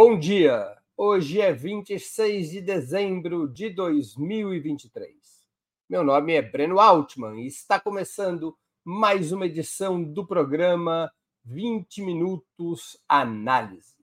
Bom 0.00 0.16
dia! 0.16 0.78
Hoje 0.96 1.40
é 1.40 1.52
26 1.52 2.50
de 2.50 2.60
dezembro 2.60 3.48
de 3.48 3.68
2023. 3.68 5.12
Meu 5.90 6.04
nome 6.04 6.34
é 6.34 6.40
Breno 6.40 6.78
Altman 6.78 7.40
e 7.40 7.48
está 7.48 7.80
começando 7.80 8.56
mais 8.84 9.32
uma 9.32 9.46
edição 9.46 10.00
do 10.00 10.24
programa 10.24 11.10
20 11.44 12.02
Minutos 12.02 12.96
Análise. 13.08 13.96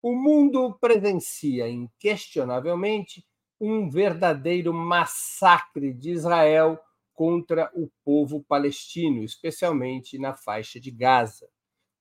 O 0.00 0.14
mundo 0.14 0.72
presencia 0.80 1.68
inquestionavelmente 1.68 3.22
um 3.60 3.90
verdadeiro 3.90 4.72
massacre 4.72 5.92
de 5.92 6.10
Israel 6.12 6.80
contra 7.12 7.70
o 7.74 7.90
povo 8.02 8.42
palestino, 8.44 9.22
especialmente 9.22 10.18
na 10.18 10.32
faixa 10.32 10.80
de 10.80 10.90
Gaza 10.90 11.46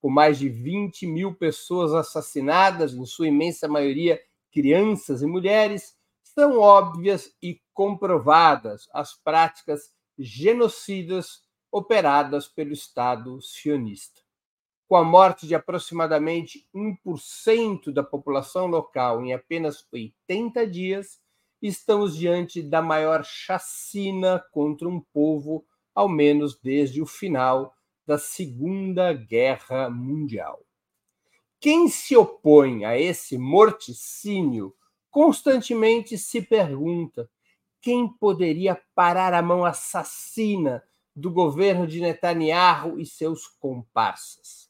com 0.08 0.12
mais 0.12 0.40
de 0.40 0.48
20 0.48 1.06
mil 1.06 1.36
pessoas 1.36 1.94
assassinadas, 1.94 2.94
em 2.94 3.06
sua 3.06 3.28
imensa 3.28 3.68
maioria 3.68 4.18
crianças 4.54 5.22
e 5.22 5.26
mulheres, 5.26 5.98
são 6.24 6.60
óbvias 6.60 7.36
e 7.44 7.60
comprovadas 7.74 8.88
as 8.94 9.16
práticas 9.16 9.92
genocidas 10.18 11.42
operadas 11.70 12.48
pelo 12.48 12.72
Estado 12.72 13.42
sionista. 13.42 14.22
Com 14.88 14.96
a 14.96 15.04
morte 15.04 15.46
de 15.46 15.54
aproximadamente 15.54 16.66
1% 16.74 17.92
da 17.92 18.02
população 18.02 18.66
local 18.66 19.22
em 19.26 19.34
apenas 19.34 19.86
80 19.92 20.66
dias, 20.68 21.20
estamos 21.62 22.16
diante 22.16 22.64
da 22.64 22.82
maior 22.82 23.26
chacina 23.26 24.42
contra 24.54 24.88
um 24.88 25.02
povo, 25.02 25.66
ao 25.94 26.08
menos 26.08 26.58
desde 26.58 27.02
o 27.02 27.06
final 27.06 27.77
da 28.08 28.18
Segunda 28.18 29.12
Guerra 29.12 29.90
Mundial. 29.90 30.66
Quem 31.60 31.90
se 31.90 32.16
opõe 32.16 32.86
a 32.86 32.98
esse 32.98 33.38
morticínio 33.38 34.74
constantemente 35.12 36.18
se 36.18 36.42
pergunta 36.42 37.30
quem 37.82 38.08
poderia 38.08 38.82
parar 38.96 39.34
a 39.34 39.42
mão 39.42 39.66
assassina 39.66 40.82
do 41.14 41.30
governo 41.30 41.86
de 41.86 42.00
Netanyahu 42.00 42.98
e 42.98 43.06
seus 43.06 43.46
comparsas. 43.46 44.70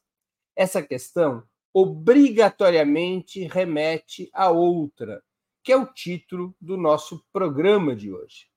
Essa 0.55 0.81
questão 0.81 1.43
obrigatoriamente 1.71 3.45
remete 3.45 4.30
a 4.33 4.49
outra, 4.49 5.21
que 5.61 5.71
é 5.71 5.77
o 5.77 5.85
título 5.85 6.55
do 6.59 6.75
nosso 6.75 7.23
programa 7.31 7.95
de 7.95 8.11
hoje. 8.11 8.47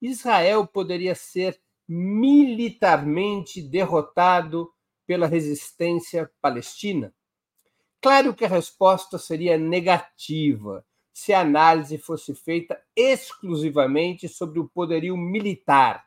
Israel 0.00 0.66
poderia 0.66 1.14
ser 1.14 1.60
militarmente 1.92 3.60
derrotado 3.60 4.72
pela 5.04 5.26
resistência 5.26 6.30
palestina? 6.40 7.12
Claro 8.00 8.32
que 8.32 8.44
a 8.44 8.48
resposta 8.48 9.18
seria 9.18 9.58
negativa 9.58 10.86
se 11.12 11.32
a 11.32 11.40
análise 11.40 11.98
fosse 11.98 12.32
feita 12.32 12.80
exclusivamente 12.94 14.28
sobre 14.28 14.60
o 14.60 14.68
poderio 14.68 15.16
militar 15.16 16.06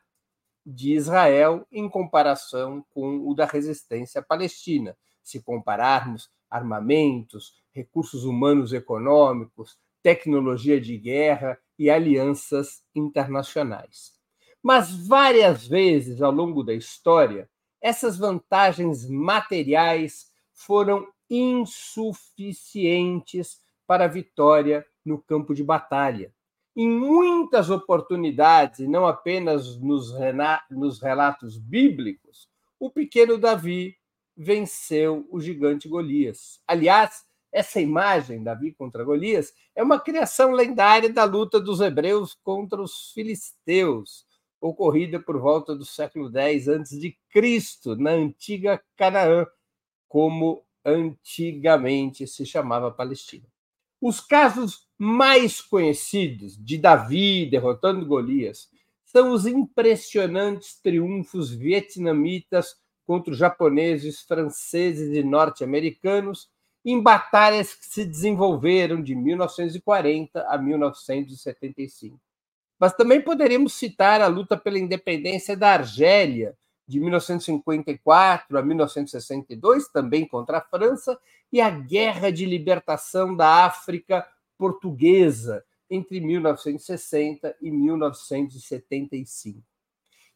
de 0.64 0.94
Israel 0.94 1.66
em 1.70 1.86
comparação 1.86 2.82
com 2.88 3.18
o 3.28 3.34
da 3.34 3.44
resistência 3.44 4.22
palestina. 4.22 4.96
Se 5.22 5.42
compararmos 5.42 6.30
armamentos, 6.48 7.62
recursos 7.72 8.24
humanos 8.24 8.72
econômicos, 8.72 9.78
tecnologia 10.02 10.80
de 10.80 10.96
guerra 10.96 11.58
e 11.78 11.90
alianças 11.90 12.82
internacionais. 12.94 14.23
Mas 14.64 14.92
várias 14.94 15.66
vezes 15.66 16.20
ao 16.22 16.32
longo 16.32 16.62
da 16.62 16.72
história, 16.72 17.50
essas 17.82 18.16
vantagens 18.16 19.06
materiais 19.06 20.32
foram 20.54 21.06
insuficientes 21.28 23.60
para 23.86 24.06
a 24.06 24.08
vitória 24.08 24.86
no 25.04 25.18
campo 25.18 25.52
de 25.52 25.62
batalha. 25.62 26.32
Em 26.74 26.88
muitas 26.88 27.68
oportunidades, 27.68 28.78
e 28.78 28.88
não 28.88 29.06
apenas 29.06 29.78
nos, 29.78 30.14
nos 30.70 30.98
relatos 30.98 31.58
bíblicos, 31.58 32.48
o 32.80 32.88
pequeno 32.88 33.36
Davi 33.36 33.94
venceu 34.34 35.28
o 35.30 35.42
gigante 35.42 35.90
Golias. 35.90 36.58
Aliás, 36.66 37.22
essa 37.52 37.82
imagem, 37.82 38.42
Davi 38.42 38.72
contra 38.72 39.04
Golias, 39.04 39.52
é 39.76 39.82
uma 39.82 40.00
criação 40.00 40.52
lendária 40.52 41.12
da 41.12 41.24
luta 41.24 41.60
dos 41.60 41.82
hebreus 41.82 42.34
contra 42.42 42.80
os 42.80 43.12
filisteus, 43.12 44.24
ocorrida 44.64 45.20
por 45.20 45.38
volta 45.38 45.76
do 45.76 45.84
século 45.84 46.30
X 46.34 46.68
a.C., 46.68 47.16
na 47.98 48.12
antiga 48.12 48.82
Canaã, 48.96 49.46
como 50.08 50.64
antigamente 50.84 52.26
se 52.26 52.46
chamava 52.46 52.90
Palestina. 52.90 53.46
Os 54.00 54.20
casos 54.20 54.88
mais 54.98 55.60
conhecidos 55.60 56.56
de 56.56 56.78
Davi 56.78 57.46
derrotando 57.46 58.06
Golias 58.06 58.68
são 59.04 59.32
os 59.32 59.46
impressionantes 59.46 60.80
triunfos 60.80 61.50
vietnamitas 61.50 62.74
contra 63.06 63.32
os 63.32 63.38
japoneses, 63.38 64.22
franceses 64.22 65.14
e 65.14 65.22
norte-americanos 65.22 66.48
em 66.84 67.02
batalhas 67.02 67.74
que 67.74 67.86
se 67.86 68.04
desenvolveram 68.04 69.02
de 69.02 69.14
1940 69.14 70.46
a 70.48 70.58
1975. 70.58 72.23
Mas 72.84 72.92
também 72.92 73.18
poderíamos 73.18 73.72
citar 73.72 74.20
a 74.20 74.26
luta 74.26 74.58
pela 74.58 74.78
independência 74.78 75.56
da 75.56 75.70
Argélia, 75.70 76.54
de 76.86 77.00
1954 77.00 78.58
a 78.58 78.62
1962, 78.62 79.88
também 79.88 80.28
contra 80.28 80.58
a 80.58 80.60
França, 80.60 81.18
e 81.50 81.62
a 81.62 81.70
Guerra 81.70 82.30
de 82.30 82.44
Libertação 82.44 83.34
da 83.34 83.64
África 83.64 84.28
Portuguesa, 84.58 85.64
entre 85.88 86.20
1960 86.20 87.56
e 87.62 87.70
1975. 87.70 89.62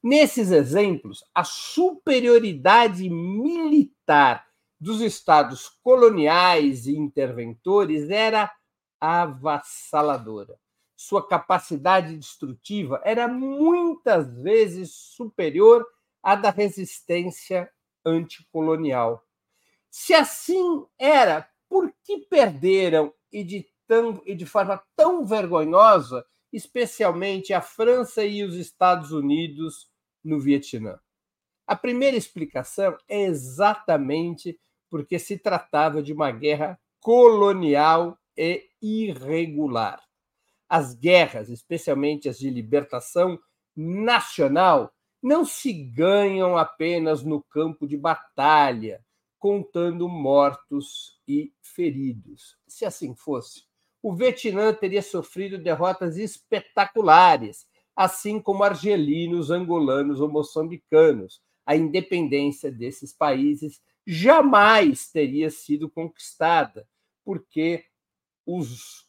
Nesses 0.03 0.51
exemplos, 0.51 1.23
a 1.35 1.45
superioridade 1.45 3.11
militar 3.11 4.47
dos 4.81 5.03
estados 5.03 5.69
coloniais 5.83 6.87
e 6.87 6.97
interventores 6.97 8.09
era 8.09 8.51
avassaladora 8.99 10.59
sua 10.99 11.25
capacidade 11.25 12.17
destrutiva 12.17 13.01
era 13.05 13.29
muitas 13.29 14.35
vezes 14.43 14.93
superior 14.93 15.87
à 16.21 16.35
da 16.35 16.51
resistência 16.51 17.71
anticolonial. 18.05 19.25
Se 19.89 20.13
assim 20.13 20.85
era, 20.99 21.49
por 21.69 21.95
que 22.03 22.19
perderam 22.19 23.15
e 23.31 23.45
de, 23.45 23.65
tão, 23.87 24.21
e 24.27 24.35
de 24.35 24.45
forma 24.45 24.83
tão 24.97 25.25
vergonhosa, 25.25 26.27
especialmente 26.53 27.55
a 27.55 27.61
França 27.61 28.25
e 28.25 28.43
os 28.43 28.57
Estados 28.57 29.13
Unidos 29.13 29.89
no 30.25 30.41
Vietnã? 30.41 30.99
A 31.65 31.77
primeira 31.77 32.17
explicação 32.17 32.99
é 33.09 33.23
exatamente 33.23 34.59
porque 34.91 35.17
se 35.17 35.39
tratava 35.39 36.03
de 36.03 36.13
uma 36.13 36.33
guerra 36.33 36.77
colonial 36.99 38.19
e 38.37 38.69
irregular. 38.83 40.08
As 40.69 40.95
guerras, 40.95 41.49
especialmente 41.49 42.29
as 42.29 42.39
de 42.39 42.51
libertação 42.51 43.39
nacional, 43.75 44.93
não 45.23 45.45
se 45.45 45.73
ganham 45.73 46.57
apenas 46.57 47.23
no 47.23 47.43
campo 47.43 47.87
de 47.87 47.97
batalha, 47.97 49.05
contando 49.39 50.09
mortos 50.09 51.19
e 51.27 51.53
feridos. 51.63 52.57
Se 52.67 52.85
assim 52.85 53.15
fosse, 53.15 53.63
o 54.03 54.15
Vietnã 54.15 54.73
teria 54.73 55.03
sofrido 55.03 55.59
derrotas 55.59 56.17
espetaculares, 56.17 57.67
assim 57.95 58.41
como 58.41 58.63
argelinos, 58.63 59.51
angolanos 59.51 60.21
ou 60.21 60.29
moçambicanos. 60.29 61.41
A 61.67 61.77
independência 61.77 62.71
desses 62.71 63.13
países 63.13 63.81
jamais 64.07 65.11
teria 65.11 65.51
sido 65.51 65.91
conquistada, 65.91 66.89
porque 67.25 67.85
os 68.47 69.08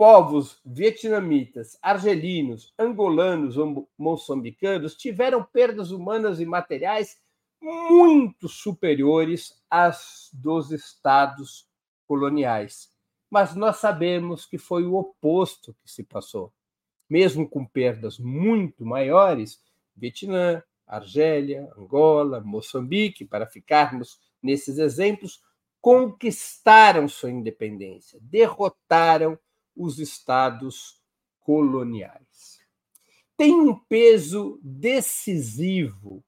povos 0.00 0.58
vietnamitas, 0.64 1.78
argelinos, 1.82 2.72
angolanos 2.78 3.58
ou 3.58 3.86
moçambicanos 3.98 4.96
tiveram 4.96 5.44
perdas 5.44 5.90
humanas 5.90 6.40
e 6.40 6.46
materiais 6.46 7.20
muito 7.60 8.48
superiores 8.48 9.62
às 9.68 10.30
dos 10.32 10.72
estados 10.72 11.68
coloniais. 12.08 12.88
Mas 13.28 13.54
nós 13.54 13.76
sabemos 13.76 14.46
que 14.46 14.56
foi 14.56 14.86
o 14.86 14.94
oposto 14.94 15.76
que 15.84 15.92
se 15.92 16.02
passou. 16.02 16.50
Mesmo 17.06 17.46
com 17.46 17.66
perdas 17.66 18.18
muito 18.18 18.86
maiores, 18.86 19.62
Vietnã, 19.94 20.62
Argélia, 20.86 21.70
Angola, 21.76 22.40
Moçambique, 22.40 23.26
para 23.26 23.46
ficarmos 23.46 24.18
nesses 24.42 24.78
exemplos, 24.78 25.42
conquistaram 25.78 27.06
sua 27.06 27.30
independência, 27.30 28.18
derrotaram 28.22 29.38
os 29.76 29.98
estados 29.98 31.00
coloniais. 31.40 32.60
Tem 33.36 33.54
um 33.54 33.74
peso 33.74 34.60
decisivo 34.62 36.24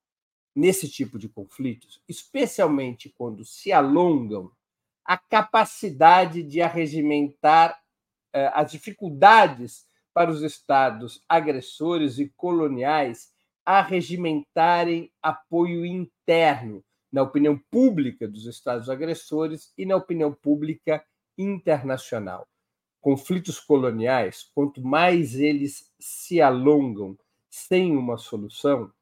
nesse 0.55 0.89
tipo 0.89 1.19
de 1.19 1.29
conflitos, 1.29 2.03
especialmente 2.09 3.11
quando 3.11 3.45
se 3.45 3.73
alongam, 3.73 4.51
a 5.05 5.19
capacidade 5.19 6.43
de 6.43 6.61
arregimentar 6.61 7.79
eh, 8.33 8.51
as 8.55 8.71
dificuldades 8.71 9.87
para 10.15 10.31
os 10.31 10.43
estados 10.43 11.23
agressores 11.29 12.19
e 12.19 12.29
coloniais 12.37 13.33
arregimentarem 13.65 15.11
apoio 15.23 15.85
interno 15.85 16.85
na 17.13 17.23
opinião 17.23 17.59
pública 17.71 18.27
dos 18.27 18.47
estados 18.47 18.89
agressores 18.89 19.73
e 19.77 19.85
na 19.85 19.97
opinião 19.97 20.33
pública 20.33 21.05
internacional. 21.37 22.49
Conflitos 23.03 23.59
coloniais, 23.59 24.49
quanto 24.55 24.81
mais 24.81 25.35
eles 25.35 25.93
se 25.99 26.41
alongam 26.41 27.19
sem 27.51 27.97
uma 27.97 28.17
solução, 28.17 28.93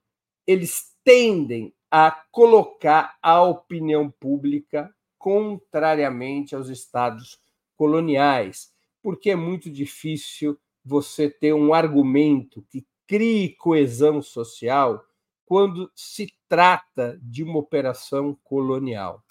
eles 0.47 0.97
tendem 1.05 1.73
a 1.91 2.11
colocar 2.33 3.19
a 3.23 3.43
opinião 3.43 4.11
pública 4.11 4.93
contrariamente 5.19 6.57
aos 6.57 6.71
estados 6.71 7.39
coloniais, 7.77 8.73
porque 9.03 9.31
é 9.31 9.37
muito 9.37 9.71
difícil 9.71 10.59
você 10.83 11.29
ter 11.29 11.53
um 11.53 11.75
argumento 11.75 12.65
que 12.71 12.87
crie 13.07 13.55
coesão 13.57 14.23
social 14.23 15.05
quando 15.45 15.93
se 15.95 16.33
trata 16.49 17.21
de 17.23 17.43
uma 17.43 17.59
operação 17.59 18.35
colonial. 18.43 19.23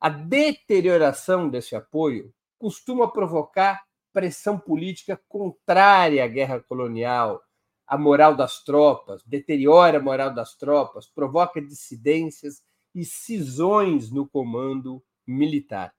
A 0.00 0.08
deterioração 0.08 1.50
desse 1.50 1.76
apoio 1.76 2.32
costuma 2.58 3.10
provocar 3.10 3.83
pressão 4.14 4.56
política 4.56 5.20
contrária 5.28 6.24
à 6.24 6.28
guerra 6.28 6.60
colonial, 6.60 7.42
à 7.84 7.98
moral 7.98 8.36
das 8.36 8.62
tropas, 8.62 9.22
deteriora 9.26 9.98
a 9.98 10.02
moral 10.02 10.32
das 10.32 10.56
tropas, 10.56 11.08
provoca 11.08 11.60
dissidências 11.60 12.62
e 12.94 13.04
cisões 13.04 14.10
no 14.12 14.26
comando 14.26 15.02
militar. 15.26 15.92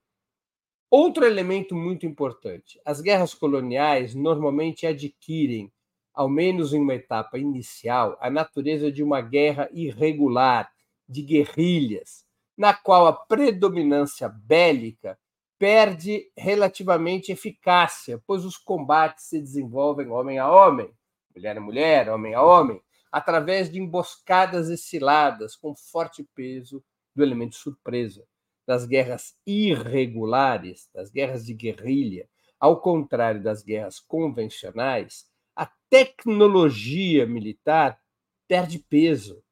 Outro 0.90 1.26
elemento 1.26 1.76
muito 1.76 2.06
importante: 2.06 2.80
as 2.86 3.02
guerras 3.02 3.34
coloniais 3.34 4.16
normalmente 4.16 4.88
adquirem, 4.88 5.70
ao 6.14 6.30
menos 6.30 6.74
em 6.74 6.80
uma 6.80 6.96
etapa 6.96 7.38
inicial, 7.38 8.18
a 8.22 8.30
natureza 8.30 8.90
de 8.90 9.04
uma 9.04 9.20
guerra 9.20 9.68
irregular, 9.74 10.72
de 11.08 11.22
guerrilhas, 11.22 12.26
na 12.58 12.74
qual 12.74 13.08
a 13.08 13.14
predominância 13.14 14.30
bélica 14.30 15.20
perde 15.58 16.32
relativamente 16.38 17.32
eficácia, 17.32 18.22
pois 18.26 18.44
os 18.44 18.58
combates 18.58 19.26
se 19.26 19.40
desenvolvem 19.40 20.10
homem 20.10 20.38
a 20.38 20.52
homem, 20.52 20.92
mulher 21.34 21.58
a 21.58 21.62
mulher, 21.62 22.10
homem 22.10 22.34
a 22.34 22.42
homem, 22.42 22.82
através 23.12 23.72
de 23.72 23.80
emboscadas 23.80 24.70
e 24.70 24.78
ciladas 24.78 25.56
com 25.56 25.76
forte 25.76 26.28
peso 26.36 26.84
do 27.16 27.24
elemento 27.24 27.56
surpresa 27.56 28.26
das 28.66 28.86
guerras 28.86 29.38
irregulares, 29.46 30.90
das 30.94 31.10
guerras 31.12 31.46
de 31.46 31.54
guerrilha, 31.54 32.28
ao 32.60 32.82
contrário 32.82 33.42
das 33.42 33.62
guerras 33.62 34.00
convencionais, 34.00 35.30
a 35.56 35.70
tecnologia 35.90 37.26
militar 37.28 38.00
perde 38.48 38.80
peso 38.80 39.44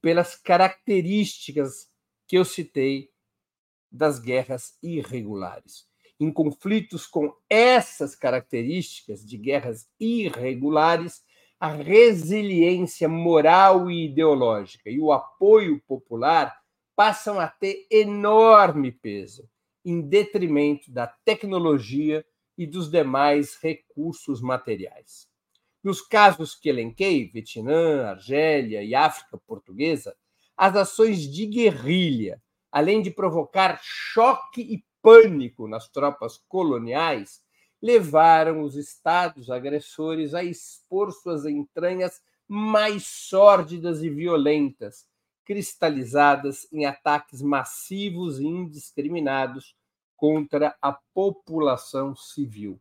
pelas 0.00 0.36
características 0.36 1.90
que 2.28 2.38
eu 2.38 2.44
citei 2.44 3.10
das 3.94 4.18
guerras 4.18 4.76
irregulares. 4.82 5.86
Em 6.18 6.32
conflitos 6.32 7.06
com 7.06 7.32
essas 7.48 8.14
características 8.14 9.24
de 9.24 9.36
guerras 9.36 9.88
irregulares, 9.98 11.22
a 11.58 11.68
resiliência 11.68 13.08
moral 13.08 13.90
e 13.90 14.06
ideológica 14.06 14.90
e 14.90 15.00
o 15.00 15.12
apoio 15.12 15.80
popular 15.86 16.54
passam 16.96 17.38
a 17.38 17.48
ter 17.48 17.86
enorme 17.90 18.92
peso, 18.92 19.48
em 19.84 20.00
detrimento 20.00 20.90
da 20.90 21.06
tecnologia 21.06 22.24
e 22.56 22.66
dos 22.66 22.90
demais 22.90 23.56
recursos 23.60 24.40
materiais. 24.40 25.28
Nos 25.82 26.00
casos 26.00 26.54
que 26.54 26.68
elenquei, 26.68 27.26
Vietnã, 27.26 28.06
Argélia 28.06 28.82
e 28.82 28.94
África 28.94 29.36
Portuguesa, 29.46 30.16
as 30.56 30.74
ações 30.76 31.20
de 31.20 31.46
guerrilha, 31.46 32.40
além 32.74 33.00
de 33.00 33.08
provocar 33.08 33.78
choque 33.80 34.60
e 34.60 34.84
pânico 35.00 35.68
nas 35.68 35.88
tropas 35.88 36.38
coloniais, 36.48 37.40
levaram 37.80 38.62
os 38.62 38.74
estados 38.74 39.48
agressores 39.48 40.34
a 40.34 40.42
expor 40.42 41.12
suas 41.12 41.44
entranhas 41.44 42.20
mais 42.48 43.06
sórdidas 43.06 44.02
e 44.02 44.10
violentas, 44.10 45.06
cristalizadas 45.44 46.66
em 46.72 46.84
ataques 46.84 47.40
massivos 47.40 48.40
e 48.40 48.44
indiscriminados 48.44 49.76
contra 50.16 50.76
a 50.82 50.98
população 51.14 52.16
civil. 52.16 52.80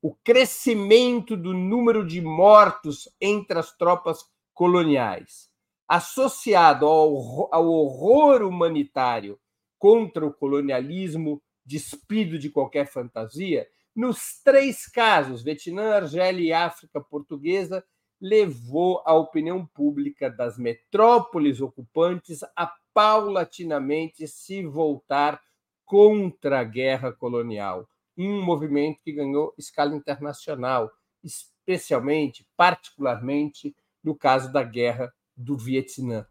O 0.00 0.14
crescimento 0.14 1.36
do 1.36 1.52
número 1.52 2.06
de 2.06 2.22
mortos 2.22 3.06
entre 3.20 3.58
as 3.58 3.76
tropas 3.76 4.24
coloniais, 4.54 5.50
associado 5.88 6.86
ao, 6.86 7.54
ao 7.54 7.68
horror 7.68 8.42
humanitário 8.42 9.38
contra 9.78 10.26
o 10.26 10.32
colonialismo 10.32 11.42
despido 11.64 12.38
de 12.38 12.50
qualquer 12.50 12.86
fantasia, 12.86 13.66
nos 13.94 14.40
três 14.42 14.86
casos, 14.86 15.42
Vietnã, 15.42 15.94
Argélia 15.94 16.48
e 16.48 16.52
África 16.52 17.00
Portuguesa, 17.00 17.84
levou 18.20 19.02
a 19.04 19.14
opinião 19.14 19.66
pública 19.66 20.30
das 20.30 20.58
metrópoles 20.58 21.60
ocupantes 21.60 22.40
a 22.54 22.72
paulatinamente 22.92 24.26
se 24.26 24.64
voltar 24.66 25.40
contra 25.84 26.60
a 26.60 26.64
guerra 26.64 27.12
colonial, 27.12 27.88
um 28.16 28.42
movimento 28.42 29.00
que 29.02 29.12
ganhou 29.12 29.54
escala 29.56 29.94
internacional, 29.94 30.90
especialmente, 31.22 32.46
particularmente, 32.56 33.74
no 34.02 34.16
caso 34.16 34.52
da 34.52 34.62
guerra 34.62 35.12
do 35.36 35.56
Vietnã. 35.56 36.26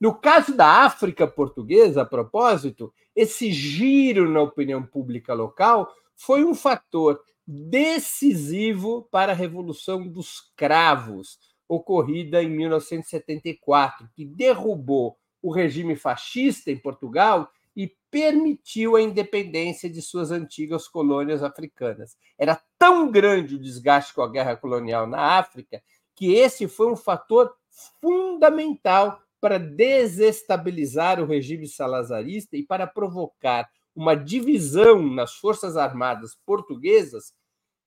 No 0.00 0.14
caso 0.14 0.56
da 0.56 0.84
África 0.84 1.26
portuguesa, 1.26 2.02
a 2.02 2.06
propósito, 2.06 2.92
esse 3.16 3.50
giro 3.50 4.30
na 4.30 4.40
opinião 4.40 4.84
pública 4.84 5.34
local 5.34 5.92
foi 6.14 6.44
um 6.44 6.54
fator 6.54 7.20
decisivo 7.46 9.08
para 9.10 9.32
a 9.32 9.34
Revolução 9.34 10.06
dos 10.06 10.52
Cravos, 10.54 11.38
ocorrida 11.66 12.42
em 12.42 12.48
1974, 12.48 14.08
que 14.14 14.24
derrubou 14.24 15.16
o 15.42 15.50
regime 15.50 15.96
fascista 15.96 16.70
em 16.70 16.76
Portugal 16.76 17.50
e 17.74 17.92
permitiu 18.10 18.96
a 18.96 19.02
independência 19.02 19.88
de 19.88 20.02
suas 20.02 20.30
antigas 20.30 20.88
colônias 20.88 21.42
africanas. 21.42 22.16
Era 22.38 22.60
tão 22.78 23.10
grande 23.10 23.54
o 23.54 23.58
desgaste 23.58 24.14
com 24.14 24.22
a 24.22 24.30
guerra 24.30 24.56
colonial 24.56 25.06
na 25.06 25.38
África 25.38 25.82
que 26.14 26.34
esse 26.34 26.66
foi 26.66 26.90
um 26.90 26.96
fator 26.96 27.54
fundamental 28.00 29.20
para 29.40 29.58
desestabilizar 29.58 31.20
o 31.20 31.26
regime 31.26 31.66
salazarista 31.66 32.56
e 32.56 32.64
para 32.64 32.86
provocar 32.86 33.68
uma 33.94 34.14
divisão 34.14 35.02
nas 35.02 35.34
Forças 35.34 35.76
Armadas 35.76 36.36
portuguesas 36.44 37.32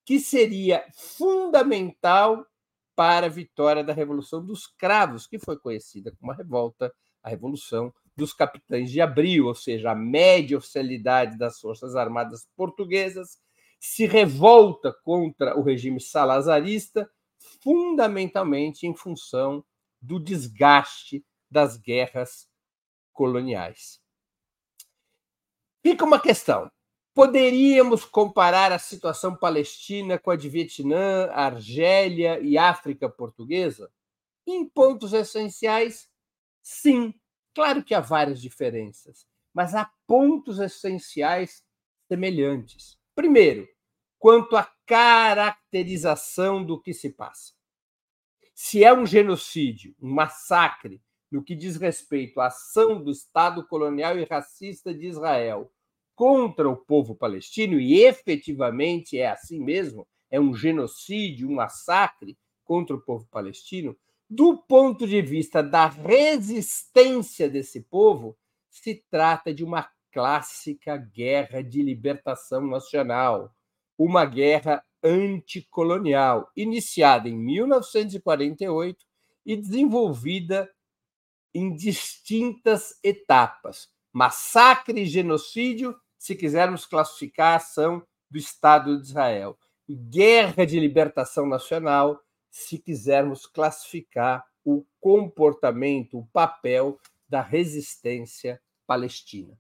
que 0.06 0.20
seria 0.20 0.84
fundamental 0.94 2.46
para 2.96 3.28
a 3.28 3.30
vitória 3.30 3.84
da 3.84 3.94
Revolução 3.94 4.46
dos 4.46 4.68
Cravos, 4.68 5.28
que 5.28 5.40
foi 5.40 5.58
conhecida 5.58 6.14
como 6.20 6.32
a 6.32 6.36
revolta, 6.36 6.94
a 7.24 7.30
Revolução 7.30 7.94
dos 8.16 8.34
Capitães 8.34 8.92
de 8.92 9.00
Abril, 9.00 9.48
ou 9.48 9.56
seja, 9.56 9.92
a 9.92 9.96
média 9.96 10.58
oficialidade 10.58 11.38
das 11.38 11.60
Forças 11.60 11.96
Armadas 11.96 12.48
portuguesas 12.56 13.40
se 13.80 14.06
revolta 14.06 14.94
contra 15.04 15.58
o 15.58 15.64
regime 15.64 16.00
salazarista, 16.00 17.10
fundamentalmente 17.64 18.86
em 18.86 18.94
função 18.94 19.64
do 20.02 20.20
desgaste 20.20 21.26
das 21.50 21.78
guerras 21.78 22.50
coloniais. 23.14 24.02
Fica 25.84 26.06
uma 26.06 26.20
questão: 26.20 26.72
Poderíamos 27.14 28.06
comparar 28.06 28.72
a 28.72 28.80
situação 28.80 29.36
palestina 29.36 30.18
com 30.18 30.32
a 30.32 30.36
de 30.38 30.48
Vietnã, 30.48 31.30
Argélia 31.32 32.40
e 32.40 32.58
África 32.58 33.10
portuguesa? 33.10 33.92
Em 34.48 34.68
pontos 34.68 35.12
essenciais, 35.12 36.10
sim. 36.64 37.14
Claro 37.54 37.84
que 37.84 37.94
há 37.94 38.00
várias 38.00 38.42
diferenças, 38.42 39.28
mas 39.54 39.76
há 39.76 39.92
pontos 40.08 40.58
essenciais 40.60 41.64
semelhantes. 42.08 42.98
Primeiro, 43.14 43.68
quanto 44.18 44.56
à 44.56 44.72
caracterização 44.86 46.64
do 46.64 46.82
que 46.82 46.94
se 46.94 47.10
passa. 47.10 47.54
Se 48.64 48.84
é 48.84 48.94
um 48.94 49.08
genocídio, 49.08 49.96
um 50.00 50.14
massacre, 50.14 51.02
no 51.32 51.44
que 51.44 51.56
diz 51.56 51.78
respeito 51.78 52.40
à 52.40 52.46
ação 52.46 53.04
do 53.04 53.10
Estado 53.10 53.66
colonial 53.68 54.20
e 54.20 54.24
racista 54.24 54.94
de 54.94 55.08
Israel 55.08 55.74
contra 56.14 56.70
o 56.70 56.78
povo 56.78 57.16
palestino, 57.16 57.80
e 57.80 58.04
efetivamente 58.04 59.18
é 59.18 59.32
assim 59.32 59.60
mesmo, 59.60 60.08
é 60.30 60.40
um 60.40 60.54
genocídio, 60.54 61.50
um 61.50 61.56
massacre 61.56 62.38
contra 62.64 62.96
o 62.96 63.02
povo 63.02 63.28
palestino, 63.32 63.98
do 64.30 64.56
ponto 64.56 65.08
de 65.08 65.24
vista 65.24 65.64
da 65.64 65.88
resistência 65.88 67.50
desse 67.50 67.82
povo, 67.82 68.38
se 68.70 69.04
trata 69.10 69.52
de 69.52 69.64
uma 69.64 69.90
clássica 70.12 70.98
guerra 70.98 71.64
de 71.64 71.82
libertação 71.82 72.68
nacional, 72.68 73.56
uma 73.98 74.24
guerra 74.24 74.86
anticolonial, 75.04 76.52
iniciada 76.56 77.28
em 77.28 77.38
1948 77.38 79.06
e 79.46 79.56
desenvolvida 79.56 80.70
em 81.54 81.74
distintas 81.76 82.98
etapas. 83.04 83.90
Massacre 84.14 85.02
e 85.02 85.06
genocídio, 85.06 85.96
se 86.18 86.36
quisermos 86.36 86.86
classificar 86.86 87.54
a 87.54 87.56
ação 87.56 88.06
do 88.30 88.38
Estado 88.38 89.00
de 89.00 89.08
Israel. 89.08 89.58
Guerra 89.90 90.66
de 90.66 90.80
libertação 90.80 91.46
nacional, 91.46 92.22
se 92.50 92.78
quisermos 92.78 93.46
classificar 93.46 94.46
o 94.64 94.86
comportamento, 95.00 96.20
o 96.20 96.28
papel 96.28 97.00
da 97.28 97.42
resistência 97.42 98.62
palestina. 98.86 99.58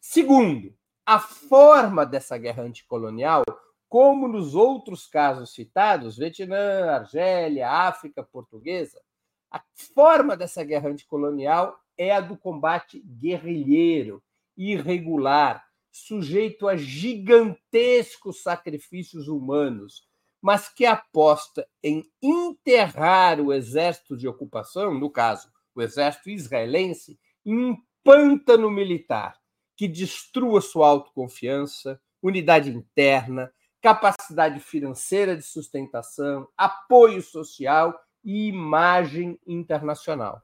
Segundo, 0.00 0.74
a 1.06 1.18
forma 1.18 2.04
dessa 2.04 2.36
guerra 2.36 2.62
anticolonial, 2.62 3.44
como 3.94 4.26
nos 4.26 4.56
outros 4.56 5.06
casos 5.06 5.54
citados, 5.54 6.18
Vietnã, 6.18 6.96
Argélia, 6.96 7.70
África 7.70 8.24
Portuguesa, 8.24 9.00
a 9.48 9.62
forma 9.94 10.36
dessa 10.36 10.64
guerra 10.64 10.88
anticolonial 10.88 11.78
é 11.96 12.10
a 12.10 12.20
do 12.20 12.36
combate 12.36 12.98
guerrilheiro, 12.98 14.20
irregular, 14.56 15.64
sujeito 15.92 16.66
a 16.66 16.76
gigantescos 16.76 18.42
sacrifícios 18.42 19.28
humanos, 19.28 20.08
mas 20.42 20.68
que 20.68 20.84
aposta 20.84 21.64
em 21.80 22.02
enterrar 22.20 23.40
o 23.40 23.52
exército 23.52 24.16
de 24.16 24.26
ocupação, 24.26 24.92
no 24.92 25.08
caso, 25.08 25.48
o 25.72 25.80
exército 25.80 26.30
israelense, 26.30 27.16
em 27.46 27.56
um 27.56 27.76
pântano 28.02 28.68
militar 28.72 29.38
que 29.76 29.86
destrua 29.86 30.60
sua 30.60 30.88
autoconfiança, 30.88 32.00
unidade 32.20 32.70
interna, 32.70 33.52
capacidade 33.84 34.60
financeira 34.60 35.36
de 35.36 35.42
sustentação, 35.42 36.48
apoio 36.56 37.20
social 37.20 37.94
e 38.24 38.48
imagem 38.48 39.38
internacional. 39.46 40.40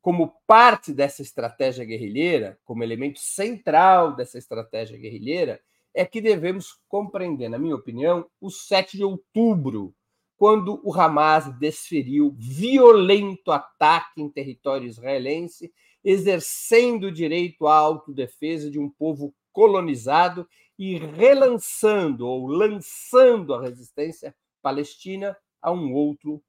Como 0.00 0.40
parte 0.46 0.92
dessa 0.92 1.22
estratégia 1.22 1.84
guerrilheira, 1.84 2.56
como 2.64 2.84
elemento 2.84 3.18
central 3.18 4.14
dessa 4.14 4.38
estratégia 4.38 4.96
guerrilheira, 4.96 5.60
é 5.92 6.06
que 6.06 6.20
devemos 6.20 6.78
compreender, 6.86 7.48
na 7.48 7.58
minha 7.58 7.74
opinião, 7.74 8.30
o 8.40 8.48
7 8.48 8.96
de 8.96 9.02
outubro, 9.02 9.92
quando 10.36 10.80
o 10.84 10.94
Hamas 10.94 11.52
desferiu 11.58 12.32
violento 12.38 13.50
ataque 13.50 14.22
em 14.22 14.30
território 14.30 14.86
israelense, 14.86 15.72
exercendo 16.04 17.08
o 17.08 17.12
direito 17.12 17.66
à 17.66 17.74
autodefesa 17.74 18.70
de 18.70 18.78
um 18.78 18.88
povo 18.88 19.34
colonizado 19.52 20.48
e 20.78 20.98
relançando 20.98 22.26
ou 22.26 22.46
lançando 22.46 23.54
a 23.54 23.62
resistência 23.62 24.34
palestina 24.62 25.36
a 25.60 25.70
um 25.70 25.92
outro 25.92 26.42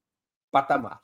patamar. 0.51 1.01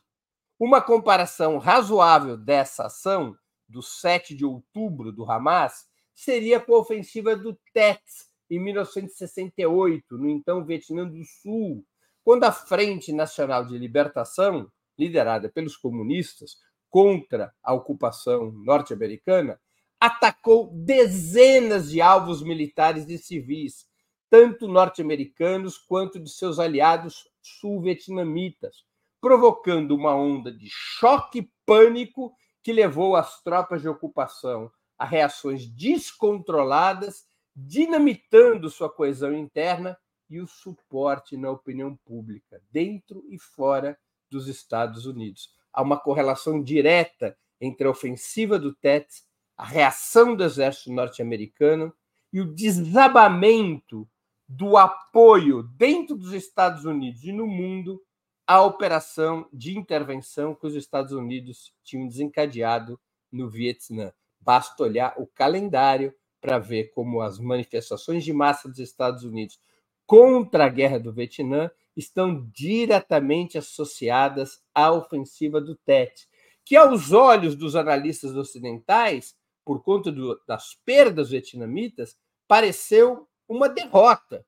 Uma 0.60 0.82
comparação 0.82 1.58
razoável 1.58 2.38
dessa 2.38 2.86
ação, 2.86 3.36
do 3.68 3.82
7 3.82 4.34
de 4.34 4.46
outubro 4.46 5.12
do 5.12 5.30
Hamas, 5.30 5.86
seria 6.16 6.60
com 6.60 6.74
a 6.74 6.80
ofensiva 6.80 7.36
do 7.36 7.58
Tet, 7.74 8.02
em 8.50 8.60
1968, 8.64 10.18
no 10.18 10.30
então 10.30 10.66
Vietnã 10.66 11.06
do 11.06 11.24
Sul, 11.26 11.86
quando 12.24 12.46
a 12.46 12.52
Frente 12.52 13.14
Nacional 13.14 13.66
de 13.66 13.78
Libertação, 13.78 14.72
liderada 14.98 15.50
pelos 15.50 15.78
comunistas 15.78 16.58
contra 16.90 17.54
a 17.62 17.74
ocupação 17.74 18.52
norte-americana, 18.52 19.60
atacou 20.00 20.72
dezenas 20.74 21.90
de 21.90 22.02
alvos 22.02 22.44
militares 22.44 23.08
e 23.10 23.18
civis, 23.18 23.88
tanto 24.30 24.68
norte-americanos 24.68 25.78
quanto 25.78 26.20
de 26.20 26.30
seus 26.30 26.60
aliados 26.60 27.28
sul-vietnamitas, 27.42 28.84
provocando 29.20 29.96
uma 29.96 30.16
onda 30.16 30.52
de 30.52 30.68
choque 30.70 31.40
e 31.40 31.52
pânico 31.66 32.34
que 32.62 32.74
levou 32.74 33.16
as 33.16 33.42
tropas 33.42 33.82
de 33.82 33.90
ocupação 33.90 34.72
a 34.98 35.06
reações 35.06 35.68
descontroladas, 35.68 37.28
dinamitando 37.56 38.70
sua 38.70 38.90
coesão 38.90 39.34
interna 39.34 39.98
e 40.30 40.40
o 40.40 40.48
suporte 40.48 41.38
na 41.38 41.50
opinião 41.52 41.96
pública, 42.06 42.62
dentro 42.72 43.24
e 43.30 43.40
fora 43.40 43.98
dos 44.30 44.48
Estados 44.48 45.06
Unidos. 45.06 45.50
Há 45.72 45.82
uma 45.82 46.00
correlação 46.00 46.62
direta 46.62 47.38
entre 47.62 47.88
a 47.88 47.92
ofensiva 47.92 48.60
do 48.60 48.74
TET, 48.74 49.24
a 49.58 49.66
reação 49.66 50.36
do 50.36 50.44
exército 50.44 50.92
norte-americano 50.92 51.94
e 52.32 52.40
o 52.40 52.54
desabamento 52.54 54.08
do 54.48 54.78
apoio 54.78 55.64
dentro 55.64 56.16
dos 56.16 56.32
Estados 56.32 56.86
Unidos 56.86 57.24
e 57.24 57.32
no 57.32 57.48
mundo 57.48 58.02
à 58.46 58.62
operação 58.62 59.50
de 59.52 59.78
intervenção 59.78 60.56
que 60.56 60.68
os 60.68 60.76
Estados 60.76 61.12
Unidos 61.12 61.74
tinham 61.84 62.08
desencadeado 62.08 63.00
no 63.32 63.50
Vietnã. 63.50 64.14
Basta 64.40 64.84
olhar 64.84 65.16
o 65.18 65.28
calendário 65.28 66.14
para 66.40 66.60
ver 66.60 66.92
como 66.94 67.22
as 67.22 67.40
manifestações 67.40 68.24
de 68.24 68.32
massa 68.32 68.70
dos 68.70 68.80
Estados 68.80 69.24
Unidos 69.24 69.60
contra 70.06 70.66
a 70.66 70.70
guerra 70.70 70.98
do 70.98 71.12
Vietnã 71.12 71.70
estão 71.96 72.50
diretamente 72.54 73.58
associadas 73.58 74.62
à 74.74 74.92
ofensiva 74.92 75.60
do 75.60 75.76
Tet, 75.76 76.28
que 76.64 76.76
aos 76.76 77.12
olhos 77.12 77.56
dos 77.56 77.76
analistas 77.76 78.36
ocidentais, 78.36 79.36
por 79.68 79.84
conta 79.84 80.10
do, 80.10 80.42
das 80.48 80.76
perdas 80.86 81.30
vietnamitas, 81.30 82.18
pareceu 82.48 83.28
uma 83.50 83.68
derrota, 83.68 84.48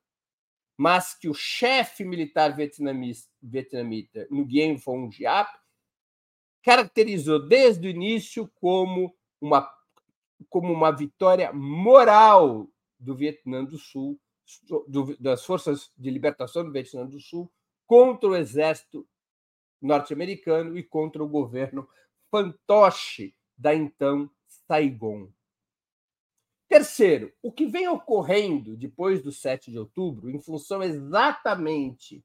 mas 0.78 1.12
que 1.12 1.28
o 1.28 1.34
chefe 1.34 2.06
militar 2.06 2.56
vietnamita, 2.56 4.26
Nguyen 4.32 4.78
Phuong 4.78 5.10
Giap, 5.12 5.52
caracterizou 6.62 7.46
desde 7.46 7.86
o 7.86 7.90
início 7.90 8.50
como 8.54 9.14
uma, 9.38 9.70
como 10.48 10.72
uma 10.72 10.90
vitória 10.90 11.52
moral 11.52 12.66
do 12.98 13.14
Vietnã 13.14 13.62
do 13.62 13.76
Sul 13.76 14.18
do, 14.88 15.14
das 15.18 15.44
forças 15.44 15.92
de 15.98 16.10
libertação 16.10 16.64
do 16.64 16.72
Vietnã 16.72 17.04
do 17.04 17.20
Sul 17.20 17.52
contra 17.86 18.30
o 18.30 18.36
exército 18.36 19.06
norte-americano 19.82 20.78
e 20.78 20.82
contra 20.82 21.22
o 21.22 21.28
governo 21.28 21.86
fantoche 22.30 23.34
da 23.54 23.74
então 23.74 24.30
Saigon. 24.70 25.28
Terceiro, 26.68 27.32
o 27.42 27.50
que 27.50 27.66
vem 27.66 27.88
ocorrendo 27.88 28.76
depois 28.76 29.20
do 29.20 29.32
7 29.32 29.68
de 29.68 29.76
outubro, 29.76 30.30
em 30.30 30.40
função 30.40 30.80
exatamente 30.80 32.24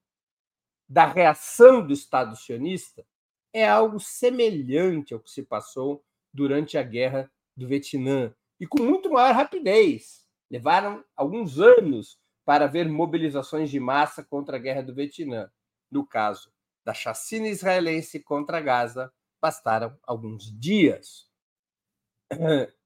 da 0.87 1.07
reação 1.07 1.83
do 1.83 1.91
Estado 1.91 2.35
sionista, 2.35 3.03
é 3.51 3.67
algo 3.67 3.99
semelhante 3.99 5.11
ao 5.11 5.19
que 5.19 5.31
se 5.31 5.41
passou 5.41 6.05
durante 6.31 6.77
a 6.77 6.83
Guerra 6.83 7.31
do 7.57 7.67
Vietnã, 7.67 8.31
e 8.59 8.67
com 8.67 8.83
muito 8.83 9.09
maior 9.09 9.33
rapidez. 9.33 10.23
Levaram 10.47 11.03
alguns 11.15 11.59
anos 11.59 12.19
para 12.45 12.67
ver 12.67 12.87
mobilizações 12.87 13.71
de 13.71 13.79
massa 13.79 14.23
contra 14.23 14.57
a 14.57 14.59
guerra 14.59 14.83
do 14.83 14.93
Vietnã. 14.93 15.49
No 15.89 16.05
caso 16.05 16.53
da 16.85 16.93
chacina 16.93 17.47
israelense 17.47 18.19
contra 18.19 18.61
Gaza, 18.61 19.11
bastaram 19.41 19.97
alguns 20.03 20.55
dias. 20.59 21.24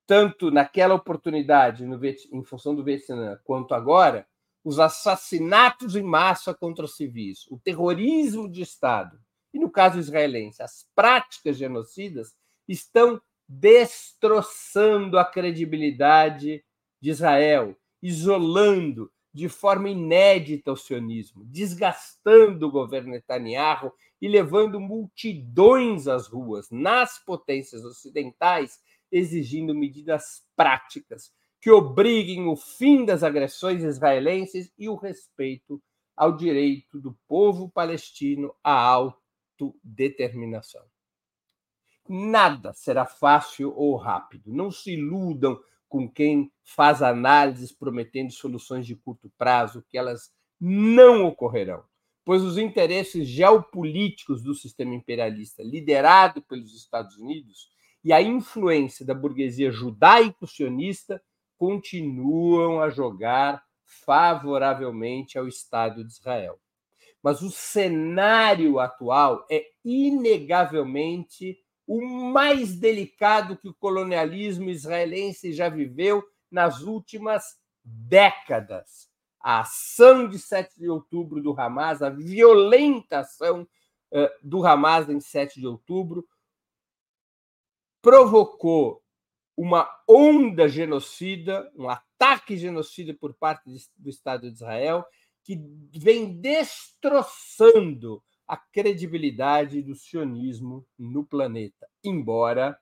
Tanto 0.06 0.50
naquela 0.50 0.96
oportunidade, 0.96 1.86
no, 1.86 2.00
em 2.04 2.44
função 2.44 2.74
do 2.74 2.84
Vietnã, 2.84 3.40
quanto 3.44 3.76
agora, 3.76 4.28
os 4.64 4.80
assassinatos 4.80 5.96
em 5.96 6.02
massa 6.02 6.54
contra 6.54 6.88
civis, 6.88 7.46
o 7.50 7.60
terrorismo 7.60 8.50
de 8.50 8.62
Estado, 8.62 9.20
e 9.54 9.60
no 9.60 9.70
caso 9.70 10.00
israelense, 10.00 10.62
as 10.62 10.88
práticas 10.96 11.58
genocidas, 11.58 12.36
estão 12.68 13.22
destroçando 13.48 15.18
a 15.18 15.26
credibilidade 15.26 16.64
de 17.02 17.10
Israel, 17.10 17.76
isolando 18.02 19.12
de 19.34 19.48
forma 19.48 19.90
inédita 19.90 20.72
o 20.72 20.78
sionismo, 20.78 21.44
desgastando 21.46 22.68
o 22.68 22.72
governo 22.72 23.12
Netanyahu 23.12 23.92
e 24.22 24.28
levando 24.28 24.80
multidões 24.80 26.08
às 26.08 26.28
ruas, 26.28 26.70
nas 26.70 27.18
potências 27.24 27.84
ocidentais, 27.86 28.80
exigindo 29.12 29.76
medidas 29.76 30.44
práticas 30.56 31.34
que 31.62 31.70
obriguem 31.70 32.48
o 32.48 32.56
fim 32.56 33.06
das 33.06 33.24
agressões 33.24 33.84
israelenses 33.84 34.72
e 34.78 34.88
o 34.88 34.96
respeito 34.96 35.82
ao 36.16 36.36
direito 36.36 37.00
do 37.00 37.18
povo 37.28 37.70
palestino 37.70 38.54
à 38.64 38.74
autodeterminação. 38.74 40.84
Nada 42.08 42.74
será 42.74 43.06
fácil 43.06 43.74
ou 43.76 43.96
rápido. 43.96 44.54
Não 44.54 44.72
se 44.72 44.94
iludam 44.94 45.60
com 45.88 46.10
quem 46.10 46.52
faz 46.64 47.02
análises 47.02 47.72
prometendo 47.72 48.32
soluções 48.32 48.86
de 48.86 48.96
curto 48.96 49.32
prazo, 49.38 49.84
que 49.90 49.98
elas 49.98 50.32
não 50.60 51.26
ocorrerão, 51.26 51.84
pois 52.26 52.44
os 52.44 52.58
interesses 52.58 53.28
geopolíticos 53.28 54.44
do 54.44 54.54
sistema 54.54 54.94
imperialista, 54.94 55.64
liderado 55.64 56.42
pelos 56.42 56.76
Estados 56.76 57.18
Unidos, 57.18 57.70
e 58.04 58.14
a 58.14 58.22
influência 58.22 59.06
da 59.06 59.14
burguesia 59.14 59.72
judaico-sionista 59.72 61.22
continuam 61.58 62.82
a 62.82 62.90
jogar 62.90 63.64
favoravelmente 63.84 65.38
ao 65.38 65.48
Estado 65.48 66.04
de 66.04 66.12
Israel. 66.12 66.60
Mas 67.22 67.42
o 67.42 67.52
cenário 67.52 68.80
atual 68.80 69.46
é 69.52 69.66
inegavelmente 69.84 71.58
o 71.86 72.06
mais 72.06 72.78
delicado 72.78 73.58
que 73.58 73.68
o 73.68 73.74
colonialismo 73.74 74.70
israelense 74.70 75.52
já 75.52 75.68
viveu 75.68 76.24
nas 76.50 76.82
últimas 76.82 77.58
décadas. 77.84 79.10
A 79.42 79.62
ação 79.62 80.28
de 80.28 80.38
7 80.38 80.80
de 80.80 80.90
outubro 80.90 81.42
do 81.42 81.60
Hamas, 81.60 82.02
a 82.02 82.10
violenta 82.10 83.20
ação 83.20 83.68
uh, 84.12 84.30
do 84.44 84.66
Hamas 84.66 85.10
em 85.10 85.20
7 85.20 85.60
de 85.60 85.68
outubro, 85.68 86.26
provocou 88.02 89.02
uma 89.56 89.90
onda 90.08 90.70
genocida, 90.70 91.70
um 91.76 91.90
ataque 91.90 92.58
genocida 92.58 93.14
por 93.14 93.34
parte 93.34 93.70
do 93.98 94.10
Estado 94.10 94.50
de 94.50 94.56
Israel, 94.56 95.06
que 95.44 95.60
vem 95.98 96.40
destroçando 96.40 98.24
a 98.48 98.56
credibilidade 98.56 99.82
do 99.82 99.96
sionismo 99.96 100.86
no 100.98 101.26
planeta. 101.26 101.88
Embora, 102.04 102.78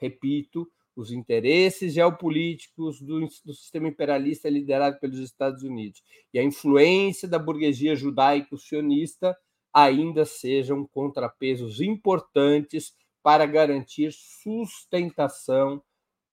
repito, 0.00 0.66
os 0.96 1.10
interesses 1.10 1.92
geopolíticos 1.92 3.00
do, 3.00 3.20
do, 3.20 3.54
sistema 3.54 3.88
imperialista 3.88 4.48
liderado 4.48 4.98
pelos 4.98 5.18
Estados 5.18 5.62
Unidos 5.62 6.02
e 6.32 6.38
a 6.38 6.42
influência 6.42 7.28
da 7.28 7.38
burguesia 7.38 7.96
judaico-sionista 7.96 9.36
ainda 9.72 10.24
sejam 10.24 10.86
contrapesos 10.86 11.80
importantes 11.80 12.94
para 13.24 13.46
garantir 13.46 14.12
sustentação 14.12 15.82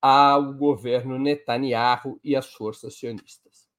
ao 0.01 0.53
governo 0.53 1.17
Netanyahu 1.17 2.19
e 2.21 2.35
às 2.35 2.53
forças 2.53 2.95
sionistas. 2.95 3.69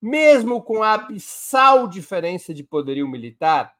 Mesmo 0.00 0.62
com 0.62 0.82
a 0.82 0.94
abissal 0.94 1.86
diferença 1.86 2.54
de 2.54 2.64
poderio 2.64 3.06
militar, 3.06 3.76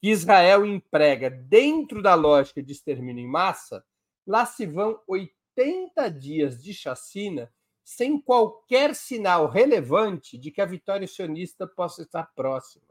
que 0.00 0.10
Israel 0.10 0.64
emprega 0.64 1.28
dentro 1.28 2.00
da 2.00 2.14
lógica 2.14 2.62
de 2.62 2.70
extermínio 2.70 3.24
em 3.24 3.28
massa, 3.28 3.84
lá 4.24 4.46
se 4.46 4.64
vão 4.64 5.00
80 5.08 6.08
dias 6.08 6.62
de 6.62 6.72
chacina 6.72 7.52
sem 7.82 8.20
qualquer 8.20 8.94
sinal 8.94 9.48
relevante 9.48 10.38
de 10.38 10.52
que 10.52 10.60
a 10.60 10.66
vitória 10.66 11.08
sionista 11.08 11.66
possa 11.66 12.02
estar 12.02 12.32
próxima. 12.36 12.86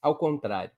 Ao 0.00 0.16
contrário, 0.16 0.72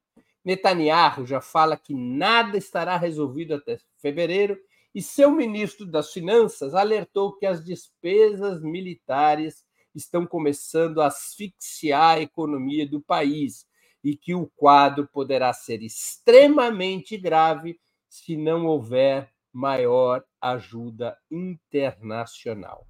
Netanyahu 0.45 1.27
já 1.27 1.41
fala 1.41 1.77
que 1.77 1.95
nada 1.95 2.59
estará 2.59 2.97
resolvido 2.97 3.55
até 3.55 3.79
fevereiro 3.97 4.59
e 4.95 5.03
seu 5.03 5.31
ministro 5.31 5.87
das 5.87 6.13
Finanças 6.13 6.75
alertou 6.75 7.37
que 7.37 7.47
as 7.47 7.65
despesas 7.65 8.63
militares 8.63 9.65
estão 9.95 10.27
começando 10.27 11.01
a 11.01 11.07
asfixiar 11.07 12.19
a 12.19 12.21
economia 12.21 12.87
do 12.89 13.01
país 13.01 13.67
e 14.03 14.17
que 14.17 14.35
o 14.35 14.47
quadro 14.55 15.09
poderá 15.11 15.53
ser 15.53 15.83
extremamente 15.83 17.17
grave 17.17 17.81
se 18.09 18.37
não 18.37 18.67
houver 18.67 19.33
maior 19.53 20.25
ajuda 20.41 21.17
internacional. 21.31 22.87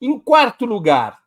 Em 0.00 0.18
quarto 0.18 0.66
lugar, 0.66 1.22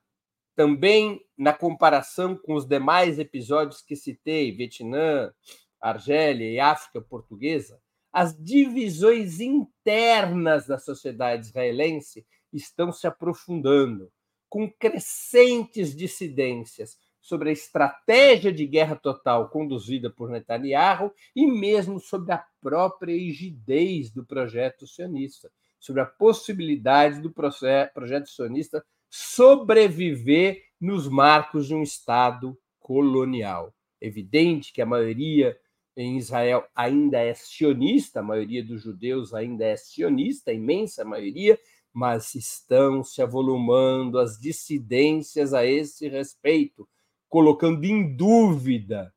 também 0.59 1.25
na 1.37 1.53
comparação 1.53 2.35
com 2.35 2.53
os 2.53 2.65
demais 2.65 3.17
episódios 3.17 3.81
que 3.81 3.95
citei, 3.95 4.51
Vietnã, 4.51 5.31
Argélia 5.79 6.51
e 6.51 6.59
África 6.59 6.99
Portuguesa, 6.99 7.79
as 8.11 8.37
divisões 8.37 9.39
internas 9.39 10.67
da 10.67 10.77
sociedade 10.77 11.45
israelense 11.45 12.27
estão 12.51 12.91
se 12.91 13.07
aprofundando, 13.07 14.11
com 14.49 14.69
crescentes 14.69 15.95
dissidências 15.95 16.97
sobre 17.21 17.51
a 17.51 17.53
estratégia 17.53 18.51
de 18.51 18.67
guerra 18.67 18.97
total 18.97 19.47
conduzida 19.47 20.09
por 20.09 20.29
Netanyahu 20.29 21.13
e 21.33 21.49
mesmo 21.49 22.01
sobre 22.01 22.33
a 22.33 22.43
própria 22.59 23.15
rigidez 23.15 24.11
do 24.11 24.25
projeto 24.25 24.85
sionista, 24.85 25.49
sobre 25.79 26.01
a 26.01 26.05
possibilidade 26.05 27.21
do 27.21 27.31
projeto 27.31 28.29
sionista 28.29 28.83
sobreviver 29.09 30.63
nos 30.79 31.07
marcos 31.07 31.67
de 31.67 31.75
um 31.75 31.83
Estado 31.83 32.57
colonial. 32.79 33.73
Evidente 33.99 34.71
que 34.71 34.81
a 34.81 34.85
maioria 34.85 35.57
em 35.95 36.17
Israel 36.17 36.65
ainda 36.73 37.19
é 37.19 37.33
sionista, 37.33 38.21
a 38.21 38.23
maioria 38.23 38.63
dos 38.63 38.81
judeus 38.81 39.33
ainda 39.33 39.65
é 39.65 39.75
sionista, 39.75 40.51
a 40.51 40.53
imensa 40.53 41.03
maioria, 41.03 41.59
mas 41.91 42.35
estão 42.35 43.03
se 43.03 43.21
avolumando 43.21 44.19
as 44.19 44.39
dissidências 44.39 45.53
a 45.53 45.65
esse 45.65 46.07
respeito, 46.07 46.87
colocando 47.27 47.83
em 47.83 48.15
dúvida 48.15 49.13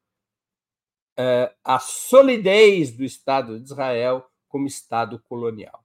uh, 1.18 1.54
a 1.62 1.78
solidez 1.78 2.90
do 2.90 3.04
Estado 3.04 3.60
de 3.60 3.66
Israel 3.66 4.24
como 4.48 4.66
Estado 4.66 5.20
colonial. 5.20 5.81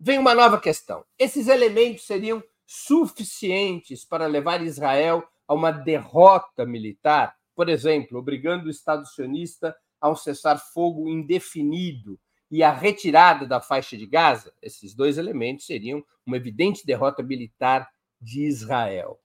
Vem 0.00 0.18
uma 0.18 0.34
nova 0.34 0.58
questão. 0.58 1.04
Esses 1.18 1.46
elementos 1.46 2.06
seriam 2.06 2.42
suficientes 2.66 4.04
para 4.04 4.26
levar 4.26 4.62
Israel 4.62 5.22
a 5.46 5.54
uma 5.54 5.70
derrota 5.70 6.64
militar? 6.64 7.36
Por 7.54 7.68
exemplo, 7.68 8.18
obrigando 8.18 8.66
o 8.66 8.70
Estado 8.70 9.06
sionista 9.06 9.76
a 10.00 10.08
um 10.08 10.16
cessar-fogo 10.16 11.08
indefinido 11.08 12.18
e 12.50 12.62
a 12.62 12.72
retirada 12.72 13.46
da 13.46 13.60
faixa 13.60 13.96
de 13.96 14.06
Gaza? 14.06 14.54
Esses 14.62 14.94
dois 14.94 15.18
elementos 15.18 15.66
seriam 15.66 16.02
uma 16.24 16.36
evidente 16.36 16.86
derrota 16.86 17.22
militar 17.22 17.86
de 18.20 18.44
Israel 18.46 19.20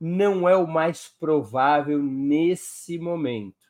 não 0.00 0.48
é 0.48 0.56
o 0.56 0.66
mais 0.66 1.08
provável 1.08 2.02
nesse 2.02 2.98
momento, 2.98 3.68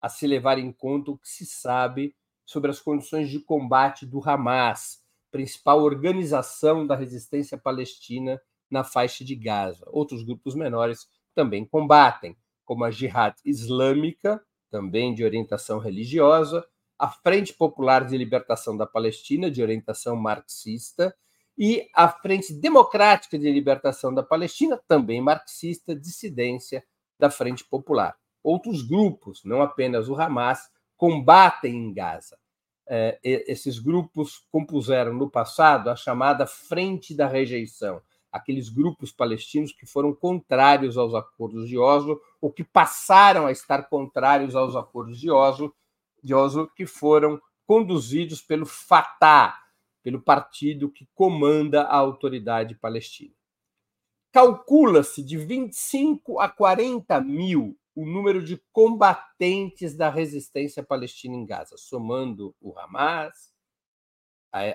a 0.00 0.08
se 0.08 0.26
levar 0.26 0.58
em 0.58 0.72
conta 0.72 1.12
o 1.12 1.18
que 1.18 1.28
se 1.28 1.46
sabe 1.46 2.16
sobre 2.44 2.68
as 2.72 2.80
condições 2.80 3.30
de 3.30 3.38
combate 3.38 4.04
do 4.04 4.20
Hamas, 4.28 5.00
principal 5.32 5.82
organização 5.82 6.86
da 6.86 6.94
resistência 6.94 7.58
palestina 7.58 8.40
na 8.70 8.84
faixa 8.84 9.24
de 9.24 9.34
Gaza. 9.34 9.84
Outros 9.88 10.22
grupos 10.22 10.54
menores 10.54 11.08
também 11.34 11.64
combatem, 11.64 12.36
como 12.64 12.84
a 12.84 12.90
Jihad 12.90 13.34
Islâmica, 13.44 14.40
também 14.70 15.14
de 15.14 15.24
orientação 15.24 15.78
religiosa, 15.78 16.64
a 16.98 17.08
Frente 17.08 17.52
Popular 17.52 18.06
de 18.06 18.16
Libertação 18.16 18.76
da 18.76 18.86
Palestina, 18.86 19.50
de 19.50 19.60
orientação 19.60 20.14
marxista, 20.14 21.14
e 21.58 21.88
a 21.94 22.08
Frente 22.08 22.52
Democrática 22.52 23.38
de 23.38 23.50
Libertação 23.50 24.14
da 24.14 24.22
Palestina, 24.22 24.80
também 24.86 25.20
marxista, 25.20 25.94
dissidência 25.94 26.84
da 27.18 27.30
Frente 27.30 27.64
Popular. 27.64 28.16
Outros 28.42 28.82
grupos, 28.82 29.42
não 29.44 29.62
apenas 29.62 30.08
o 30.08 30.14
Hamas, 30.14 30.70
combatem 30.96 31.74
em 31.74 31.92
Gaza. 31.92 32.38
É, 32.86 33.18
esses 33.22 33.78
grupos 33.78 34.44
compuseram 34.50 35.14
no 35.14 35.30
passado 35.30 35.88
a 35.88 35.96
chamada 35.96 36.46
Frente 36.46 37.14
da 37.14 37.28
Rejeição, 37.28 38.02
aqueles 38.30 38.68
grupos 38.68 39.12
palestinos 39.12 39.72
que 39.72 39.86
foram 39.86 40.14
contrários 40.14 40.96
aos 40.96 41.14
acordos 41.14 41.68
de 41.68 41.78
Oslo 41.78 42.20
ou 42.40 42.52
que 42.52 42.64
passaram 42.64 43.46
a 43.46 43.52
estar 43.52 43.88
contrários 43.88 44.56
aos 44.56 44.74
acordos 44.74 45.20
de 45.20 45.30
Oslo, 45.30 45.74
de 46.22 46.34
Oslo 46.34 46.68
que 46.74 46.86
foram 46.86 47.40
conduzidos 47.66 48.40
pelo 48.42 48.66
Fatah, 48.66 49.58
pelo 50.02 50.20
partido 50.20 50.90
que 50.90 51.06
comanda 51.14 51.82
a 51.82 51.96
autoridade 51.96 52.74
palestina. 52.74 53.34
Calcula-se 54.32 55.22
de 55.22 55.36
25 55.36 56.40
a 56.40 56.48
40 56.48 57.20
mil 57.20 57.78
o 57.94 58.06
número 58.06 58.42
de 58.42 58.60
combatentes 58.72 59.96
da 59.96 60.08
resistência 60.08 60.82
palestina 60.82 61.34
em 61.34 61.44
Gaza, 61.44 61.76
somando 61.76 62.54
o 62.60 62.78
Hamas, 62.78 63.52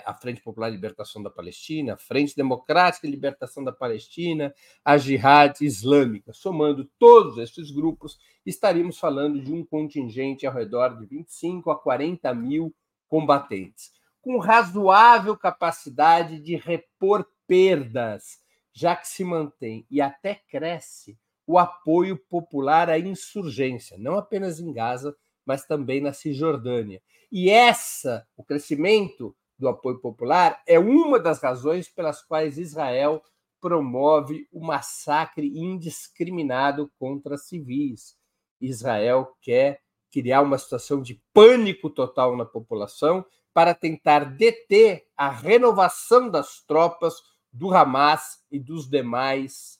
a 0.05 0.13
Frente 0.15 0.41
Popular 0.41 0.69
de 0.69 0.75
Libertação 0.75 1.21
da 1.21 1.29
Palestina, 1.29 1.93
a 1.93 1.97
Frente 1.97 2.35
Democrática 2.35 3.05
de 3.05 3.11
Libertação 3.11 3.63
da 3.63 3.71
Palestina, 3.71 4.53
a 4.83 4.97
Jihad 4.97 5.61
Islâmica. 5.61 6.33
Somando 6.33 6.89
todos 6.97 7.37
esses 7.37 7.69
grupos, 7.69 8.17
estaríamos 8.43 8.97
falando 8.97 9.39
de 9.39 9.53
um 9.53 9.63
contingente 9.63 10.47
ao 10.47 10.53
redor 10.53 10.97
de 10.97 11.05
25 11.05 11.69
a 11.69 11.79
40 11.79 12.33
mil 12.33 12.75
combatentes 13.07 13.91
com 14.27 14.39
razoável 14.39 15.37
capacidade 15.37 16.41
de 16.41 16.57
repor 16.57 17.25
perdas, 17.47 18.41
já 18.73 18.93
que 18.93 19.07
se 19.07 19.23
mantém 19.23 19.87
e 19.89 20.01
até 20.01 20.35
cresce 20.35 21.17
o 21.47 21.57
apoio 21.57 22.17
popular 22.17 22.89
à 22.89 22.99
insurgência, 22.99 23.97
não 23.97 24.17
apenas 24.17 24.59
em 24.59 24.73
Gaza, 24.73 25.15
mas 25.45 25.65
também 25.65 26.01
na 26.01 26.11
Cisjordânia. 26.11 27.01
E 27.31 27.49
essa, 27.49 28.27
o 28.35 28.43
crescimento 28.43 29.33
do 29.57 29.69
apoio 29.69 29.99
popular, 29.99 30.61
é 30.67 30.77
uma 30.77 31.17
das 31.17 31.41
razões 31.41 31.87
pelas 31.87 32.21
quais 32.21 32.57
Israel 32.57 33.23
promove 33.61 34.47
o 34.51 34.59
massacre 34.59 35.47
indiscriminado 35.57 36.91
contra 36.99 37.37
civis. 37.37 38.15
Israel 38.59 39.35
quer 39.41 39.81
criar 40.11 40.41
uma 40.41 40.57
situação 40.57 41.01
de 41.01 41.21
pânico 41.33 41.89
total 41.89 42.35
na 42.35 42.45
população 42.45 43.25
para 43.53 43.73
tentar 43.73 44.35
deter 44.35 45.07
a 45.15 45.29
renovação 45.29 46.29
das 46.29 46.61
tropas 46.63 47.15
do 47.51 47.73
Hamas 47.73 48.43
e 48.51 48.59
dos 48.59 48.87
demais 48.87 49.79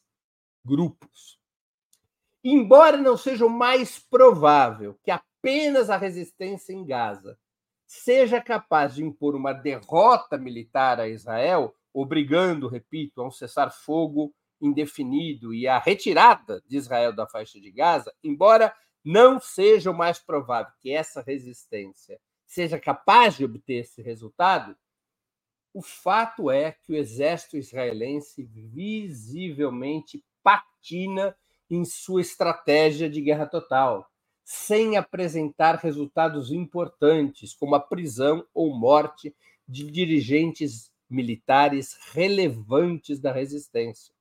grupos. 0.66 1.37
Embora 2.50 2.96
não 2.96 3.18
seja 3.18 3.46
o 3.46 3.50
mais 3.50 4.00
provável 4.00 4.98
que 5.04 5.12
apenas 5.12 5.90
a 5.90 5.98
resistência 5.98 6.72
em 6.72 6.86
Gaza 6.86 7.38
seja 7.86 8.40
capaz 8.40 8.96
de 8.96 9.04
impor 9.04 9.36
uma 9.36 9.52
derrota 9.52 10.38
militar 10.38 10.98
a 10.98 11.10
Israel, 11.10 11.76
obrigando, 11.94 12.70
repito, 12.70 13.22
a 13.22 13.28
um 13.28 13.32
cessar-fogo 13.32 14.34
indefinido 14.62 15.54
e 15.54 15.68
a 15.68 15.78
retirada 15.78 16.64
de 16.66 16.78
Israel 16.78 17.12
da 17.12 17.28
faixa 17.28 17.60
de 17.60 17.70
Gaza, 17.70 18.14
embora 18.24 18.74
não 19.04 19.42
seja 19.42 19.92
o 19.92 19.98
mais 19.98 20.18
provável 20.18 20.72
que 20.80 20.90
essa 20.90 21.22
resistência 21.22 22.18
seja 22.46 22.80
capaz 22.80 23.36
de 23.36 23.44
obter 23.44 23.82
esse 23.82 24.02
resultado, 24.02 24.74
o 25.74 25.82
fato 25.82 26.50
é 26.50 26.72
que 26.72 26.94
o 26.94 26.96
exército 26.96 27.58
israelense 27.58 28.42
visivelmente 28.42 30.24
patina 30.42 31.36
em 31.70 31.84
sua 31.86 32.22
estratégia 32.22 33.10
de 33.10 33.22
guerra 33.22 33.46
total, 33.46 34.10
sem 34.44 34.96
apresentar 34.96 35.76
resultados 35.76 36.52
importantes, 36.52 37.54
como 37.54 37.76
a 37.76 37.80
prisão 37.80 38.46
ou 38.54 38.74
morte 38.74 39.36
de 39.68 39.90
dirigentes 39.92 40.90
militares 41.10 41.98
relevantes 42.14 43.20
da 43.20 43.32
resistência. 43.32 44.14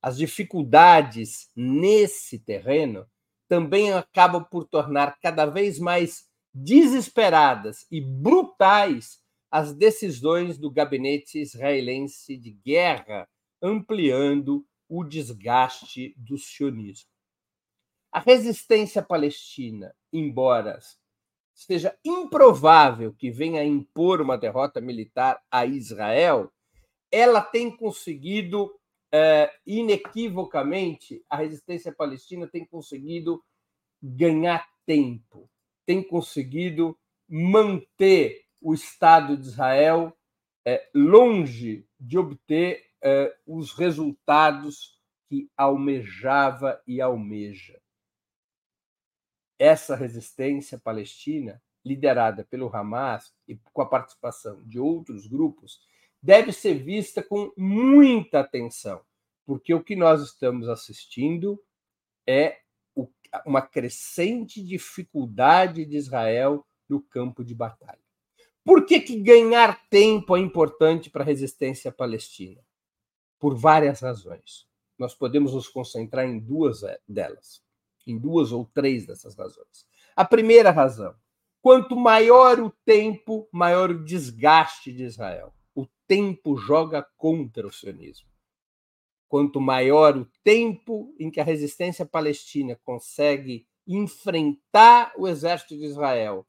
As 0.00 0.16
dificuldades 0.16 1.50
nesse 1.56 2.38
terreno 2.38 3.06
também 3.48 3.92
acabam 3.92 4.44
por 4.44 4.64
tornar 4.64 5.18
cada 5.20 5.46
vez 5.46 5.78
mais 5.78 6.28
desesperadas 6.54 7.86
e 7.90 8.00
brutais 8.00 9.20
as 9.50 9.72
decisões 9.72 10.58
do 10.58 10.70
gabinete 10.70 11.40
israelense 11.40 12.36
de 12.36 12.50
guerra, 12.50 13.28
ampliando 13.62 14.64
o 14.88 15.04
desgaste 15.04 16.14
do 16.16 16.38
sionismo. 16.38 17.08
A 18.12 18.20
resistência 18.20 19.02
palestina, 19.02 19.94
embora 20.12 20.78
seja 21.54 21.98
improvável 22.04 23.14
que 23.14 23.30
venha 23.30 23.64
impor 23.64 24.20
uma 24.20 24.36
derrota 24.36 24.80
militar 24.80 25.42
a 25.50 25.64
Israel, 25.64 26.52
ela 27.10 27.40
tem 27.40 27.74
conseguido, 27.74 28.74
é, 29.12 29.50
inequivocamente, 29.66 31.24
a 31.30 31.36
resistência 31.36 31.92
palestina 31.92 32.46
tem 32.46 32.64
conseguido 32.64 33.42
ganhar 34.02 34.68
tempo, 34.84 35.48
tem 35.86 36.02
conseguido 36.02 36.96
manter 37.28 38.44
o 38.60 38.74
Estado 38.74 39.36
de 39.36 39.46
Israel 39.46 40.16
é, 40.66 40.88
longe 40.94 41.86
de 41.98 42.18
obter 42.18 42.84
é, 43.08 43.32
os 43.46 43.72
resultados 43.72 45.00
que 45.28 45.48
almejava 45.56 46.82
e 46.84 47.00
almeja 47.00 47.80
essa 49.56 49.94
resistência 49.94 50.76
palestina, 50.76 51.62
liderada 51.84 52.44
pelo 52.44 52.74
Hamas 52.74 53.32
e 53.46 53.56
com 53.72 53.80
a 53.80 53.86
participação 53.86 54.60
de 54.64 54.80
outros 54.80 55.28
grupos, 55.28 55.80
deve 56.20 56.50
ser 56.50 56.82
vista 56.82 57.22
com 57.22 57.52
muita 57.56 58.40
atenção, 58.40 59.00
porque 59.44 59.72
o 59.72 59.84
que 59.84 59.94
nós 59.94 60.20
estamos 60.20 60.68
assistindo 60.68 61.62
é 62.26 62.58
uma 63.46 63.62
crescente 63.62 64.60
dificuldade 64.60 65.84
de 65.84 65.96
Israel 65.96 66.66
no 66.88 67.00
campo 67.00 67.44
de 67.44 67.54
batalha. 67.54 68.02
Por 68.64 68.84
que, 68.84 68.98
que 68.98 69.20
ganhar 69.20 69.88
tempo 69.88 70.36
é 70.36 70.40
importante 70.40 71.08
para 71.08 71.22
a 71.22 71.26
resistência 71.26 71.92
palestina? 71.92 72.65
Por 73.38 73.54
várias 73.54 74.00
razões. 74.00 74.66
Nós 74.98 75.14
podemos 75.14 75.52
nos 75.54 75.68
concentrar 75.68 76.24
em 76.24 76.38
duas 76.38 76.82
eh, 76.82 76.98
delas 77.06 77.66
em 78.06 78.16
duas 78.16 78.52
ou 78.52 78.64
três 78.64 79.04
dessas 79.04 79.34
razões. 79.34 79.86
A 80.14 80.24
primeira 80.24 80.70
razão: 80.70 81.14
quanto 81.60 81.96
maior 81.96 82.60
o 82.60 82.70
tempo, 82.84 83.48
maior 83.52 83.90
o 83.90 84.04
desgaste 84.04 84.92
de 84.92 85.02
Israel. 85.02 85.52
O 85.74 85.86
tempo 86.06 86.56
joga 86.56 87.06
contra 87.16 87.66
o 87.66 87.72
sionismo. 87.72 88.28
Quanto 89.28 89.60
maior 89.60 90.16
o 90.16 90.30
tempo 90.44 91.12
em 91.18 91.30
que 91.30 91.40
a 91.40 91.44
resistência 91.44 92.06
palestina 92.06 92.78
consegue 92.84 93.66
enfrentar 93.86 95.12
o 95.18 95.26
exército 95.26 95.76
de 95.76 95.84
Israel, 95.84 96.46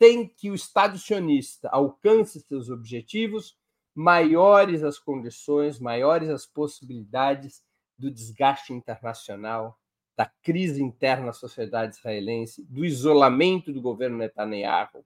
sem 0.00 0.28
que 0.28 0.50
o 0.50 0.54
Estado 0.54 0.98
sionista 0.98 1.68
alcance 1.70 2.40
seus 2.40 2.68
objetivos, 2.68 3.58
maiores 3.98 4.84
as 4.84 4.96
condições, 4.96 5.80
maiores 5.80 6.28
as 6.28 6.46
possibilidades 6.46 7.64
do 7.98 8.08
desgaste 8.08 8.72
internacional 8.72 9.76
da 10.16 10.24
crise 10.40 10.80
interna 10.80 11.26
na 11.26 11.32
sociedade 11.32 11.96
israelense, 11.96 12.64
do 12.70 12.84
isolamento 12.84 13.72
do 13.72 13.82
governo 13.82 14.18
Netanyahu, 14.18 15.04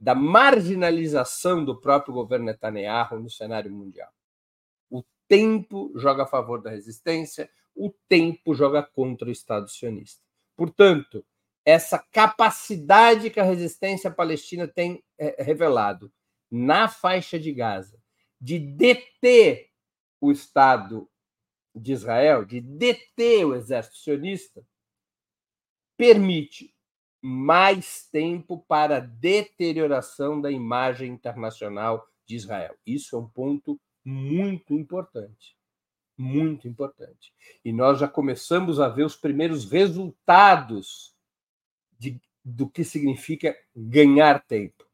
da 0.00 0.14
marginalização 0.14 1.62
do 1.62 1.78
próprio 1.78 2.14
governo 2.14 2.46
Netanyahu 2.46 3.20
no 3.20 3.28
cenário 3.28 3.70
mundial. 3.70 4.10
O 4.90 5.04
tempo 5.28 5.92
joga 5.96 6.22
a 6.22 6.26
favor 6.26 6.62
da 6.62 6.70
resistência, 6.70 7.50
o 7.76 7.92
tempo 8.08 8.54
joga 8.54 8.82
contra 8.82 9.28
o 9.28 9.32
Estado 9.32 9.68
sionista. 9.68 10.22
Portanto, 10.56 11.22
essa 11.62 11.98
capacidade 12.10 13.28
que 13.28 13.38
a 13.38 13.44
resistência 13.44 14.10
palestina 14.10 14.66
tem 14.66 15.04
é, 15.18 15.42
revelado 15.42 16.10
na 16.50 16.88
faixa 16.88 17.38
de 17.38 17.52
Gaza 17.52 17.98
de 18.40 18.58
deter 18.58 19.70
o 20.20 20.30
Estado 20.30 21.08
de 21.74 21.92
Israel 21.92 22.44
de 22.44 22.60
deter 22.60 23.46
o 23.46 23.54
exército 23.54 23.98
sionista 23.98 24.64
permite 25.96 26.74
mais 27.20 28.08
tempo 28.10 28.58
para 28.68 29.00
deterioração 29.00 30.40
da 30.40 30.50
imagem 30.50 31.12
internacional 31.12 32.06
de 32.24 32.36
Israel. 32.36 32.76
Isso 32.86 33.16
é 33.16 33.18
um 33.18 33.28
ponto 33.28 33.80
muito 34.04 34.74
importante. 34.74 35.56
Muito 36.16 36.66
importante. 36.66 37.32
E 37.64 37.72
nós 37.72 37.98
já 37.98 38.08
começamos 38.08 38.80
a 38.80 38.88
ver 38.88 39.04
os 39.04 39.16
primeiros 39.16 39.70
resultados 39.70 41.14
de, 41.98 42.20
do 42.44 42.68
que 42.68 42.84
significa 42.84 43.56
ganhar 43.74 44.44
tempo. 44.46 44.87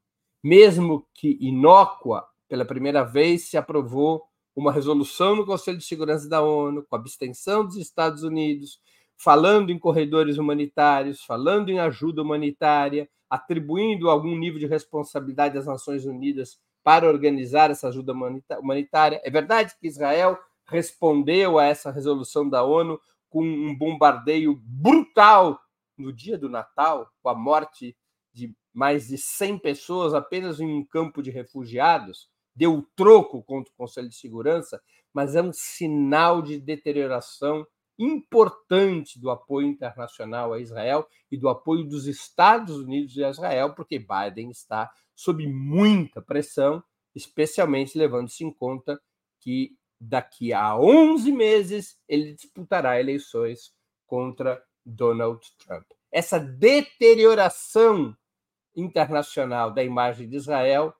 Mesmo 0.44 1.08
que 1.14 1.38
inócua, 1.40 2.28
pela 2.46 2.66
primeira 2.66 3.02
vez 3.02 3.48
se 3.48 3.56
aprovou 3.56 4.22
uma 4.54 4.70
resolução 4.70 5.34
no 5.34 5.46
Conselho 5.46 5.78
de 5.78 5.84
Segurança 5.84 6.28
da 6.28 6.42
ONU, 6.42 6.84
com 6.84 6.94
abstenção 6.94 7.64
dos 7.64 7.76
Estados 7.76 8.22
Unidos, 8.22 8.78
falando 9.16 9.70
em 9.70 9.78
corredores 9.78 10.36
humanitários, 10.36 11.24
falando 11.24 11.70
em 11.70 11.78
ajuda 11.78 12.20
humanitária, 12.20 13.08
atribuindo 13.30 14.10
algum 14.10 14.36
nível 14.36 14.60
de 14.60 14.66
responsabilidade 14.66 15.56
às 15.56 15.64
Nações 15.64 16.04
Unidas 16.04 16.58
para 16.82 17.08
organizar 17.08 17.70
essa 17.70 17.88
ajuda 17.88 18.12
humanitária. 18.60 19.22
É 19.24 19.30
verdade 19.30 19.74
que 19.80 19.86
Israel 19.86 20.38
respondeu 20.66 21.58
a 21.58 21.64
essa 21.64 21.90
resolução 21.90 22.46
da 22.46 22.62
ONU 22.62 23.00
com 23.30 23.42
um 23.42 23.74
bombardeio 23.74 24.60
brutal 24.62 25.58
no 25.96 26.12
dia 26.12 26.36
do 26.36 26.50
Natal, 26.50 27.08
com 27.22 27.30
a 27.30 27.34
morte 27.34 27.96
de 28.30 28.54
mais 28.74 29.06
de 29.06 29.16
100 29.16 29.58
pessoas 29.58 30.12
apenas 30.12 30.60
em 30.60 30.66
um 30.66 30.84
campo 30.84 31.22
de 31.22 31.30
refugiados 31.30 32.28
deu 32.54 32.86
troco 32.94 33.42
contra 33.42 33.72
o 33.72 33.76
Conselho 33.76 34.08
de 34.08 34.14
Segurança, 34.14 34.80
mas 35.12 35.34
é 35.34 35.42
um 35.42 35.52
sinal 35.52 36.40
de 36.40 36.58
deterioração 36.60 37.66
importante 37.98 39.20
do 39.20 39.30
apoio 39.30 39.68
internacional 39.68 40.52
a 40.52 40.60
Israel 40.60 41.08
e 41.30 41.36
do 41.36 41.48
apoio 41.48 41.84
dos 41.84 42.06
Estados 42.06 42.76
Unidos 42.76 43.16
a 43.18 43.30
Israel, 43.30 43.74
porque 43.74 43.98
Biden 43.98 44.50
está 44.50 44.90
sob 45.14 45.46
muita 45.46 46.20
pressão, 46.20 46.82
especialmente 47.14 47.96
levando-se 47.96 48.44
em 48.44 48.52
conta 48.52 49.00
que 49.40 49.76
daqui 50.00 50.52
a 50.52 50.76
11 50.76 51.30
meses 51.30 51.96
ele 52.08 52.34
disputará 52.34 52.98
eleições 52.98 53.72
contra 54.06 54.62
Donald 54.84 55.40
Trump. 55.64 55.86
Essa 56.10 56.38
deterioração 56.38 58.16
internacional 58.76 59.70
da 59.70 59.82
imagem 59.82 60.28
de 60.28 60.36
Israel 60.36 60.94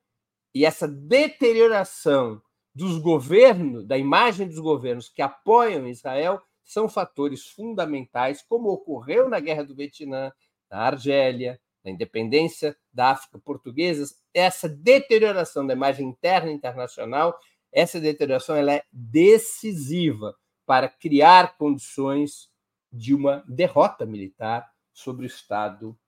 e 0.54 0.64
essa 0.64 0.86
deterioração 0.86 2.40
dos 2.74 2.98
governos, 2.98 3.86
da 3.86 3.98
imagem 3.98 4.48
dos 4.48 4.58
governos 4.58 5.08
que 5.08 5.22
apoiam 5.22 5.86
Israel, 5.86 6.42
são 6.64 6.88
fatores 6.88 7.46
fundamentais, 7.46 8.42
como 8.42 8.70
ocorreu 8.70 9.28
na 9.28 9.38
Guerra 9.38 9.64
do 9.64 9.74
Vietnã, 9.74 10.32
na 10.70 10.78
Argélia, 10.78 11.60
na 11.84 11.90
independência 11.90 12.76
da 12.92 13.10
África 13.10 13.38
Portuguesa. 13.38 14.06
Essa 14.32 14.68
deterioração 14.68 15.66
da 15.66 15.74
imagem 15.74 16.08
interna 16.08 16.50
e 16.50 16.54
internacional, 16.54 17.38
essa 17.70 18.00
deterioração 18.00 18.56
ela 18.56 18.72
é 18.72 18.84
decisiva 18.90 20.34
para 20.64 20.88
criar 20.88 21.58
condições 21.58 22.48
de 22.90 23.14
uma 23.14 23.44
derrota 23.46 24.06
militar 24.06 24.72
sobre 24.92 25.26
o 25.26 25.28
Estado 25.28 25.98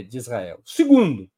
de 0.00 0.16
Israel. 0.16 0.60
Segundo, 0.64 1.28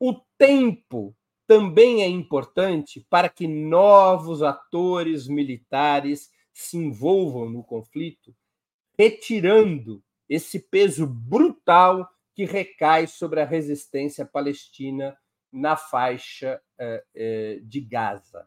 O 0.00 0.14
tempo 0.38 1.14
também 1.46 2.02
é 2.02 2.06
importante 2.06 3.04
para 3.10 3.28
que 3.28 3.48
novos 3.48 4.42
atores 4.42 5.26
militares 5.26 6.30
se 6.52 6.76
envolvam 6.76 7.48
no 7.50 7.64
conflito, 7.64 8.34
retirando 8.98 10.02
esse 10.28 10.60
peso 10.60 11.06
brutal 11.06 12.08
que 12.34 12.44
recai 12.44 13.06
sobre 13.06 13.40
a 13.40 13.44
resistência 13.44 14.24
palestina 14.24 15.18
na 15.50 15.76
faixa 15.76 16.60
eh, 16.78 17.04
eh, 17.14 17.60
de 17.62 17.80
Gaza. 17.80 18.46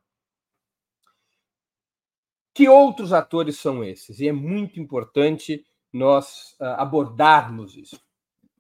Que 2.54 2.70
outros 2.70 3.12
atores 3.12 3.58
são 3.58 3.84
esses? 3.84 4.20
E 4.20 4.28
é 4.28 4.32
muito 4.32 4.80
importante 4.80 5.66
nós 5.92 6.56
ah, 6.60 6.82
abordarmos 6.82 7.76
isso. 7.76 8.00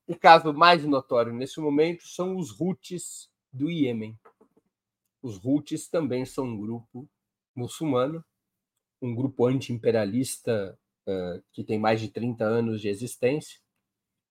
O 0.08 0.16
caso 0.16 0.54
mais 0.54 0.84
notório 0.84 1.34
nesse 1.34 1.60
momento 1.60 2.08
são 2.08 2.36
os 2.36 2.60
Houthis 2.60 3.30
do 3.52 3.70
Iêmen. 3.70 4.18
Os 5.22 5.44
Houthis 5.44 5.88
também 5.88 6.26
são 6.26 6.46
um 6.46 6.58
grupo 6.58 7.08
muçulmano, 7.56 8.24
um 9.02 9.14
grupo 9.14 9.46
anti-imperialista 9.46 10.78
uh, 11.08 11.44
que 11.52 11.64
tem 11.64 11.80
mais 11.80 12.02
de 12.02 12.10
30 12.10 12.44
anos 12.44 12.82
de 12.82 12.88
existência. 12.88 13.60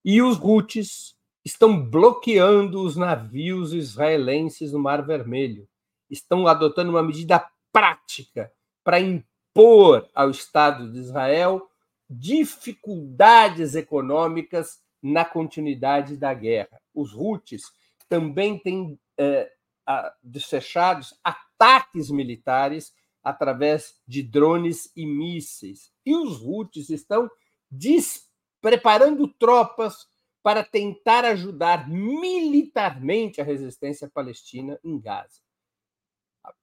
E 0.04 0.20
os 0.20 0.38
Houthis 0.40 1.16
estão 1.44 1.82
bloqueando 1.88 2.82
os 2.82 2.96
navios 2.96 3.72
israelenses 3.72 4.72
no 4.72 4.78
Mar 4.78 5.04
Vermelho. 5.04 5.68
Estão 6.08 6.46
adotando 6.46 6.90
uma 6.90 7.02
medida 7.02 7.48
prática 7.72 8.52
para 8.82 9.00
impor 9.00 10.08
ao 10.14 10.30
Estado 10.30 10.90
de 10.90 10.98
Israel 10.98 11.68
dificuldades 12.08 13.76
econômicas 13.76 14.80
na 15.02 15.24
continuidade 15.24 16.16
da 16.16 16.32
guerra. 16.34 16.80
Os 16.94 17.14
Houthis 17.14 17.62
também 18.08 18.58
têm 18.58 18.98
é, 19.18 19.50
desfechados 20.22 21.18
ataques 21.22 22.10
militares 22.10 22.94
através 23.22 24.00
de 24.06 24.22
drones 24.22 24.90
e 24.96 25.06
mísseis. 25.06 25.92
E 26.04 26.14
os 26.14 26.42
Houthis 26.42 26.90
estão 26.90 27.30
preparando 28.60 29.28
tropas 29.28 30.08
para 30.42 30.64
tentar 30.64 31.24
ajudar 31.24 31.88
militarmente 31.88 33.40
a 33.40 33.44
resistência 33.44 34.08
palestina 34.08 34.78
em 34.82 34.98
Gaza. 34.98 35.40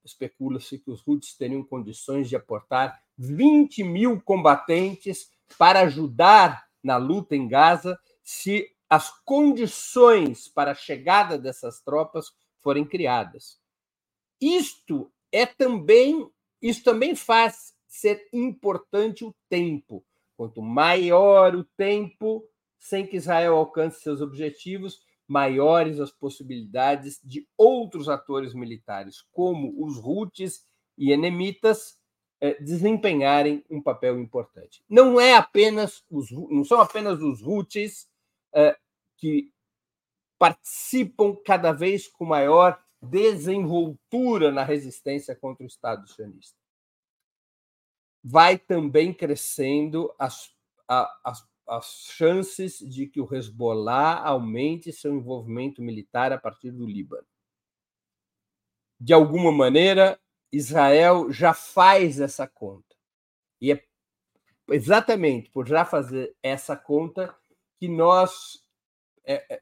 Especula-se 0.04 0.80
que 0.80 0.90
os 0.90 1.08
Houthis 1.08 1.36
teriam 1.36 1.64
condições 1.64 2.28
de 2.28 2.36
aportar 2.36 3.00
20 3.18 3.84
mil 3.84 4.20
combatentes 4.22 5.32
para 5.58 5.82
ajudar 5.82 6.68
na 6.84 6.98
luta 6.98 7.36
em 7.36 7.48
Gaza 7.48 8.00
se 8.28 8.70
as 8.90 9.10
condições 9.24 10.50
para 10.50 10.72
a 10.72 10.76
chegada 10.76 11.38
dessas 11.38 11.80
tropas 11.80 12.34
forem 12.60 12.84
criadas. 12.84 13.58
Isto 14.42 15.10
é 15.32 15.46
também, 15.46 16.30
isso 16.62 16.84
também 16.84 17.16
faz 17.16 17.74
ser 17.88 18.28
importante 18.34 19.24
o 19.24 19.34
tempo. 19.48 20.04
Quanto 20.36 20.62
maior 20.62 21.56
o 21.56 21.64
tempo 21.64 22.46
sem 22.78 23.08
que 23.08 23.16
Israel 23.16 23.56
alcance 23.56 24.02
seus 24.02 24.20
objetivos, 24.20 25.00
maiores 25.26 25.98
as 25.98 26.12
possibilidades 26.12 27.22
de 27.24 27.48
outros 27.58 28.10
atores 28.10 28.54
militares, 28.54 29.22
como 29.32 29.74
os 29.86 29.98
Houthis 29.98 30.66
e 30.98 31.14
enemitas, 31.14 31.98
eh, 32.42 32.62
desempenharem 32.62 33.64
um 33.70 33.82
papel 33.82 34.20
importante. 34.20 34.84
Não 34.90 35.18
é 35.18 35.34
apenas 35.34 36.04
os, 36.12 36.30
não 36.30 36.66
são 36.66 36.82
apenas 36.82 37.22
os 37.22 37.42
Houthis 37.42 38.06
que 39.18 39.52
participam 40.38 41.36
cada 41.46 41.72
vez 41.72 42.08
com 42.08 42.26
maior 42.26 42.82
desenvoltura 43.02 44.52
na 44.52 44.64
resistência 44.64 45.36
contra 45.36 45.64
o 45.64 45.68
Estado 45.68 46.08
sionista. 46.08 46.58
Vai 48.24 48.58
também 48.58 49.14
crescendo 49.14 50.14
as, 50.18 50.52
as, 50.88 51.48
as 51.68 51.86
chances 52.12 52.80
de 52.80 53.08
que 53.08 53.22
o 53.22 53.34
Hezbollah 53.34 54.22
aumente 54.22 54.92
seu 54.92 55.14
envolvimento 55.14 55.82
militar 55.82 56.32
a 56.32 56.38
partir 56.38 56.72
do 56.72 56.86
Líbano. 56.86 57.28
De 59.00 59.14
alguma 59.14 59.52
maneira, 59.52 60.20
Israel 60.52 61.32
já 61.32 61.54
faz 61.54 62.20
essa 62.20 62.48
conta. 62.48 62.96
E 63.62 63.72
é 63.72 63.84
exatamente 64.70 65.50
por 65.52 65.68
já 65.68 65.86
fazer 65.86 66.36
essa 66.42 66.76
conta 66.76 67.36
que 67.80 67.88
nós 67.88 68.64
é, 69.26 69.46
é, 69.56 69.62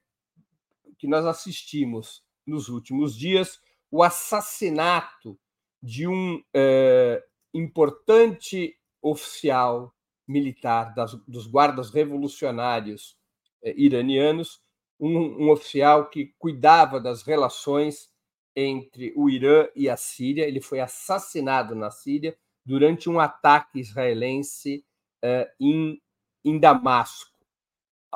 que 0.98 1.08
nós 1.08 1.26
assistimos 1.26 2.24
nos 2.46 2.70
últimos 2.70 3.18
dias 3.18 3.60
o 3.92 4.04
assassinato 4.04 5.38
de 5.82 6.08
um 6.08 6.44
é, 6.54 7.24
importante 7.54 8.78
oficial 9.02 9.94
militar 10.28 10.94
das, 10.96 11.14
dos 11.28 11.48
guardas 11.48 11.92
revolucionários 11.92 13.18
é, 13.62 13.74
iranianos, 13.78 14.62
um, 15.00 15.46
um 15.46 15.50
oficial 15.52 16.10
que 16.10 16.34
cuidava 16.38 17.00
das 17.00 17.22
relações 17.24 18.10
entre 18.56 19.14
o 19.16 19.30
Irã 19.30 19.68
e 19.76 19.90
a 19.90 19.98
Síria. 19.98 20.48
Ele 20.48 20.62
foi 20.62 20.80
assassinado 20.80 21.76
na 21.76 21.92
Síria 21.92 22.36
durante 22.66 23.10
um 23.10 23.20
ataque 23.20 23.80
israelense 23.80 24.84
uh, 25.24 25.46
em, 25.60 26.02
em 26.44 26.60
Damasco. 26.60 27.35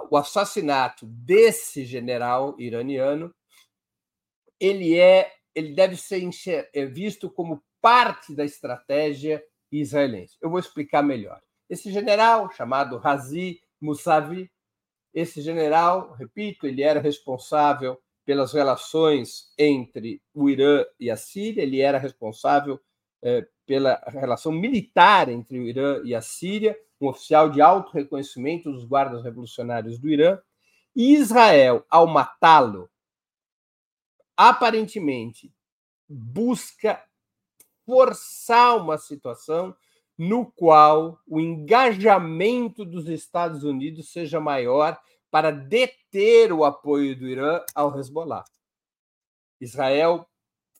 O 0.09 0.17
assassinato 0.17 1.05
desse 1.05 1.85
general 1.85 2.55
iraniano 2.59 3.33
ele 4.59 4.97
é 4.97 5.31
ele 5.55 5.73
deve 5.73 5.95
ser 5.97 6.21
é 6.73 6.85
visto 6.85 7.29
como 7.29 7.63
parte 7.81 8.35
da 8.35 8.45
estratégia 8.45 9.43
israelense. 9.71 10.37
Eu 10.41 10.49
vou 10.49 10.59
explicar 10.59 11.01
melhor. 11.01 11.41
Esse 11.69 11.91
general 11.91 12.51
chamado 12.51 12.97
Razi 12.97 13.61
Mousavi, 13.81 14.51
esse 15.13 15.41
general, 15.41 16.13
repito, 16.13 16.67
ele 16.67 16.81
era 16.81 16.99
responsável 16.99 17.99
pelas 18.25 18.53
relações 18.53 19.51
entre 19.57 20.21
o 20.33 20.49
Irã 20.49 20.85
e 20.99 21.09
a 21.09 21.17
Síria, 21.17 21.63
ele 21.63 21.81
era 21.81 21.97
responsável 21.97 22.79
eh, 23.23 23.47
pela 23.65 24.01
relação 24.07 24.51
militar 24.51 25.29
entre 25.29 25.59
o 25.59 25.63
Irã 25.63 26.01
e 26.03 26.13
a 26.13 26.21
Síria, 26.21 26.77
um 26.99 27.07
oficial 27.07 27.49
de 27.49 27.61
alto 27.61 27.91
reconhecimento 27.91 28.71
dos 28.71 28.85
guardas 28.85 29.23
revolucionários 29.23 29.97
do 29.99 30.09
Irã. 30.09 30.39
E 30.95 31.13
Israel, 31.13 31.85
ao 31.89 32.07
matá-lo, 32.07 32.89
aparentemente 34.35 35.53
busca 36.07 37.03
forçar 37.85 38.77
uma 38.77 38.97
situação 38.97 39.75
no 40.17 40.51
qual 40.51 41.19
o 41.25 41.39
engajamento 41.39 42.83
dos 42.83 43.07
Estados 43.07 43.63
Unidos 43.63 44.11
seja 44.11 44.39
maior 44.39 44.99
para 45.31 45.51
deter 45.51 46.51
o 46.51 46.65
apoio 46.65 47.17
do 47.17 47.27
Irã 47.27 47.63
ao 47.73 47.97
Hezbollah. 47.97 48.43
Israel 49.61 50.27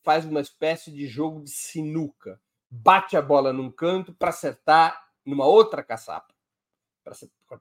faz 0.04 0.26
uma 0.26 0.42
espécie 0.42 0.92
de 0.92 1.08
jogo 1.08 1.44
de 1.44 1.52
sinuca, 1.52 2.42
bate 2.70 3.16
a 3.16 3.22
bola 3.22 3.54
num 3.54 3.72
canto 3.72 4.14
para 4.14 4.30
acertar 4.30 5.09
numa 5.30 5.46
outra 5.46 5.84
caçapa, 5.84 6.34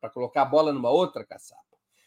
para 0.00 0.10
colocar 0.10 0.42
a 0.42 0.46
bola 0.46 0.72
numa 0.72 0.90
outra 0.90 1.24
caçapa. 1.24 1.62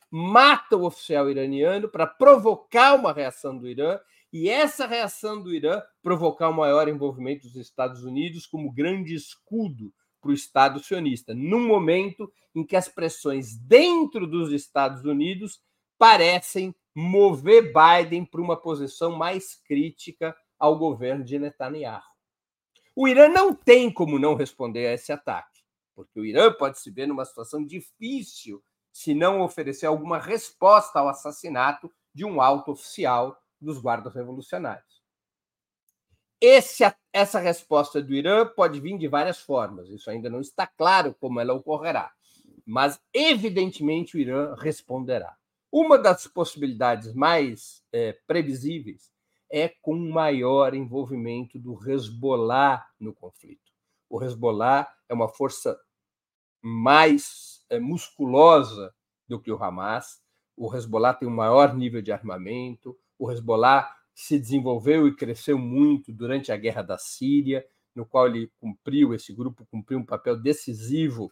Mata 0.10 0.76
o 0.76 0.86
oficial 0.86 1.30
iraniano 1.30 1.88
para 1.88 2.06
provocar 2.06 2.95
uma 2.95 3.13
reação 3.13 3.58
do 3.58 3.67
Irã 3.67 3.97
e 4.34 4.50
essa 4.50 4.86
reação 4.86 5.41
do 5.41 5.54
Irã 5.54 5.82
provocar 6.02 6.50
um 6.50 6.54
maior 6.54 6.88
envolvimento 6.88 7.47
dos 7.47 7.56
Estados 7.56 8.04
Unidos 8.04 8.45
como 8.45 8.71
grande 8.71 9.13
escudo 9.13 9.93
para 10.21 10.32
o 10.32 10.34
Estado 10.34 10.80
sionista, 10.80 11.34
num 11.34 11.65
momento 11.65 12.32
em 12.54 12.63
que 12.63 12.76
as 12.76 12.88
pressões 12.88 13.58
dentro 13.58 14.28
dos 14.28 14.52
Estados 14.52 15.04
Unidos 15.04 15.62
parecem 15.97 16.76
mover 16.93 17.74
Biden 17.74 18.26
para 18.26 18.41
uma 18.41 18.56
posição 18.56 19.12
mais 19.12 19.56
crítica 19.56 20.36
ao 20.60 20.78
governo 20.78 21.24
de 21.24 21.39
Netanyahu. 21.39 22.04
O 22.95 23.08
Irã 23.08 23.28
não 23.28 23.54
tem 23.54 23.91
como 23.91 24.19
não 24.19 24.36
responder 24.36 24.88
a 24.88 24.93
esse 24.93 25.12
ataque, 25.12 25.51
porque 26.06 26.20
o 26.20 26.26
Irã 26.26 26.52
pode 26.52 26.80
se 26.80 26.90
ver 26.90 27.08
numa 27.08 27.26
situação 27.26 27.66
difícil 27.66 28.64
se 28.92 29.14
não 29.14 29.42
oferecer 29.42 29.86
alguma 29.86 30.18
resposta 30.18 31.00
ao 31.00 31.08
assassinato 31.08 31.92
de 32.14 32.26
um 32.26 32.42
alto 32.42 32.72
oficial 32.72 33.38
dos 33.60 33.80
guardas 33.80 34.14
revolucionários. 34.14 35.02
Esse, 36.40 36.84
essa 37.14 37.40
resposta 37.40 38.02
do 38.02 38.14
Irã 38.14 38.48
pode 38.48 38.80
vir 38.80 38.98
de 38.98 39.08
várias 39.08 39.40
formas, 39.40 39.90
isso 39.90 40.10
ainda 40.10 40.30
não 40.30 40.42
está 40.42 40.66
claro 40.66 41.16
como 41.20 41.40
ela 41.40 41.54
ocorrerá, 41.54 42.12
mas 42.66 43.00
evidentemente 43.14 44.18
o 44.18 44.20
Irã 44.20 44.56
responderá. 44.58 45.38
Uma 45.72 45.98
das 45.98 46.26
possibilidades 46.28 47.14
mais 47.14 47.84
é, 47.94 48.14
previsíveis 48.26 49.12
é 49.50 49.70
com 49.70 49.96
maior 49.96 50.74
envolvimento 50.74 51.60
do 51.60 51.78
Hezbollah 51.88 52.86
no 53.00 53.14
conflito. 53.14 53.72
O 54.10 54.22
Hezbollah 54.22 54.92
é 55.08 55.14
uma 55.14 55.30
força 55.30 55.80
mais 56.62 57.65
é, 57.69 57.80
musculosa 57.80 58.93
do 59.28 59.39
que 59.39 59.52
o 59.52 59.62
Hamas. 59.62 60.21
O 60.56 60.74
Hezbollah 60.76 61.13
tem 61.13 61.28
um 61.28 61.36
maior 61.36 61.74
nível 61.74 62.02
de 62.02 62.12
armamento. 62.12 62.97
O 63.17 63.32
Hezbollah 63.32 63.89
se 64.13 64.38
desenvolveu 64.38 65.08
e 65.08 65.15
cresceu 65.15 65.58
muito 65.58 66.12
durante 66.12 66.52
a 66.52 66.58
guerra 66.58 66.82
da 66.82 66.97
Síria, 66.97 67.65
no 67.95 68.06
qual 68.06 68.28
ele 68.28 68.52
cumpriu, 68.60 69.13
esse 69.13 69.34
grupo 69.34 69.65
cumpriu 69.65 70.00
um 70.00 70.06
papel 70.06 70.39
decisivo 70.39 71.32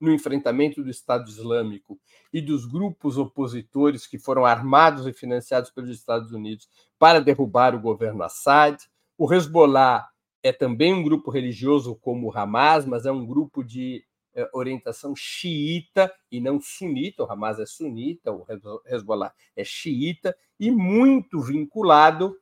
no 0.00 0.12
enfrentamento 0.12 0.82
do 0.82 0.90
Estado 0.90 1.28
Islâmico 1.28 1.98
e 2.32 2.40
dos 2.40 2.66
grupos 2.66 3.16
opositores 3.16 4.06
que 4.06 4.18
foram 4.18 4.44
armados 4.44 5.06
e 5.06 5.12
financiados 5.12 5.70
pelos 5.70 5.90
Estados 5.90 6.32
Unidos 6.32 6.68
para 6.98 7.20
derrubar 7.20 7.74
o 7.74 7.80
governo 7.80 8.22
Assad. 8.22 8.78
O 9.16 9.32
Hezbollah 9.32 10.06
é 10.44 10.52
também 10.52 10.92
um 10.92 11.02
grupo 11.02 11.30
religioso 11.30 11.96
como 11.96 12.28
o 12.28 12.38
Hamas, 12.38 12.84
mas 12.84 13.06
é 13.06 13.10
um 13.10 13.26
grupo 13.26 13.64
de 13.64 14.04
é, 14.34 14.46
orientação 14.52 15.16
xiita 15.16 16.14
e 16.30 16.38
não 16.38 16.60
sunita. 16.60 17.24
O 17.24 17.32
Hamas 17.32 17.58
é 17.58 17.64
sunita, 17.64 18.30
o 18.30 18.44
Hezbollah 18.86 19.32
é 19.56 19.64
xiita 19.64 20.36
e 20.60 20.70
muito 20.70 21.40
vinculado 21.40 22.38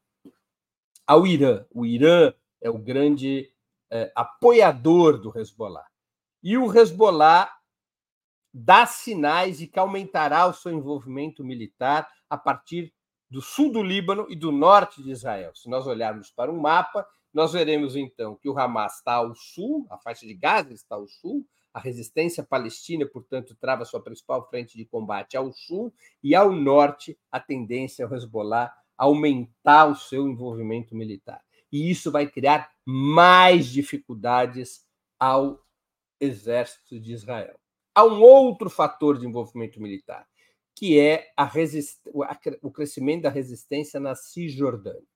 ao 1.07 1.25
Irã. 1.25 1.65
O 1.71 1.87
Irã 1.87 2.35
é 2.61 2.69
o 2.69 2.77
grande 2.77 3.49
é, 3.89 4.11
apoiador 4.17 5.17
do 5.21 5.39
Hezbollah. 5.39 5.87
E 6.43 6.59
o 6.59 6.77
Hezbollah 6.77 7.53
dá 8.53 8.85
sinais 8.85 9.59
de 9.59 9.69
que 9.69 9.79
aumentará 9.79 10.45
o 10.49 10.53
seu 10.53 10.73
envolvimento 10.73 11.45
militar 11.45 12.09
a 12.29 12.37
partir 12.37 12.93
do 13.31 13.41
sul 13.41 13.71
do 13.71 13.81
Líbano 13.81 14.27
e 14.29 14.35
do 14.35 14.51
norte 14.51 15.01
de 15.05 15.13
Israel. 15.13 15.55
Se 15.55 15.71
nós 15.71 15.87
olharmos 15.87 16.33
para 16.33 16.51
um 16.51 16.61
mapa, 16.61 17.07
nós 17.33 17.53
veremos 17.53 17.97
então 17.97 18.37
que 18.37 18.49
o 18.49 18.59
Hamas 18.59 18.97
está 18.97 19.15
ao 19.15 19.35
sul, 19.35 19.87
a 19.91 19.99
faixa 19.99 20.27
de 20.27 20.35
Gaza 20.35 20.73
está 20.73 20.97
ao 20.97 21.07
sul, 21.07 21.47
a 21.73 21.81
resistência 21.81 22.43
palestina, 22.43 23.07
portanto, 23.07 23.57
trava 23.59 23.85
sua 23.85 24.03
principal 24.03 24.47
frente 24.49 24.77
de 24.77 24.85
combate 24.85 25.37
ao 25.37 25.53
sul 25.53 25.93
e 26.23 26.35
ao 26.35 26.53
norte 26.53 27.19
a 27.31 27.41
tendência 27.41 28.05
ao 28.05 28.15
Hezbollah 28.15 28.73
aumentar 28.97 29.87
o 29.87 29.97
seu 29.97 30.29
envolvimento 30.29 30.95
militar. 30.95 31.43
E 31.73 31.91
isso 31.91 32.11
vai 32.11 32.27
criar 32.27 32.71
mais 32.85 33.67
dificuldades 33.67 34.87
ao 35.19 35.65
exército 36.21 37.01
de 37.01 37.13
Israel. 37.13 37.59
Há 37.95 38.05
um 38.05 38.21
outro 38.21 38.69
fator 38.69 39.19
de 39.19 39.27
envolvimento 39.27 39.81
militar, 39.81 40.27
que 40.75 40.99
é 40.99 41.33
resist... 41.51 42.01
o 42.61 42.71
crescimento 42.71 43.23
da 43.23 43.31
resistência 43.31 43.99
na 43.99 44.15
Cisjordânia. 44.15 45.12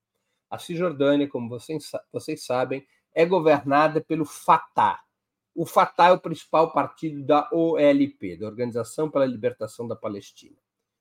A 0.50 0.58
Cisjordânia, 0.58 1.28
como 1.28 1.48
vocês, 1.48 1.90
vocês 2.12 2.44
sabem, 2.44 2.86
é 3.14 3.24
governada 3.24 4.00
pelo 4.00 4.24
Fatah. 4.24 5.00
O 5.54 5.64
Fatah 5.64 6.08
é 6.08 6.12
o 6.12 6.20
principal 6.20 6.72
partido 6.72 7.24
da 7.24 7.48
OLP, 7.50 8.36
da 8.36 8.46
Organização 8.46 9.10
pela 9.10 9.24
Libertação 9.24 9.88
da 9.88 9.96
Palestina. 9.96 10.56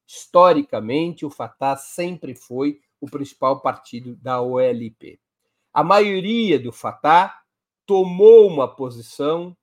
Historicamente, 0.08 1.26
o 1.26 1.30
Fatah 1.30 1.76
sempre 1.76 2.34
foi 2.36 2.80
o 3.02 3.08
principal 3.08 3.60
partido 3.62 4.16
da 4.16 4.42
OLP. 4.42 5.20
A 5.74 5.84
maioria 5.84 6.58
do 6.58 6.72
Fatah 6.72 7.42
tomou 7.86 8.48
uma 8.48 8.68
posição 8.68 9.56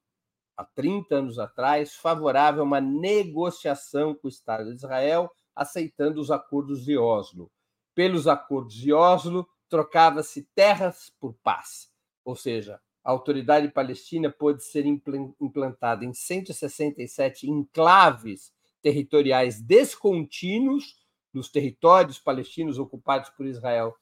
há 0.56 0.64
30 0.64 1.14
anos 1.14 1.38
atrás, 1.38 1.94
favorável 1.94 2.62
a 2.62 2.66
uma 2.66 2.80
negociação 2.80 4.14
com 4.14 4.26
o 4.26 4.30
Estado 4.30 4.68
de 4.70 4.76
Israel, 4.76 5.30
aceitando 5.56 6.20
os 6.20 6.30
acordos 6.30 6.84
de 6.84 6.98
Oslo. 6.98 7.50
Pelos 7.94 8.28
acordos 8.28 8.74
de 8.74 8.92
Oslo, 8.92 9.48
trocava-se 9.72 10.42
terras 10.54 11.10
por 11.18 11.32
paz, 11.42 11.90
ou 12.22 12.36
seja, 12.36 12.78
a 13.02 13.10
autoridade 13.10 13.68
palestina 13.68 14.30
pôde 14.30 14.62
ser 14.62 14.84
implantada 14.84 16.04
em 16.04 16.12
167 16.12 17.48
enclaves 17.48 18.52
territoriais 18.82 19.62
descontínuos 19.62 20.94
nos 21.32 21.48
territórios 21.48 22.18
palestinos 22.18 22.78
ocupados 22.78 23.30
por 23.30 23.46
Israel 23.46 23.96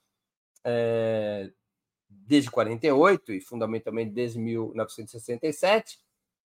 é, 0.64 1.52
desde 2.08 2.50
48 2.50 3.32
e 3.32 3.40
fundamentalmente 3.40 4.10
desde 4.10 4.40
1967, 4.40 6.00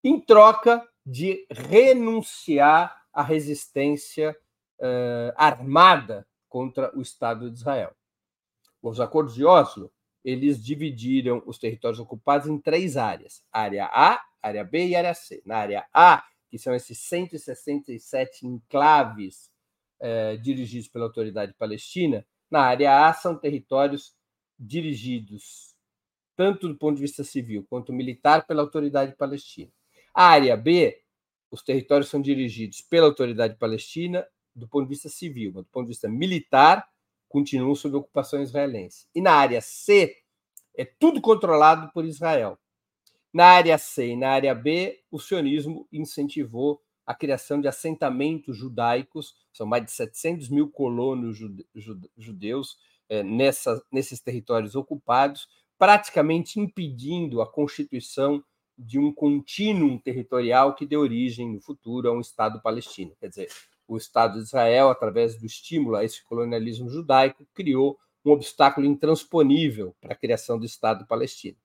em 0.05 0.21
troca 0.21 0.89
de 1.05 1.45
renunciar 1.51 2.97
à 3.13 3.25
resistência 3.25 4.39
uh, 4.79 5.35
armada 5.35 6.25
contra 6.49 6.97
o 6.97 7.03
Estado 7.03 7.51
de 7.51 7.59
Israel. 7.59 7.93
Os 8.83 9.01
acordos 9.01 9.35
de 9.35 9.45
Oslo 9.45 9.93
eles 10.25 10.63
dividiram 10.63 11.43
os 11.47 11.59
territórios 11.59 11.99
ocupados 11.99 12.47
em 12.47 12.59
três 12.59 12.97
áreas: 12.97 13.43
área 13.53 13.87
A, 13.87 14.21
área 14.43 14.65
B 14.65 14.89
e 14.89 14.97
área 14.97 15.15
C. 15.15 15.43
Na 15.45 15.57
área 15.57 15.87
A, 15.93 16.25
que 16.51 16.59
são 16.59 16.75
esses 16.75 16.99
167 16.99 18.47
enclaves 18.47 19.51
eh, 20.01 20.37
dirigidos 20.37 20.89
pela 20.89 21.07
autoridade 21.07 21.55
palestina, 21.55 22.27
na 22.51 22.63
área 22.63 23.07
A 23.07 23.13
são 23.13 23.37
territórios 23.37 24.15
dirigidos 24.59 25.71
tanto 26.37 26.69
do 26.69 26.75
ponto 26.75 26.97
de 26.97 27.03
vista 27.03 27.23
civil 27.23 27.67
quanto 27.69 27.93
militar 27.93 28.47
pela 28.47 28.63
autoridade 28.63 29.15
palestina. 29.15 29.71
A 30.15 30.25
área 30.25 30.57
B, 30.57 31.03
os 31.51 31.63
territórios 31.63 32.09
são 32.09 32.21
dirigidos 32.21 32.81
pela 32.81 33.07
autoridade 33.07 33.57
palestina 33.57 34.27
do 34.55 34.67
ponto 34.67 34.85
de 34.85 34.95
vista 34.95 35.09
civil, 35.09 35.53
mas 35.55 35.65
do 35.65 35.71
ponto 35.71 35.85
de 35.85 35.93
vista 35.93 36.09
militar, 36.09 36.89
continuam 37.31 37.75
sob 37.77 37.97
ocupação 37.97 38.43
israelense. 38.43 39.07
E 39.15 39.23
na 39.23 39.33
área 39.33 39.61
C, 39.61 40.17
é 40.77 40.85
tudo 40.85 41.21
controlado 41.21 41.91
por 41.93 42.05
Israel. 42.05 42.59
Na 43.33 43.47
área 43.47 43.79
C 43.79 44.09
e 44.09 44.17
na 44.17 44.31
área 44.31 44.53
B, 44.55 45.01
o 45.11 45.19
sionismo 45.19 45.87
incentivou 45.93 46.83
a 47.07 47.15
criação 47.15 47.61
de 47.61 47.69
assentamentos 47.69 48.57
judaicos, 48.57 49.35
são 49.53 49.67
mais 49.67 49.85
de 49.85 49.93
700 49.93 50.49
mil 50.49 50.69
colonos 50.69 51.39
judeus 52.19 52.77
é, 53.09 53.23
nessa, 53.23 53.83
nesses 53.91 54.21
territórios 54.21 54.75
ocupados, 54.75 55.49
praticamente 55.79 56.59
impedindo 56.59 57.41
a 57.41 57.51
constituição 57.51 58.45
de 58.77 58.99
um 58.99 59.13
contínuo 59.13 60.01
territorial 60.01 60.75
que 60.75 60.87
dê 60.87 60.97
origem 60.97 61.53
no 61.53 61.61
futuro 61.61 62.09
a 62.09 62.13
um 62.13 62.21
Estado 62.21 62.61
palestino. 62.61 63.15
Quer 63.21 63.29
dizer, 63.29 63.49
o 63.95 63.97
Estado 63.97 64.35
de 64.35 64.45
Israel, 64.45 64.89
através 64.89 65.39
do 65.39 65.45
estímulo 65.45 65.97
a 65.97 66.05
esse 66.05 66.25
colonialismo 66.25 66.89
judaico, 66.89 67.47
criou 67.53 67.99
um 68.25 68.31
obstáculo 68.31 68.87
intransponível 68.87 69.95
para 70.01 70.13
a 70.13 70.17
criação 70.17 70.59
do 70.59 70.65
Estado 70.65 71.07
palestino. 71.07 71.57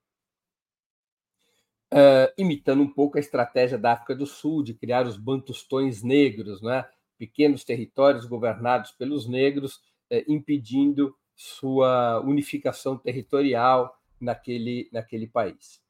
Uh, 1.93 2.27
imitando 2.38 2.81
um 2.81 2.91
pouco 2.91 3.17
a 3.17 3.19
estratégia 3.21 3.77
da 3.77 3.93
África 3.93 4.15
do 4.15 4.25
Sul 4.25 4.63
de 4.63 4.73
criar 4.73 5.05
os 5.05 5.17
bantustões 5.17 6.01
negros, 6.01 6.61
né? 6.61 6.83
pequenos 7.17 7.63
territórios 7.63 8.25
governados 8.25 8.91
pelos 8.91 9.27
negros, 9.27 9.75
uh, 10.11 10.23
impedindo 10.27 11.15
sua 11.35 12.19
unificação 12.21 12.97
territorial 12.97 13.95
naquele, 14.19 14.89
naquele 14.91 15.27
país. 15.27 15.81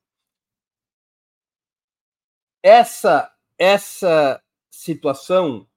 Essa, 2.62 3.32
essa 3.58 4.44
situação 4.70 5.68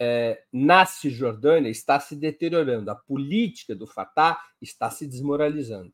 é, 0.00 0.44
na 0.52 0.86
Cisjordânia 0.86 1.68
está 1.68 1.98
se 1.98 2.14
deteriorando, 2.14 2.90
a 2.90 2.94
política 2.94 3.74
do 3.74 3.86
Fatah 3.86 4.40
está 4.60 4.90
se 4.90 5.06
desmoralizando. 5.06 5.92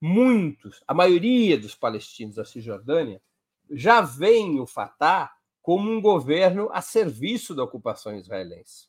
Muitos, 0.00 0.82
a 0.86 0.94
maioria 0.94 1.58
dos 1.58 1.74
palestinos 1.74 2.36
da 2.36 2.44
Cisjordânia, 2.44 3.20
já 3.70 4.00
veem 4.00 4.60
o 4.60 4.66
Fatah 4.66 5.32
como 5.60 5.90
um 5.90 6.00
governo 6.00 6.70
a 6.72 6.80
serviço 6.80 7.54
da 7.54 7.62
ocupação 7.62 8.16
israelense. 8.16 8.88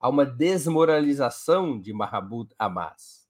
Há 0.00 0.08
uma 0.08 0.26
desmoralização 0.26 1.80
de 1.80 1.92
Mahmoud 1.92 2.54
Abbas. 2.58 3.28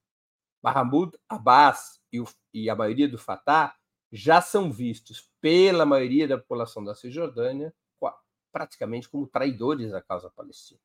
Mahmoud 0.62 1.16
Abbas 1.29 2.01
e, 2.12 2.20
o, 2.20 2.26
e 2.53 2.68
a 2.68 2.74
maioria 2.74 3.09
do 3.09 3.18
Fatah 3.18 3.74
já 4.11 4.41
são 4.41 4.72
vistos 4.72 5.31
pela 5.41 5.85
maioria 5.85 6.26
da 6.26 6.39
população 6.39 6.83
da 6.83 6.95
Cisjordânia 6.95 7.74
praticamente 8.53 9.09
como 9.09 9.26
traidores 9.26 9.90
da 9.90 10.03
causa 10.03 10.30
palestina. 10.30 10.80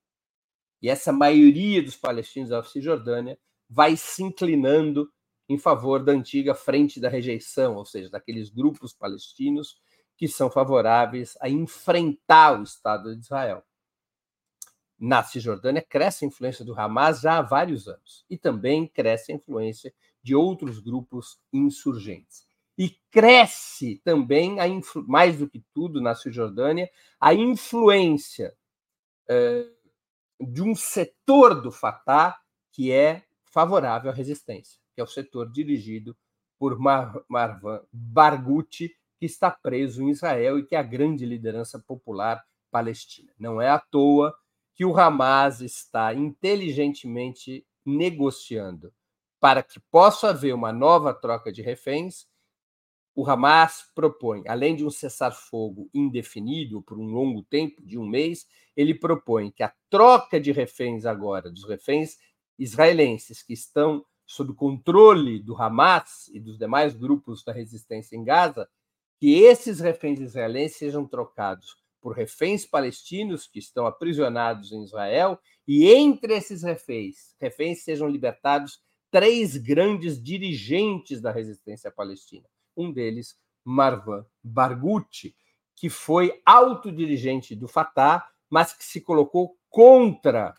E 0.82 0.90
essa 0.90 1.12
maioria 1.12 1.82
dos 1.82 1.96
palestinos 1.96 2.50
da 2.50 2.64
Cisjordânia 2.64 3.40
vai 3.70 3.96
se 3.96 4.22
inclinando 4.22 5.12
em 5.48 5.58
favor 5.58 6.04
da 6.04 6.12
antiga 6.12 6.54
frente 6.54 7.00
da 7.00 7.10
rejeição, 7.10 7.76
ou 7.76 7.86
seja, 7.86 8.10
daqueles 8.10 8.50
grupos 8.50 8.94
palestinos 8.94 9.82
que 10.18 10.28
são 10.28 10.50
favoráveis 10.50 11.38
a 11.42 11.50
enfrentar 11.50 12.60
o 12.60 12.64
Estado 12.64 13.16
de 13.16 13.22
Israel. 13.22 13.64
Na 15.00 15.24
Cisjordânia 15.24 15.82
cresce 15.82 16.24
a 16.24 16.28
influência 16.28 16.64
do 16.64 16.80
Hamas 16.80 17.22
já 17.22 17.40
há 17.40 17.42
vários 17.42 17.88
anos 17.88 18.26
e 18.30 18.38
também 18.38 18.88
cresce 18.88 19.32
a 19.32 19.36
influência 19.36 19.94
de 20.22 20.36
outros 20.36 20.80
grupos 20.80 21.40
insurgentes 21.52 22.48
e 22.78 22.98
cresce 23.12 24.02
também, 24.04 24.58
mais 25.08 25.38
do 25.38 25.50
que 25.50 25.64
tudo, 25.74 26.02
na 26.02 26.16
Cisjordânia, 26.16 26.90
a 27.20 27.34
influência 27.34 28.56
é, 29.30 29.66
de 30.40 30.62
um 30.62 30.76
setor 30.76 31.62
do 31.62 31.72
Fatah 31.72 32.40
que 32.72 32.92
é 32.92 33.24
favorável 33.46 34.10
à 34.12 34.14
resistência, 34.14 34.80
que 34.96 35.02
é 35.02 35.04
o 35.04 35.08
setor 35.08 35.52
dirigido 35.52 36.18
por 36.58 36.80
Mar 36.80 37.14
Marwan 37.30 37.82
Barghouti, 37.92 38.96
que 39.20 39.26
está 39.26 39.52
preso 39.52 40.02
em 40.02 40.10
Israel 40.10 40.58
e 40.58 40.66
que 40.66 40.76
é 40.76 40.80
a 40.80 40.84
grande 40.84 41.26
liderança 41.26 41.80
popular 41.80 42.44
palestina. 42.72 43.32
Não 43.38 43.62
é 43.62 43.70
à 43.70 43.80
toa 43.80 44.36
que 44.74 44.84
o 44.84 44.98
Hamas 44.98 45.62
está 45.62 46.14
inteligentemente 46.14 47.66
negociando 47.86 48.92
para 49.40 49.62
que 49.62 49.80
possa 49.92 50.30
haver 50.30 50.56
uma 50.56 50.72
nova 50.72 51.14
troca 51.14 51.52
de 51.52 51.62
reféns. 51.62 52.26
O 53.16 53.30
Hamas 53.30 53.92
propõe, 53.94 54.44
além 54.48 54.76
de 54.76 54.84
um 54.84 54.90
cessar-fogo 54.90 55.88
indefinido 55.94 56.82
por 56.82 56.98
um 56.98 57.06
longo 57.06 57.44
tempo, 57.44 57.82
de 57.86 57.98
um 57.98 58.08
mês, 58.08 58.48
ele 58.76 58.96
propõe 58.96 59.52
que 59.52 59.62
a 59.62 59.72
troca 59.90 60.40
de 60.40 60.52
reféns 60.52 61.06
agora, 61.06 61.52
dos 61.52 61.68
reféns 61.68 62.18
israelenses 62.58 63.44
que 63.44 63.54
estão 63.54 64.04
sob 64.26 64.54
controle 64.56 65.40
do 65.40 65.56
Hamas 65.56 66.28
e 66.30 66.40
dos 66.40 66.58
demais 66.58 66.96
grupos 66.96 67.44
da 67.44 67.54
resistência 67.54 68.16
em 68.16 68.24
Gaza, 68.24 68.68
que 69.20 69.44
esses 69.44 69.80
reféns 69.80 70.20
israelenses 70.20 70.78
sejam 70.78 71.06
trocados 71.06 71.78
por 72.02 72.16
reféns 72.16 72.66
palestinos 72.66 73.48
que 73.48 73.60
estão 73.60 73.86
aprisionados 73.86 74.72
em 74.72 74.84
Israel 74.84 75.40
e 75.68 75.88
entre 75.88 76.34
esses 76.36 76.64
reféns, 76.64 77.36
reféns 77.40 77.84
sejam 77.84 78.10
libertados 78.10 78.82
três 79.10 79.56
grandes 79.56 80.22
dirigentes 80.22 81.22
da 81.22 81.32
resistência 81.32 81.92
palestina. 81.92 82.48
Um 82.76 82.92
deles, 82.92 83.38
Marwan 83.64 84.26
Barghouti, 84.44 85.36
que 85.76 85.90
foi 85.90 86.42
autodirigente 86.46 87.56
do 87.56 87.68
Fatah, 87.68 88.28
mas 88.50 88.74
que 88.74 88.84
se 88.84 89.02
colocou 89.02 89.58
contra 89.70 90.56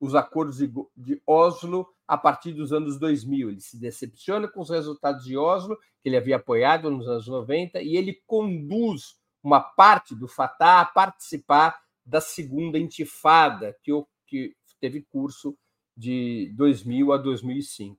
os 0.00 0.14
acordos 0.14 0.58
de 0.58 1.22
Oslo 1.26 1.88
a 2.06 2.18
partir 2.18 2.52
dos 2.52 2.72
anos 2.72 2.98
2000. 2.98 3.50
Ele 3.50 3.60
se 3.60 3.78
decepciona 3.78 4.46
com 4.46 4.60
os 4.60 4.70
resultados 4.70 5.24
de 5.24 5.36
Oslo, 5.36 5.76
que 6.02 6.08
ele 6.08 6.16
havia 6.16 6.36
apoiado 6.36 6.90
nos 6.90 7.08
anos 7.08 7.26
90, 7.26 7.80
e 7.80 7.96
ele 7.96 8.22
conduz 8.26 9.18
uma 9.42 9.60
parte 9.60 10.14
do 10.14 10.28
Fatah 10.28 10.80
a 10.80 10.84
participar 10.84 11.80
da 12.04 12.20
segunda 12.20 12.78
intifada, 12.78 13.76
que, 13.82 13.90
que 14.26 14.54
teve 14.80 15.02
curso 15.02 15.56
de 15.96 16.52
2000 16.54 17.12
a 17.12 17.16
2005. 17.16 17.98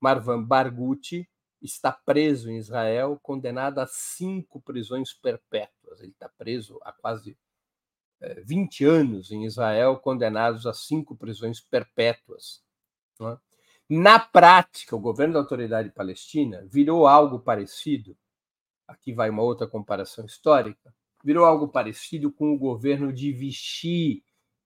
Marwan 0.00 0.42
Barghouti 0.42 1.28
está 1.62 1.92
preso 1.92 2.50
em 2.50 2.58
Israel, 2.58 3.18
condenado 3.22 3.78
a 3.78 3.86
cinco 3.86 4.60
prisões 4.60 5.12
perpétuas. 5.12 6.00
Ele 6.00 6.10
está 6.12 6.28
preso 6.28 6.78
há 6.82 6.92
quase 6.92 7.36
20 8.44 8.84
é, 8.84 8.88
anos 8.88 9.30
em 9.30 9.44
Israel, 9.44 9.96
condenados 9.96 10.66
a 10.66 10.72
cinco 10.72 11.16
prisões 11.16 11.60
perpétuas. 11.60 12.62
É? 13.20 13.36
Na 13.88 14.18
prática, 14.18 14.96
o 14.96 15.00
governo 15.00 15.34
da 15.34 15.40
Autoridade 15.40 15.90
Palestina 15.90 16.66
virou 16.70 17.06
algo 17.06 17.40
parecido. 17.40 18.16
Aqui 18.86 19.12
vai 19.12 19.30
uma 19.30 19.42
outra 19.42 19.66
comparação 19.66 20.24
histórica. 20.24 20.94
Virou 21.24 21.44
algo 21.44 21.68
parecido 21.68 22.32
com 22.32 22.52
o 22.52 22.58
governo 22.58 23.12
de 23.12 23.32
Vichy, 23.32 24.24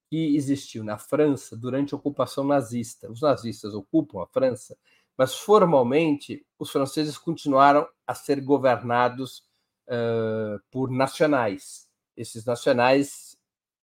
que 0.08 0.36
existiu 0.36 0.84
na 0.84 0.96
França 0.96 1.56
durante 1.56 1.94
a 1.94 1.96
ocupação 1.96 2.44
nazista. 2.44 3.10
Os 3.10 3.20
nazistas 3.20 3.74
ocupam 3.74 4.22
a 4.22 4.26
França, 4.26 4.76
mas 5.16 5.34
formalmente 5.34 6.44
os 6.58 6.70
franceses 6.70 7.16
continuaram 7.16 7.86
a 8.06 8.14
ser 8.14 8.40
governados 8.40 9.44
uh, 9.88 10.60
por 10.70 10.90
nacionais. 10.90 11.88
Esses 12.16 12.44
nacionais 12.44 13.36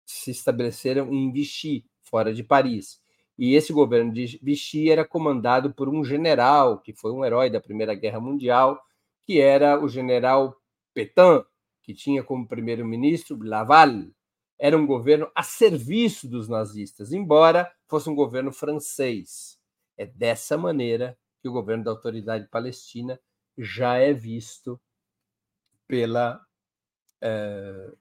se 0.05 0.31
estabeleceram 0.31 1.11
em 1.13 1.31
Vichy, 1.31 1.85
fora 2.01 2.33
de 2.33 2.43
Paris. 2.43 3.01
E 3.37 3.55
esse 3.55 3.73
governo 3.73 4.13
de 4.13 4.39
Vichy 4.43 4.91
era 4.91 5.05
comandado 5.05 5.73
por 5.73 5.89
um 5.89 6.03
general, 6.03 6.79
que 6.79 6.93
foi 6.93 7.11
um 7.11 7.25
herói 7.25 7.49
da 7.49 7.59
Primeira 7.59 7.95
Guerra 7.95 8.19
Mundial, 8.19 8.79
que 9.23 9.39
era 9.39 9.83
o 9.83 9.87
general 9.87 10.55
Petain, 10.93 11.43
que 11.81 11.93
tinha 11.93 12.23
como 12.23 12.47
primeiro-ministro 12.47 13.37
Laval, 13.43 13.89
era 14.59 14.77
um 14.77 14.85
governo 14.85 15.29
a 15.35 15.43
serviço 15.43 16.27
dos 16.27 16.47
nazistas, 16.47 17.11
embora 17.11 17.69
fosse 17.87 18.09
um 18.09 18.15
governo 18.15 18.51
francês. 18.51 19.59
É 19.97 20.05
dessa 20.05 20.57
maneira 20.57 21.17
que 21.43 21.49
o 21.49 21.51
governo 21.51 21.83
da 21.83 21.91
Autoridade 21.91 22.47
Palestina 22.47 23.19
já 23.57 23.97
é 23.97 24.13
visto 24.13 24.79
pela 25.85 26.41
é, 27.21 27.91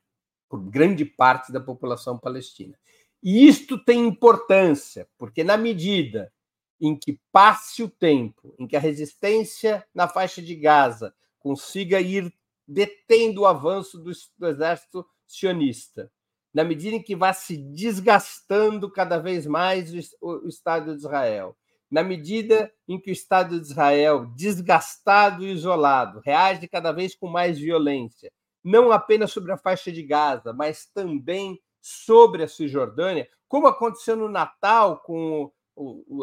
por 0.48 0.62
grande 0.62 1.04
parte 1.04 1.50
da 1.50 1.60
população 1.60 2.16
palestina. 2.16 2.78
E 3.20 3.48
isto 3.48 3.82
tem 3.84 4.06
importância, 4.06 5.08
porque 5.18 5.42
na 5.42 5.56
medida 5.56 6.32
em 6.80 6.96
que 6.96 7.20
passe 7.32 7.82
o 7.82 7.88
tempo, 7.88 8.54
em 8.58 8.66
que 8.66 8.76
a 8.76 8.80
resistência 8.80 9.84
na 9.92 10.06
faixa 10.06 10.40
de 10.40 10.54
Gaza 10.54 11.12
consiga 11.40 12.00
ir 12.00 12.32
detendo 12.66 13.40
o 13.40 13.46
avanço 13.46 13.98
do, 13.98 14.12
do 14.38 14.46
exército 14.46 15.04
sionista, 15.26 16.12
na 16.54 16.62
medida 16.62 16.94
em 16.96 17.02
que 17.02 17.16
vai 17.16 17.34
se 17.34 17.56
desgastando 17.56 18.90
cada 18.90 19.18
vez 19.18 19.46
mais 19.46 19.92
o, 20.20 20.44
o 20.44 20.48
Estado 20.48 20.92
de 20.92 20.98
Israel, 20.98 21.56
na 21.92 22.02
medida 22.02 22.72
em 22.88 22.98
que 22.98 23.10
o 23.10 23.12
Estado 23.12 23.60
de 23.60 23.66
Israel, 23.66 24.24
desgastado 24.34 25.44
e 25.44 25.52
isolado, 25.52 26.22
reage 26.24 26.66
cada 26.66 26.90
vez 26.90 27.14
com 27.14 27.28
mais 27.28 27.58
violência, 27.58 28.32
não 28.64 28.90
apenas 28.90 29.30
sobre 29.30 29.52
a 29.52 29.58
faixa 29.58 29.92
de 29.92 30.02
Gaza, 30.02 30.54
mas 30.54 30.86
também 30.86 31.60
sobre 31.82 32.44
a 32.44 32.48
Cisjordânia, 32.48 33.28
como 33.46 33.66
aconteceu 33.66 34.16
no 34.16 34.30
Natal 34.30 35.00
com 35.00 35.52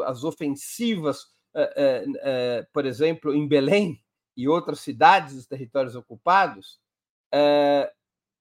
as 0.07 0.24
ofensivas, 0.24 1.28
eh, 1.53 1.74
eh, 1.76 2.05
eh, 2.24 2.67
por 2.74 2.88
exemplo, 2.88 3.32
em 3.32 3.47
Belém 3.47 4.03
e 4.36 4.47
outras 4.47 4.80
cidades 4.80 5.36
dos 5.36 5.45
territórios 5.45 5.95
ocupados, 5.95 6.80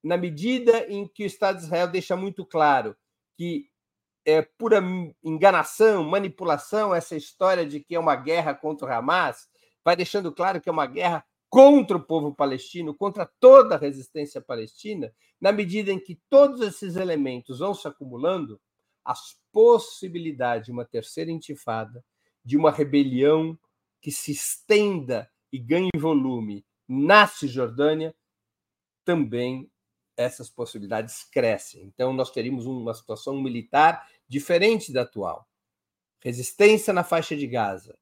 na 0.03 0.17
medida 0.17 0.87
em 0.89 1.07
que 1.07 1.25
o 1.25 1.27
Estado 1.27 1.59
de 1.59 1.65
Israel 1.65 1.89
deixa 1.89 2.17
muito 2.17 2.47
claro 2.47 2.97
que 3.37 3.69
é 4.29 4.43
pura 4.43 4.83
enganação, 5.25 6.05
manipulação, 6.05 6.95
essa 6.95 7.17
história 7.17 7.65
de 7.65 7.81
que 7.81 7.95
é 7.95 7.99
uma 7.99 8.15
guerra 8.15 8.55
contra 8.55 8.87
o 8.87 8.93
Hamas, 8.93 9.49
vai 9.83 9.97
deixando 9.97 10.31
claro 10.31 10.61
que 10.61 10.69
é 10.69 10.73
uma 10.73 10.85
guerra 10.85 11.25
contra 11.49 11.97
o 11.97 12.03
povo 12.03 12.35
palestino, 12.35 12.95
contra 12.95 13.25
toda 13.41 13.75
a 13.75 13.79
resistência 13.79 14.39
palestina, 14.39 15.11
na 15.41 15.51
medida 15.51 15.91
em 15.91 15.99
que 15.99 16.21
todos 16.29 16.61
esses 16.61 16.97
elementos 16.97 17.61
vão 17.61 17.73
se 17.73 17.89
acumulando, 17.89 18.61
as 19.03 19.39
possibilidades 19.51 20.67
de 20.67 20.73
uma 20.73 20.85
terceira 20.85 21.31
intifada, 21.31 22.05
de 22.45 22.55
uma 22.59 22.71
rebelião 22.71 23.59
que 23.99 24.11
se 24.13 24.33
estenda 24.33 25.31
e 25.51 25.59
ganhe 25.59 25.89
volume 25.97 26.67
na 26.87 27.27
Cisjordânia, 27.27 28.15
também 29.07 29.71
essas 30.19 30.51
possibilidades 30.51 31.25
crescem. 31.25 31.85
Então, 31.85 32.13
nós 32.13 32.31
teríamos 32.31 32.67
uma 32.67 32.93
situação 32.93 33.41
militar 33.41 34.07
diferente 34.29 34.93
da 34.93 35.03
atual. 35.03 35.49
Resistência 36.21 36.93
na 36.93 37.05
faixa 37.05 37.37
de 37.37 37.47
Gaza, 37.47 37.97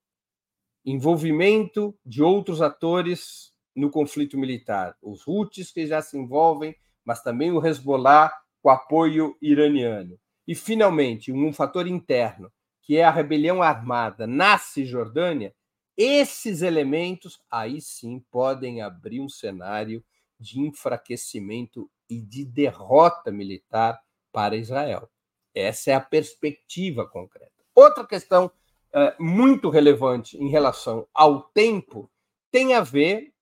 envolvimento 0.85 1.99
de 2.05 2.23
outros 2.23 2.63
atores 2.63 3.53
no 3.75 3.91
conflito 3.91 4.39
militar, 4.39 4.97
os 5.03 5.27
Houthis 5.27 5.71
que 5.71 5.87
já 5.87 6.01
se 6.01 6.17
envolvem, 6.17 6.75
mas 7.05 7.23
também 7.23 7.53
o 7.53 7.65
Hezbollah 7.65 8.33
com 8.63 8.71
apoio 8.71 9.37
iraniano. 9.41 10.19
E, 10.47 10.55
finalmente, 10.55 11.31
um 11.31 11.53
fator 11.53 11.87
interno, 11.87 12.51
que 12.83 12.97
é 12.97 13.05
a 13.05 13.11
rebelião 13.11 13.63
armada 13.63 14.27
na 14.27 14.57
Cisjordânia, 14.57 15.55
esses 15.97 16.63
elementos 16.63 17.41
aí 17.51 17.81
sim 17.81 18.25
podem 18.31 18.81
abrir 18.81 19.21
um 19.21 19.29
cenário 19.29 20.05
de 20.39 20.61
enfraquecimento 20.61 21.91
e 22.09 22.21
de 22.21 22.45
derrota 22.45 23.33
militar 23.33 24.01
para 24.31 24.57
Israel. 24.57 25.11
Essa 25.57 25.91
é 25.93 25.95
a 25.95 26.01
perspectiva 26.01 27.07
concreta. 27.09 27.53
Outra 27.75 28.07
questão 28.07 28.51
é, 28.93 29.17
muito 29.19 29.71
relevante 29.71 30.37
em 30.37 30.49
relação 30.49 31.09
ao 31.13 31.43
tempo 31.43 32.11
tem 32.51 32.75
a 32.75 32.81
ver, 32.81 33.33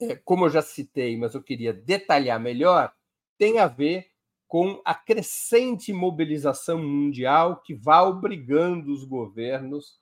é, 0.00 0.16
como 0.16 0.46
eu 0.46 0.50
já 0.50 0.62
citei, 0.62 1.16
mas 1.16 1.34
eu 1.34 1.42
queria 1.42 1.72
detalhar 1.72 2.38
melhor, 2.38 2.94
tem 3.38 3.58
a 3.58 3.66
ver 3.66 4.10
com 4.46 4.80
a 4.84 4.94
crescente 4.94 5.92
mobilização 5.92 6.78
mundial 6.78 7.60
que 7.62 7.74
vai 7.74 8.02
obrigando 8.02 8.92
os 8.92 9.04
governos 9.04 10.00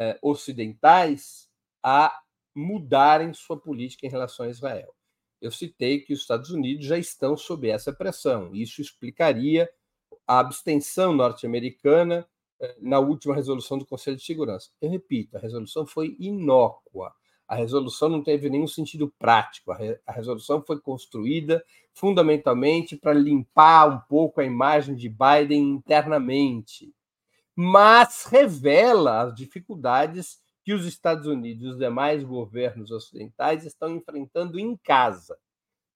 é, 0.00 0.18
ocidentais 0.22 1.48
a 1.82 2.20
mudarem 2.54 3.32
sua 3.34 3.58
política 3.58 4.06
em 4.06 4.10
relação 4.10 4.46
a 4.46 4.48
Israel 4.48 4.96
eu 5.40 5.50
citei 5.50 6.00
que 6.00 6.12
os 6.12 6.20
Estados 6.20 6.50
Unidos 6.50 6.86
já 6.86 6.98
estão 6.98 7.36
sob 7.36 7.68
essa 7.68 7.92
pressão. 7.92 8.54
Isso 8.54 8.80
explicaria 8.80 9.70
a 10.26 10.40
abstenção 10.40 11.12
norte-americana 11.14 12.26
eh, 12.60 12.76
na 12.80 12.98
última 12.98 13.34
resolução 13.34 13.78
do 13.78 13.86
Conselho 13.86 14.16
de 14.16 14.24
Segurança. 14.24 14.70
Eu 14.80 14.90
repito, 14.90 15.36
a 15.36 15.40
resolução 15.40 15.86
foi 15.86 16.16
inócua. 16.18 17.14
A 17.46 17.54
resolução 17.54 18.08
não 18.08 18.24
teve 18.24 18.50
nenhum 18.50 18.66
sentido 18.66 19.12
prático. 19.18 19.70
A, 19.70 19.76
re 19.76 19.98
a 20.06 20.12
resolução 20.12 20.62
foi 20.62 20.80
construída 20.80 21.64
fundamentalmente 21.92 22.96
para 22.96 23.12
limpar 23.12 23.88
um 23.88 23.98
pouco 24.08 24.40
a 24.40 24.44
imagem 24.44 24.94
de 24.96 25.08
Biden 25.08 25.70
internamente, 25.70 26.92
mas 27.54 28.24
revela 28.24 29.22
as 29.22 29.34
dificuldades 29.34 30.38
que 30.64 30.74
os 30.74 30.84
Estados 30.84 31.26
Unidos 31.26 31.64
e 31.64 31.68
os 31.68 31.78
demais 31.78 32.24
governos 32.24 32.90
ocidentais 32.90 33.64
estão 33.64 33.94
enfrentando 33.94 34.58
em 34.58 34.76
casa. 34.76 35.38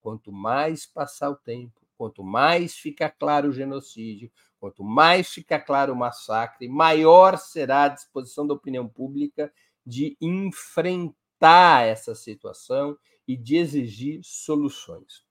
Quanto 0.00 0.30
mais 0.30 0.86
passar 0.86 1.30
o 1.30 1.36
tempo, 1.36 1.79
quanto 2.00 2.24
mais 2.24 2.74
fica 2.74 3.10
claro 3.10 3.50
o 3.50 3.52
genocídio, 3.52 4.30
Quanto 4.60 4.84
mais 4.84 5.30
ficar 5.30 5.60
claro 5.60 5.94
o 5.94 5.96
massacre, 5.96 6.68
maior 6.68 7.38
será 7.38 7.84
a 7.84 7.88
disposição 7.88 8.46
da 8.46 8.52
opinião 8.52 8.86
pública 8.86 9.50
de 9.86 10.18
enfrentar 10.20 11.86
essa 11.86 12.14
situação 12.14 12.94
e 13.26 13.38
de 13.38 13.56
exigir 13.56 14.20
soluções. 14.22 15.24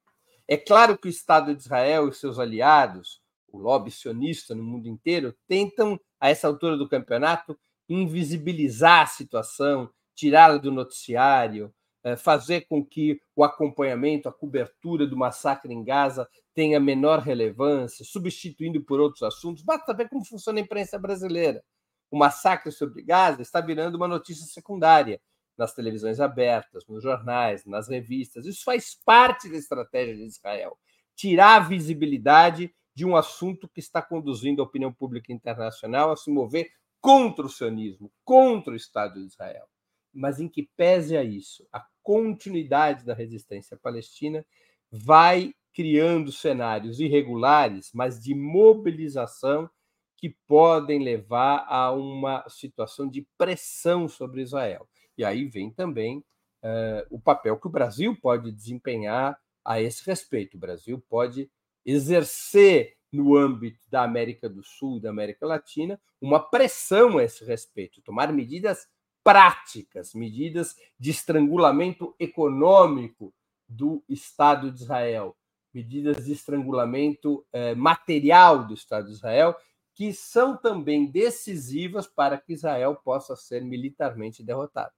É 0.48 0.58
claro 0.58 0.98
que 0.98 1.08
o 1.08 1.10
Estado 1.12 1.54
de 1.54 1.62
Israel 1.62 2.10
e 2.10 2.14
seus 2.14 2.40
aliados, 2.40 3.22
o 3.48 3.60
lobby 3.60 3.92
sionista 3.92 4.56
no 4.56 4.64
mundo 4.64 4.88
inteiro, 4.88 5.36
tentam, 5.48 6.00
a 6.20 6.30
essa 6.30 6.48
altura 6.48 6.76
do 6.76 6.90
campeonato, 6.90 7.56
invisibilizar 7.88 9.04
a 9.04 9.08
situação, 9.08 9.92
tirá-la 10.16 10.58
do 10.58 10.72
noticiário, 10.72 11.72
fazer 12.18 12.62
com 12.62 12.84
que 12.84 13.20
o 13.36 13.44
acompanhamento, 13.44 14.30
a 14.30 14.34
cobertura 14.34 15.06
do 15.06 15.18
massacre 15.18 15.74
em 15.74 15.84
Gaza 15.84 16.28
tenha 16.54 16.80
menor 16.80 17.20
relevância, 17.20 18.06
substituindo 18.06 18.82
por 18.84 19.00
outros 19.00 19.24
assuntos. 19.24 19.64
Basta 19.64 19.94
ver 19.94 20.10
como 20.10 20.26
funciona 20.26 20.60
a 20.60 20.62
imprensa 20.62 20.98
brasileira. 20.98 21.64
O 22.10 22.18
massacre 22.18 22.72
sobre 22.72 23.04
Gaza 23.04 23.42
está 23.42 23.62
virando 23.62 23.96
uma 23.96 24.08
notícia 24.08 24.46
secundária 24.46 25.22
nas 25.58 25.74
televisões 25.74 26.22
abertas, 26.22 26.86
nos 26.88 27.04
jornais, 27.04 27.66
nas 27.66 27.90
revistas. 27.90 28.46
Isso 28.46 28.64
faz 28.64 28.96
parte 29.06 29.50
da 29.50 29.58
estratégia 29.58 30.16
de 30.16 30.24
Israel. 30.24 30.78
Tirar 31.16 31.58
a 31.58 31.60
visibilidade 31.60 32.74
de 32.96 33.06
um 33.06 33.16
assunto 33.16 33.68
que 33.68 33.80
está 33.80 34.02
conduzindo 34.02 34.62
a 34.62 34.66
opinião 34.66 34.92
pública 34.92 35.34
internacional 35.34 36.12
a 36.12 36.16
se 36.16 36.32
mover 36.32 36.70
contra 37.02 37.46
o 37.46 37.50
sionismo, 37.50 38.12
contra 38.24 38.74
o 38.74 38.76
Estado 38.76 39.16
de 39.16 39.26
Israel. 39.26 39.68
Mas 40.14 40.40
em 40.40 40.48
que 40.48 40.70
pese 40.76 41.16
a 41.16 41.24
isso, 41.24 41.68
a 41.72 41.86
continuidade 42.02 43.06
da 43.06 43.14
resistência 43.14 43.78
palestina 43.78 44.46
vai 44.92 45.54
criando 45.74 46.32
cenários 46.32 47.00
irregulares, 47.00 47.92
mas 47.94 48.20
de 48.20 48.34
mobilização 48.34 49.70
que 50.18 50.36
podem 50.48 51.02
levar 51.02 51.66
a 51.70 51.92
uma 51.92 52.44
situação 52.50 53.08
de 53.08 53.26
pressão 53.38 54.08
sobre 54.08 54.42
Israel. 54.42 54.90
E 55.18 55.24
aí 55.24 55.46
vem 55.46 55.72
também 55.72 56.18
uh, 56.64 57.06
o 57.10 57.20
papel 57.20 57.58
que 57.58 57.68
o 57.68 57.72
Brasil 57.72 58.18
pode 58.20 58.52
desempenhar 58.52 59.40
a 59.64 59.82
esse 59.82 60.06
respeito. 60.06 60.58
O 60.58 60.60
Brasil 60.60 61.02
pode 61.08 61.50
exercer 61.86 62.98
no 63.12 63.36
âmbito 63.36 63.80
da 63.90 64.04
América 64.04 64.50
do 64.50 64.64
Sul 64.64 65.00
da 65.00 65.10
América 65.10 65.46
Latina 65.46 66.00
uma 66.22 66.40
pressão 66.40 67.18
a 67.18 67.24
esse 67.24 67.44
respeito, 67.46 68.02
tomar 68.02 68.32
medidas 68.34 68.88
práticas, 69.30 70.16
medidas 70.16 70.76
de 70.98 71.12
estrangulamento 71.12 72.16
econômico 72.20 73.32
do 73.68 74.04
Estado 74.10 74.72
de 74.72 74.82
Israel, 74.82 75.38
medidas 75.72 76.26
de 76.26 76.32
estrangulamento 76.32 77.46
eh, 77.54 77.76
material 77.76 78.66
do 78.66 78.74
Estado 78.74 79.06
de 79.06 79.14
Israel, 79.14 79.56
que 79.94 80.12
são 80.14 80.58
também 80.58 81.06
decisivas 81.06 82.08
para 82.08 82.40
que 82.40 82.54
Israel 82.54 82.96
possa 82.96 83.36
ser 83.36 83.64
militarmente 83.64 84.42
derrotado. 84.42 84.94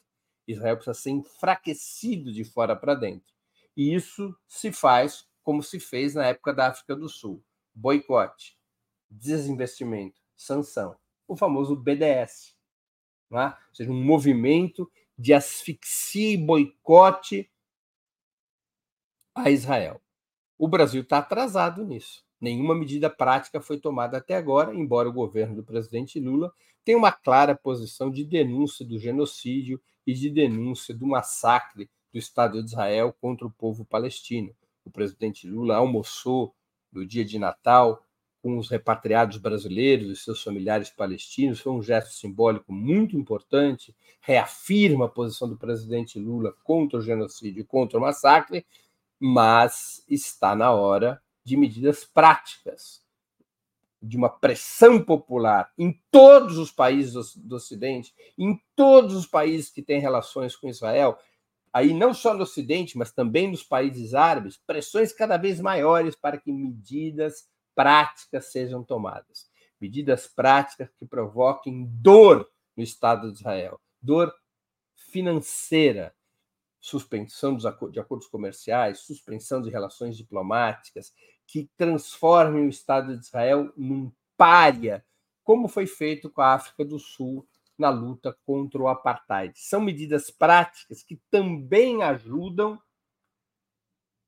Israel 0.47 0.77
precisa 0.77 0.93
ser 0.93 1.09
enfraquecido 1.09 2.31
de 2.31 2.45
fora 2.45 2.73
para 2.73 2.95
dentro. 2.95 3.33
E 3.75 3.93
isso 3.93 4.33
se 4.47 4.71
faz 4.71 5.27
como 5.43 5.61
se 5.61 5.77
fez 5.77 6.15
na 6.15 6.25
época 6.27 6.53
da 6.53 6.67
África 6.67 6.95
do 6.95 7.09
Sul: 7.09 7.43
boicote, 7.75 8.57
desinvestimento, 9.09 10.21
sanção, 10.37 10.95
o 11.27 11.35
famoso 11.35 11.75
BDS. 11.75 12.60
É? 13.31 13.45
Ou 13.45 13.53
seja, 13.75 13.91
um 13.91 14.03
movimento 14.03 14.91
de 15.17 15.33
asfixia 15.33 16.33
e 16.33 16.37
boicote 16.37 17.49
a 19.33 19.49
Israel. 19.49 20.01
O 20.57 20.67
Brasil 20.67 21.01
está 21.01 21.19
atrasado 21.19 21.85
nisso. 21.85 22.23
Nenhuma 22.39 22.75
medida 22.75 23.09
prática 23.09 23.61
foi 23.61 23.79
tomada 23.79 24.17
até 24.17 24.35
agora, 24.35 24.75
embora 24.75 25.07
o 25.07 25.13
governo 25.13 25.55
do 25.55 25.63
presidente 25.63 26.19
Lula 26.19 26.51
tenha 26.83 26.97
uma 26.97 27.11
clara 27.11 27.55
posição 27.55 28.09
de 28.09 28.25
denúncia 28.25 28.85
do 28.85 28.97
genocídio 28.97 29.79
e 30.05 30.13
de 30.13 30.29
denúncia 30.29 30.93
do 30.93 31.05
massacre 31.05 31.89
do 32.11 32.17
Estado 32.17 32.61
de 32.61 32.69
Israel 32.69 33.15
contra 33.21 33.45
o 33.45 33.51
povo 33.51 33.85
palestino. 33.85 34.55
O 34.83 34.89
presidente 34.89 35.47
Lula 35.47 35.75
almoçou 35.75 36.55
no 36.91 37.05
dia 37.05 37.23
de 37.23 37.37
Natal 37.37 38.03
com 38.41 38.57
os 38.57 38.69
repatriados 38.69 39.37
brasileiros 39.37 40.09
e 40.09 40.15
seus 40.15 40.41
familiares 40.41 40.89
palestinos. 40.89 41.59
Foi 41.59 41.71
um 41.71 41.81
gesto 41.81 42.13
simbólico 42.13 42.73
muito 42.73 43.15
importante, 43.15 43.95
reafirma 44.19 45.05
a 45.05 45.09
posição 45.09 45.47
do 45.47 45.57
presidente 45.57 46.17
Lula 46.17 46.53
contra 46.63 46.99
o 46.99 47.01
genocídio 47.01 47.61
e 47.61 47.65
contra 47.65 47.97
o 47.97 48.01
massacre, 48.01 48.65
mas 49.19 50.03
está 50.09 50.55
na 50.55 50.71
hora 50.71 51.21
de 51.43 51.55
medidas 51.55 52.03
práticas, 52.03 53.01
de 54.01 54.17
uma 54.17 54.29
pressão 54.29 54.99
popular 54.99 55.71
em 55.77 55.99
todos 56.09 56.57
os 56.57 56.71
países 56.71 57.35
do, 57.35 57.55
Ocidente, 57.55 58.13
em 58.35 58.59
todos 58.75 59.15
os 59.15 59.27
países 59.27 59.69
que 59.69 59.83
têm 59.83 59.99
relações 59.99 60.55
com 60.55 60.67
Israel, 60.67 61.19
aí 61.71 61.93
não 61.93 62.11
só 62.11 62.33
no 62.33 62.41
Ocidente, 62.41 62.97
mas 62.97 63.11
também 63.11 63.51
nos 63.51 63.63
países 63.63 64.15
árabes, 64.15 64.57
pressões 64.65 65.13
cada 65.13 65.37
vez 65.37 65.61
maiores 65.61 66.15
para 66.15 66.39
que 66.39 66.51
medidas 66.51 67.47
práticas 67.75 68.51
sejam 68.51 68.83
tomadas. 68.83 69.49
Medidas 69.79 70.27
práticas 70.27 70.89
que 70.97 71.05
provoquem 71.05 71.87
dor 72.01 72.49
no 72.75 72.83
Estado 72.83 73.31
de 73.31 73.39
Israel, 73.39 73.79
dor 74.01 74.33
financeira, 74.95 76.15
suspensão 76.79 77.57
de 77.57 77.99
acordos 77.99 78.27
comerciais, 78.27 78.99
suspensão 78.99 79.61
de 79.61 79.69
relações 79.69 80.17
diplomáticas, 80.17 81.13
que 81.45 81.69
transformem 81.77 82.65
o 82.65 82.69
Estado 82.69 83.17
de 83.17 83.25
Israel 83.25 83.71
num 83.75 84.11
pária, 84.37 85.05
como 85.43 85.67
foi 85.67 85.85
feito 85.85 86.29
com 86.29 86.41
a 86.41 86.53
África 86.53 86.85
do 86.85 86.97
Sul 86.97 87.47
na 87.77 87.89
luta 87.89 88.37
contra 88.45 88.81
o 88.81 88.87
apartheid. 88.87 89.59
São 89.59 89.81
medidas 89.81 90.29
práticas 90.29 91.03
que 91.03 91.19
também 91.29 92.03
ajudam 92.03 92.81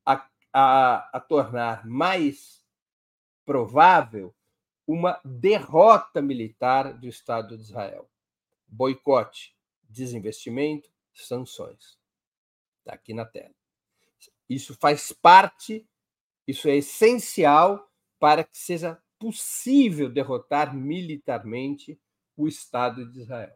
a, 0.06 0.28
a, 0.52 1.18
a 1.18 1.20
tornar 1.20 1.86
mais 1.86 2.63
provável 3.46 4.34
uma 4.88 5.20
derrota 5.24 6.22
militar 6.22 6.94
do 6.94 7.08
Estado 7.08 7.58
de 7.58 7.64
Israel. 7.64 8.10
Boicote, 8.68 9.56
desinvestimento, 9.84 10.92
sanções. 11.14 11.98
Está 12.80 12.94
aqui 12.94 13.14
na 13.14 13.26
tela. 13.26 13.54
Isso 14.50 14.76
faz 14.76 15.14
parte, 15.14 15.88
isso 16.48 16.68
é 16.68 16.76
essencial 16.78 17.90
para 18.20 18.44
que 18.44 18.58
seja 18.58 19.02
possível 19.18 20.10
derrotar 20.10 20.76
militarmente 20.76 22.00
o 22.36 22.48
Estado 22.48 23.10
de 23.10 23.22
Israel. 23.22 23.56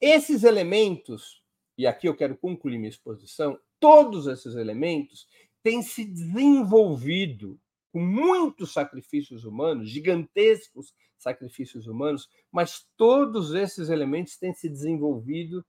Esses 0.00 0.44
elementos, 0.44 1.42
e 1.76 1.86
aqui 1.86 2.08
eu 2.08 2.16
quero 2.16 2.36
concluir 2.36 2.78
minha 2.78 2.88
exposição, 2.88 3.58
todos 3.78 4.26
esses 4.26 4.54
elementos 4.54 5.26
têm 5.62 5.82
se 5.82 6.04
desenvolvido 6.04 7.60
com 7.96 8.02
muitos 8.02 8.74
sacrifícios 8.74 9.46
humanos, 9.46 9.88
gigantescos 9.88 10.92
sacrifícios 11.16 11.86
humanos, 11.86 12.28
mas 12.52 12.86
todos 12.94 13.54
esses 13.54 13.88
elementos 13.88 14.36
têm 14.36 14.52
se 14.52 14.68
desenvolvido 14.68 15.64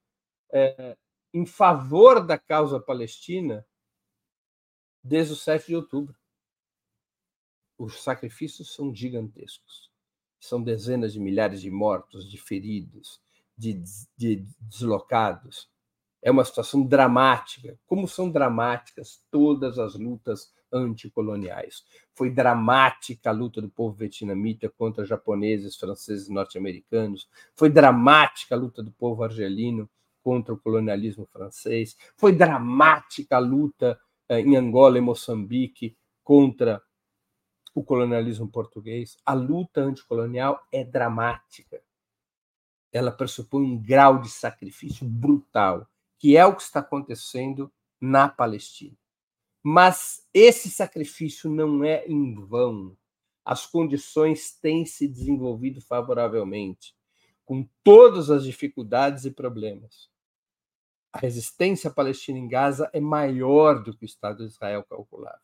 é, 0.52 0.98
em 1.34 1.46
favor 1.46 2.20
da 2.20 2.38
causa 2.38 2.82
palestina 2.82 3.66
desde 5.02 5.32
o 5.32 5.36
7 5.38 5.68
de 5.68 5.76
outubro. 5.78 6.18
Os 7.78 8.04
sacrifícios 8.04 8.74
são 8.74 8.94
gigantescos. 8.94 9.90
São 10.38 10.62
dezenas 10.62 11.14
de 11.14 11.22
milhares 11.22 11.62
de 11.62 11.72
mortos, 11.72 12.30
de 12.30 12.38
feridos, 12.38 13.22
de, 13.58 13.82
de 14.18 14.46
deslocados. 14.60 15.72
É 16.22 16.32
uma 16.32 16.44
situação 16.44 16.86
dramática, 16.86 17.80
como 17.86 18.08
são 18.08 18.30
dramáticas 18.30 19.22
todas 19.30 19.78
as 19.78 19.96
lutas 19.96 20.52
anticoloniais. 20.72 21.84
Foi 22.14 22.30
dramática 22.30 23.30
a 23.30 23.34
luta 23.34 23.62
do 23.62 23.70
povo 23.70 23.96
vietnamita 23.96 24.70
contra 24.70 25.06
japoneses, 25.06 25.76
franceses 25.76 26.28
e 26.28 26.34
norte-americanos. 26.34 27.30
Foi 27.56 27.70
dramática 27.70 28.56
a 28.56 28.58
luta 28.58 28.84
do 28.84 28.92
povo 28.92 29.24
argelino 29.24 29.90
contra 30.24 30.54
o 30.54 30.58
colonialismo 30.58 31.26
francês. 31.32 31.96
Foi 32.18 32.34
dramática 32.34 33.38
a 33.38 33.40
luta 33.40 34.00
eh, 34.28 34.42
em 34.42 34.58
Angola 34.58 34.98
e 34.98 35.02
Moçambique 35.02 35.96
contra 36.24 36.82
o 37.74 37.84
colonialismo 37.84 38.48
português. 38.50 39.18
A 39.26 39.34
luta 39.34 39.82
anticolonial 39.82 40.62
é 40.72 40.84
dramática. 40.84 41.82
Ela 42.92 43.12
pressupõe 43.12 43.64
um 43.64 43.78
grau 43.78 44.20
de 44.20 44.30
sacrifício 44.30 45.08
brutal, 45.08 45.88
que 46.18 46.36
é 46.36 46.46
o 46.46 46.56
que 46.56 46.62
está 46.62 46.80
acontecendo 46.80 47.72
na 48.00 48.28
Palestina. 48.28 48.98
Mas 49.64 50.26
esse 50.34 50.70
sacrifício 50.70 51.50
não 51.50 51.84
é 51.84 52.06
em 52.08 52.34
vão. 52.34 52.96
As 53.44 53.66
condições 53.66 54.52
têm 54.52 54.86
se 54.86 55.08
desenvolvido 55.08 55.82
favoravelmente, 55.82 56.96
com 57.46 57.68
todas 57.84 58.30
as 58.30 58.44
dificuldades 58.44 59.26
e 59.26 59.32
problemas 59.32 60.10
a 61.18 61.20
resistência 61.20 61.90
palestina 61.90 62.38
em 62.38 62.48
Gaza 62.48 62.90
é 62.94 63.00
maior 63.00 63.84
do 63.84 63.96
que 63.96 64.04
o 64.04 64.06
Estado 64.06 64.46
de 64.46 64.52
Israel 64.54 64.84
calculava. 64.84 65.42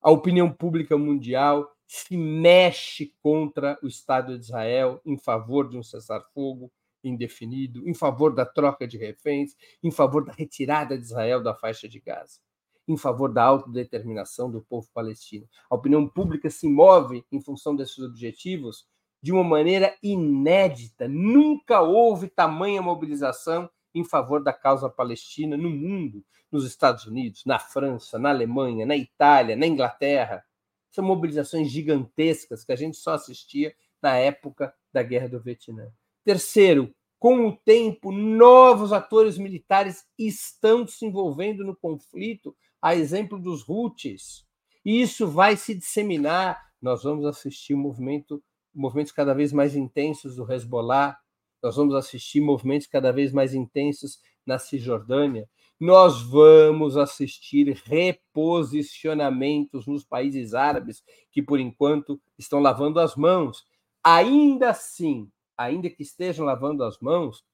A 0.00 0.10
opinião 0.10 0.50
pública 0.50 0.96
mundial 0.96 1.70
se 1.86 2.16
mexe 2.16 3.14
contra 3.22 3.78
o 3.82 3.86
Estado 3.86 4.38
de 4.38 4.44
Israel 4.44 5.00
em 5.04 5.18
favor 5.18 5.68
de 5.68 5.76
um 5.76 5.82
cessar-fogo 5.82 6.72
indefinido, 7.08 7.88
em 7.88 7.94
favor 7.94 8.34
da 8.34 8.44
troca 8.46 8.86
de 8.86 8.96
reféns, 8.96 9.56
em 9.82 9.90
favor 9.90 10.24
da 10.24 10.32
retirada 10.32 10.96
de 10.96 11.04
Israel 11.04 11.42
da 11.42 11.54
faixa 11.54 11.88
de 11.88 12.00
Gaza, 12.00 12.40
em 12.86 12.96
favor 12.96 13.32
da 13.32 13.42
autodeterminação 13.44 14.50
do 14.50 14.62
povo 14.62 14.88
palestino. 14.92 15.48
A 15.70 15.74
opinião 15.74 16.08
pública 16.08 16.50
se 16.50 16.68
move 16.68 17.24
em 17.30 17.40
função 17.40 17.74
desses 17.74 17.98
objetivos 17.98 18.86
de 19.22 19.32
uma 19.32 19.44
maneira 19.44 19.96
inédita. 20.02 21.06
Nunca 21.06 21.80
houve 21.80 22.28
tamanha 22.28 22.82
mobilização 22.82 23.70
em 23.94 24.04
favor 24.04 24.42
da 24.42 24.52
causa 24.52 24.88
palestina 24.88 25.56
no 25.56 25.70
mundo, 25.70 26.24
nos 26.50 26.66
Estados 26.66 27.06
Unidos, 27.06 27.44
na 27.44 27.58
França, 27.58 28.18
na 28.18 28.30
Alemanha, 28.30 28.84
na 28.84 28.96
Itália, 28.96 29.54
na 29.54 29.66
Inglaterra. 29.66 30.44
São 30.90 31.04
mobilizações 31.04 31.70
gigantescas 31.70 32.64
que 32.64 32.72
a 32.72 32.76
gente 32.76 32.96
só 32.96 33.14
assistia 33.14 33.74
na 34.02 34.16
época 34.16 34.74
da 34.92 35.02
Guerra 35.02 35.28
do 35.28 35.40
Vietnã. 35.40 35.90
Terceiro, 36.24 36.94
com 37.18 37.48
o 37.48 37.56
tempo, 37.56 38.10
novos 38.10 38.92
atores 38.92 39.38
militares 39.38 40.04
estão 40.18 40.86
se 40.86 41.06
envolvendo 41.06 41.64
no 41.64 41.76
conflito, 41.76 42.56
a 42.80 42.96
exemplo 42.96 43.38
dos 43.38 43.68
Houthis. 43.68 44.44
E 44.84 45.00
isso 45.00 45.28
vai 45.28 45.56
se 45.56 45.74
disseminar. 45.74 46.60
Nós 46.80 47.04
vamos 47.04 47.24
assistir 47.24 47.76
movimento, 47.76 48.42
movimentos 48.74 49.12
cada 49.12 49.34
vez 49.34 49.52
mais 49.52 49.76
intensos 49.76 50.34
do 50.34 50.52
Hezbollah, 50.52 51.16
nós 51.62 51.76
vamos 51.76 51.94
assistir 51.94 52.40
movimentos 52.40 52.88
cada 52.88 53.12
vez 53.12 53.32
mais 53.32 53.54
intensos 53.54 54.18
na 54.44 54.58
Cisjordânia, 54.58 55.48
nós 55.78 56.20
vamos 56.22 56.96
assistir 56.96 57.80
reposicionamentos 57.84 59.86
nos 59.86 60.04
países 60.04 60.54
árabes 60.54 61.04
que, 61.30 61.40
por 61.40 61.60
enquanto, 61.60 62.20
estão 62.36 62.58
lavando 62.58 62.98
as 62.98 63.14
mãos. 63.14 63.64
Ainda 64.02 64.70
assim, 64.70 65.30
ainda 65.62 65.90
que 65.90 66.02
estejam 66.02 66.44
lavando 66.44 66.84
as 66.84 66.98
mãos, 66.98 67.44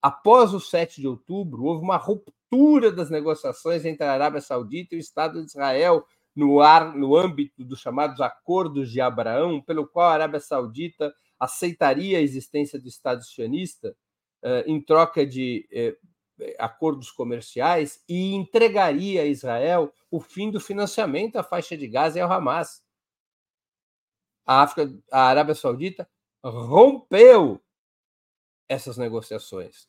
após 0.00 0.54
o 0.54 0.60
7 0.60 1.00
de 1.00 1.08
outubro, 1.08 1.64
houve 1.64 1.82
uma 1.82 1.96
ruptura 1.96 2.92
das 2.92 3.10
negociações 3.10 3.84
entre 3.84 4.04
a 4.04 4.12
Arábia 4.12 4.40
Saudita 4.40 4.94
e 4.94 4.98
o 4.98 5.00
Estado 5.00 5.40
de 5.40 5.46
Israel 5.46 6.06
no, 6.34 6.60
ar, 6.60 6.94
no 6.94 7.16
âmbito 7.16 7.64
dos 7.64 7.80
chamados 7.80 8.20
Acordos 8.20 8.90
de 8.90 9.00
Abraão, 9.00 9.60
pelo 9.60 9.86
qual 9.86 10.10
a 10.10 10.12
Arábia 10.12 10.40
Saudita 10.40 11.14
aceitaria 11.40 12.18
a 12.18 12.22
existência 12.22 12.78
do 12.78 12.88
Estado 12.88 13.24
sionista 13.24 13.96
uh, 14.44 14.70
em 14.70 14.80
troca 14.80 15.26
de 15.26 15.66
uh, 15.72 16.44
acordos 16.58 17.10
comerciais 17.10 18.02
e 18.08 18.34
entregaria 18.34 19.22
a 19.22 19.26
Israel 19.26 19.92
o 20.10 20.20
fim 20.20 20.50
do 20.50 20.60
financiamento 20.60 21.36
à 21.36 21.42
faixa 21.42 21.76
de 21.76 21.88
Gaza 21.88 22.18
e 22.18 22.22
ao 22.22 22.30
Hamas. 22.30 22.82
A, 24.44 24.62
África, 24.62 24.94
a 25.10 25.22
Arábia 25.22 25.54
Saudita 25.54 26.08
rompeu 26.44 27.60
essas 28.68 28.96
negociações, 28.96 29.88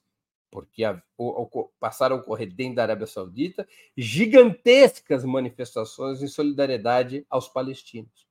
porque 0.52 0.84
a, 0.84 1.02
o, 1.18 1.70
passaram 1.80 2.18
a 2.18 2.20
ocorrer 2.20 2.54
dentro 2.54 2.76
da 2.76 2.84
Arábia 2.84 3.08
Saudita 3.08 3.68
gigantescas 3.95 5.24
manifestações 5.24 6.22
em 6.22 6.28
solidariedade 6.28 7.26
aos 7.30 7.48
palestinos. 7.48 8.28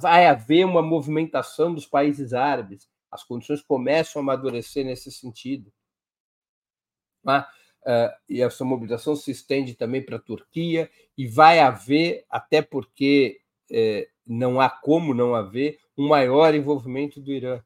Vai 0.00 0.26
haver 0.26 0.64
uma 0.64 0.82
movimentação 0.82 1.72
dos 1.72 1.86
países 1.86 2.34
árabes, 2.34 2.88
as 3.10 3.22
condições 3.22 3.62
começam 3.62 4.20
a 4.20 4.22
amadurecer 4.22 4.84
nesse 4.84 5.12
sentido. 5.12 5.72
Uh, 7.24 8.10
e 8.28 8.42
essa 8.42 8.64
mobilização 8.64 9.14
se 9.14 9.30
estende 9.30 9.74
também 9.74 10.04
para 10.04 10.16
a 10.16 10.20
Turquia, 10.20 10.90
e 11.16 11.26
vai 11.26 11.60
haver, 11.60 12.26
até 12.28 12.60
porque 12.60 13.40
eh, 13.70 14.08
não 14.26 14.60
há 14.60 14.68
como 14.68 15.14
não 15.14 15.34
haver, 15.34 15.78
um 15.96 16.08
maior 16.08 16.54
envolvimento 16.54 17.20
do 17.20 17.32
Irã. 17.32 17.62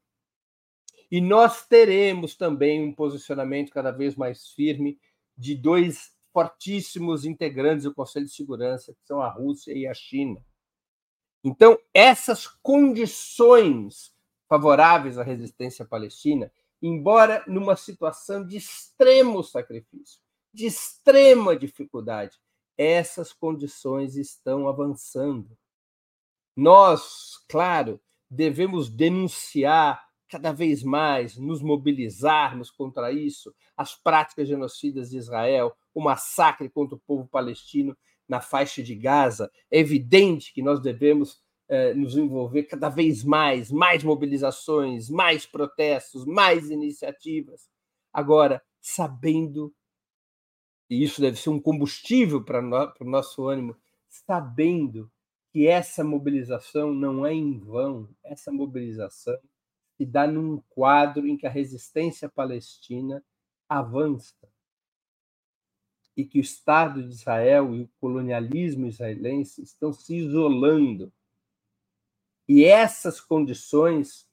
E 1.10 1.20
nós 1.20 1.66
teremos 1.66 2.36
também 2.36 2.82
um 2.82 2.94
posicionamento 2.94 3.72
cada 3.72 3.90
vez 3.90 4.14
mais 4.14 4.48
firme 4.48 4.98
de 5.36 5.54
dois 5.54 6.12
fortíssimos 6.32 7.24
integrantes 7.24 7.84
do 7.84 7.94
Conselho 7.94 8.26
de 8.26 8.32
Segurança, 8.32 8.94
que 8.94 9.04
são 9.04 9.20
a 9.20 9.28
Rússia 9.28 9.72
e 9.72 9.86
a 9.86 9.94
China. 9.94 10.44
Então, 11.42 11.78
essas 11.92 12.46
condições 12.46 14.14
favoráveis 14.48 15.18
à 15.18 15.22
resistência 15.22 15.84
palestina, 15.84 16.52
embora 16.82 17.42
numa 17.46 17.76
situação 17.76 18.46
de 18.46 18.56
extremo 18.56 19.42
sacrifício, 19.42 20.20
de 20.52 20.66
extrema 20.66 21.56
dificuldade, 21.56 22.38
essas 22.76 23.32
condições 23.32 24.16
estão 24.16 24.68
avançando. 24.68 25.56
Nós, 26.56 27.44
claro, 27.48 28.00
devemos 28.30 28.88
denunciar 28.88 30.08
cada 30.28 30.52
vez 30.52 30.84
mais, 30.84 31.36
nos 31.36 31.60
mobilizarmos 31.60 32.70
contra 32.70 33.10
isso, 33.10 33.52
as 33.76 33.96
práticas 33.96 34.46
genocidas 34.46 35.10
de 35.10 35.18
Israel, 35.18 35.74
o 35.92 36.00
massacre 36.00 36.68
contra 36.68 36.94
o 36.94 37.00
povo 37.00 37.26
palestino 37.26 37.96
na 38.28 38.40
faixa 38.40 38.80
de 38.80 38.94
Gaza. 38.94 39.50
É 39.68 39.80
evidente 39.80 40.52
que 40.54 40.62
nós 40.62 40.80
devemos 40.80 41.42
eh, 41.68 41.92
nos 41.94 42.16
envolver 42.16 42.62
cada 42.62 42.88
vez 42.88 43.24
mais, 43.24 43.72
mais 43.72 44.04
mobilizações, 44.04 45.10
mais 45.10 45.46
protestos, 45.46 46.24
mais 46.24 46.70
iniciativas. 46.70 47.68
Agora, 48.12 48.62
sabendo, 48.80 49.74
e 50.88 51.02
isso 51.02 51.20
deve 51.20 51.36
ser 51.36 51.50
um 51.50 51.60
combustível 51.60 52.44
para 52.44 52.60
o 53.00 53.04
nosso 53.04 53.48
ânimo, 53.48 53.76
sabendo 54.08 55.10
que 55.52 55.66
essa 55.66 56.04
mobilização 56.04 56.94
não 56.94 57.26
é 57.26 57.32
em 57.34 57.58
vão, 57.58 58.08
essa 58.22 58.52
mobilização 58.52 59.38
se 59.96 60.06
dá 60.06 60.26
num 60.26 60.62
quadro 60.70 61.26
em 61.26 61.36
que 61.36 61.46
a 61.46 61.50
resistência 61.50 62.28
palestina 62.28 63.22
avança 63.68 64.48
e 66.16 66.24
que 66.24 66.38
o 66.38 66.40
Estado 66.40 67.02
de 67.02 67.14
Israel 67.14 67.74
e 67.74 67.82
o 67.82 67.90
colonialismo 68.00 68.86
israelense 68.86 69.62
estão 69.62 69.92
se 69.92 70.16
isolando. 70.16 71.12
E 72.48 72.64
essas 72.64 73.20
condições, 73.20 74.28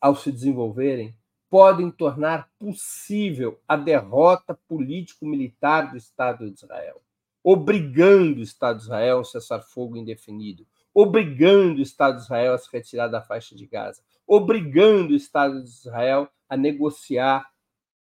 ao 0.00 0.14
se 0.16 0.30
desenvolverem, 0.30 1.16
podem 1.48 1.90
tornar 1.90 2.50
possível 2.58 3.60
a 3.66 3.76
derrota 3.76 4.54
político-militar 4.68 5.90
do 5.90 5.96
Estado 5.96 6.50
de 6.50 6.56
Israel 6.56 7.05
obrigando 7.48 8.40
o 8.40 8.42
Estado 8.42 8.78
de 8.78 8.82
Israel 8.82 9.20
a 9.20 9.24
cessar 9.24 9.62
fogo 9.62 9.96
indefinido, 9.96 10.66
obrigando 10.92 11.78
o 11.78 11.82
Estado 11.82 12.16
de 12.16 12.24
Israel 12.24 12.54
a 12.54 12.58
se 12.58 12.68
retirar 12.72 13.06
da 13.06 13.22
faixa 13.22 13.54
de 13.54 13.64
Gaza, 13.68 14.02
obrigando 14.26 15.12
o 15.12 15.16
Estado 15.16 15.62
de 15.62 15.68
Israel 15.68 16.28
a 16.48 16.56
negociar 16.56 17.48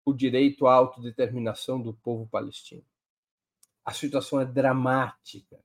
o 0.03 0.11
direito 0.11 0.65
à 0.65 0.73
autodeterminação 0.73 1.79
do 1.79 1.93
povo 1.93 2.25
palestino. 2.25 2.83
A 3.85 3.93
situação 3.93 4.41
é 4.41 4.45
dramática, 4.45 5.59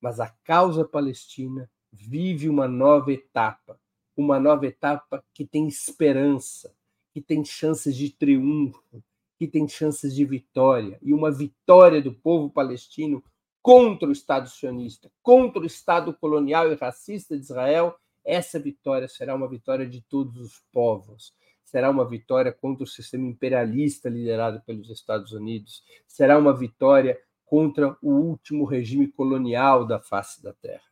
mas 0.00 0.18
a 0.18 0.30
causa 0.42 0.82
palestina 0.82 1.70
vive 1.92 2.48
uma 2.48 2.66
nova 2.66 3.12
etapa, 3.12 3.78
uma 4.16 4.40
nova 4.40 4.66
etapa 4.66 5.22
que 5.34 5.44
tem 5.44 5.68
esperança, 5.68 6.74
que 7.12 7.20
tem 7.20 7.44
chances 7.44 7.94
de 7.94 8.08
triunfo, 8.08 9.04
que 9.42 9.48
tem 9.48 9.66
chances 9.66 10.14
de 10.14 10.24
vitória, 10.24 11.00
e 11.02 11.12
uma 11.12 11.28
vitória 11.28 12.00
do 12.00 12.14
povo 12.14 12.48
palestino 12.48 13.24
contra 13.60 14.08
o 14.08 14.12
Estado 14.12 14.48
sionista, 14.48 15.10
contra 15.20 15.60
o 15.60 15.66
Estado 15.66 16.14
colonial 16.14 16.70
e 16.70 16.76
racista 16.76 17.36
de 17.36 17.42
Israel, 17.42 17.96
essa 18.24 18.60
vitória 18.60 19.08
será 19.08 19.34
uma 19.34 19.48
vitória 19.48 19.84
de 19.84 20.00
todos 20.00 20.40
os 20.40 20.62
povos. 20.72 21.34
Será 21.64 21.90
uma 21.90 22.08
vitória 22.08 22.52
contra 22.52 22.84
o 22.84 22.86
sistema 22.86 23.26
imperialista 23.26 24.08
liderado 24.08 24.62
pelos 24.64 24.88
Estados 24.90 25.32
Unidos. 25.32 25.82
Será 26.06 26.38
uma 26.38 26.56
vitória 26.56 27.18
contra 27.44 27.96
o 28.00 28.12
último 28.12 28.64
regime 28.64 29.08
colonial 29.08 29.84
da 29.84 29.98
face 29.98 30.40
da 30.40 30.52
Terra. 30.52 30.86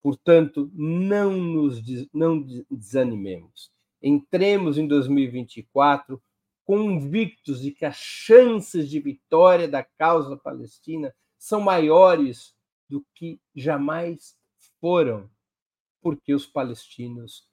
Portanto, 0.00 0.70
não 0.72 1.32
nos 1.36 1.82
não 2.14 2.46
desanimemos. 2.70 3.72
Entremos 4.00 4.78
em 4.78 4.86
2024 4.86 6.22
convictos 6.68 7.62
de 7.62 7.70
que 7.70 7.86
as 7.86 7.96
chances 7.96 8.90
de 8.90 9.00
vitória 9.00 9.66
da 9.66 9.82
causa 9.82 10.36
palestina 10.36 11.14
são 11.38 11.62
maiores 11.62 12.54
do 12.86 13.02
que 13.14 13.40
jamais 13.56 14.36
foram, 14.78 15.30
porque 16.02 16.34
os 16.34 16.44
palestinos 16.44 17.48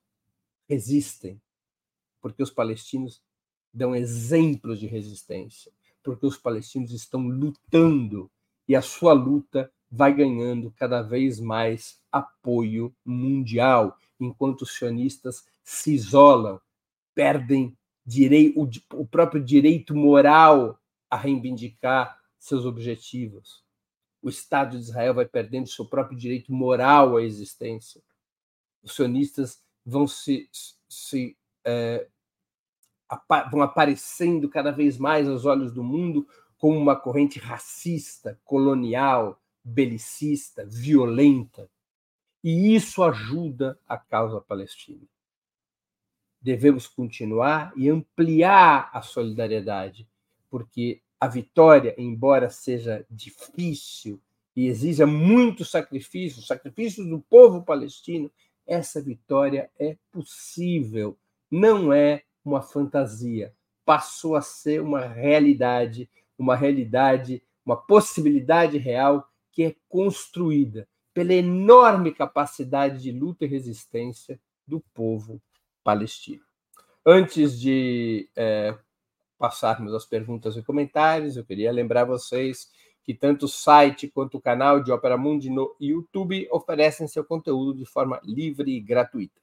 resistem, 0.68 1.42
porque 2.22 2.44
os 2.44 2.52
palestinos 2.52 3.24
dão 3.74 3.96
exemplos 3.96 4.82
de 4.82 4.86
resistência, 4.86 5.72
porque 6.04 6.26
os 6.26 6.38
palestinos 6.38 6.92
estão 6.92 7.26
lutando 7.26 8.30
e 8.68 8.76
a 8.76 8.82
sua 8.82 9.14
luta 9.14 9.72
vai 9.90 10.14
ganhando 10.14 10.74
cada 10.76 11.02
vez 11.02 11.40
mais 11.40 12.02
apoio 12.12 12.94
mundial, 13.06 13.98
enquanto 14.20 14.64
os 14.64 14.76
sionistas 14.76 15.48
se 15.64 15.94
isolam, 15.94 16.60
perdem 17.14 17.78
o, 18.56 18.70
o 18.94 19.06
próprio 19.08 19.44
direito 19.44 19.96
moral 19.96 20.80
a 21.10 21.18
reivindicar 21.18 22.20
seus 22.38 22.66
objetivos. 22.66 23.64
O 24.22 24.30
Estado 24.30 24.78
de 24.78 24.84
Israel 24.84 25.14
vai 25.14 25.26
perdendo 25.26 25.68
seu 25.68 25.86
próprio 25.86 26.18
direito 26.18 26.52
moral 26.52 27.18
à 27.18 27.24
existência. 27.24 28.02
os 28.84 28.96
sionistas 28.96 29.64
vão 29.86 30.08
se, 30.08 30.50
se 30.88 31.38
é, 31.64 32.08
vão 33.52 33.62
aparecendo 33.62 34.50
cada 34.50 34.72
vez 34.72 34.98
mais 34.98 35.28
aos 35.28 35.46
olhos 35.46 35.72
do 35.72 35.84
mundo 35.84 36.28
como 36.58 36.78
uma 36.78 36.96
corrente 36.96 37.40
racista, 37.40 38.40
colonial, 38.44 39.42
belicista, 39.64 40.66
violenta. 40.66 41.70
E 42.44 42.76
isso 42.76 43.04
ajuda 43.04 43.80
a 43.88 43.98
causa 43.98 44.40
palestina. 44.40 45.08
Devemos 46.46 46.86
continuar 46.86 47.74
e 47.76 47.90
ampliar 47.90 48.92
a 48.94 49.02
solidariedade, 49.02 50.08
porque 50.48 51.02
a 51.20 51.28
vitória, 51.28 51.96
embora 51.98 52.52
seja 52.52 53.04
difícil 53.10 54.22
e 54.56 54.68
exija 54.68 55.08
muito 55.08 55.66
sacrifício, 55.66 56.44
sacrifício 56.44 57.04
do 57.04 57.20
povo 57.20 57.64
palestino, 57.64 58.30
essa 58.68 59.02
vitória 59.02 59.72
é 59.80 59.98
possível, 60.12 61.18
não 61.50 61.92
é 61.92 62.22
uma 62.46 62.62
fantasia, 62.62 63.52
passou 63.84 64.36
a 64.36 64.42
ser 64.44 64.84
uma 64.84 65.04
realidade, 65.08 66.08
uma 66.38 66.56
realidade, 66.56 67.42
uma 67.66 67.76
possibilidade 67.76 68.78
real 68.78 69.28
que 69.52 69.64
é 69.64 69.76
construída 69.90 70.88
pela 71.12 71.34
enorme 71.34 72.14
capacidade 72.14 73.02
de 73.02 73.12
luta 73.12 73.46
e 73.46 73.48
resistência 73.48 74.40
do 74.68 74.80
povo 74.94 75.42
palestino. 75.86 76.44
Antes 77.06 77.60
de 77.60 78.28
é, 78.36 78.76
passarmos 79.38 79.94
às 79.94 80.06
perguntas 80.06 80.58
e 80.58 80.64
comentários, 80.64 81.38
eu 81.38 81.46
queria 81.46 81.72
lembrar 81.72 82.06
vocês 82.06 82.68
que 83.04 83.14
tanto 83.14 83.46
o 83.46 83.48
site 83.48 84.08
quanto 84.08 84.38
o 84.38 84.42
canal 84.42 84.82
de 84.82 84.92
Opera 84.92 85.16
Mundi 85.16 85.52
no 85.52 85.76
YouTube 85.80 86.48
oferecem 86.52 87.08
seu 87.08 87.24
conteúdo 87.24 87.76
de 87.78 87.86
forma 87.86 88.20
livre 88.24 88.72
e 88.72 88.82
gratuita. 88.82 89.40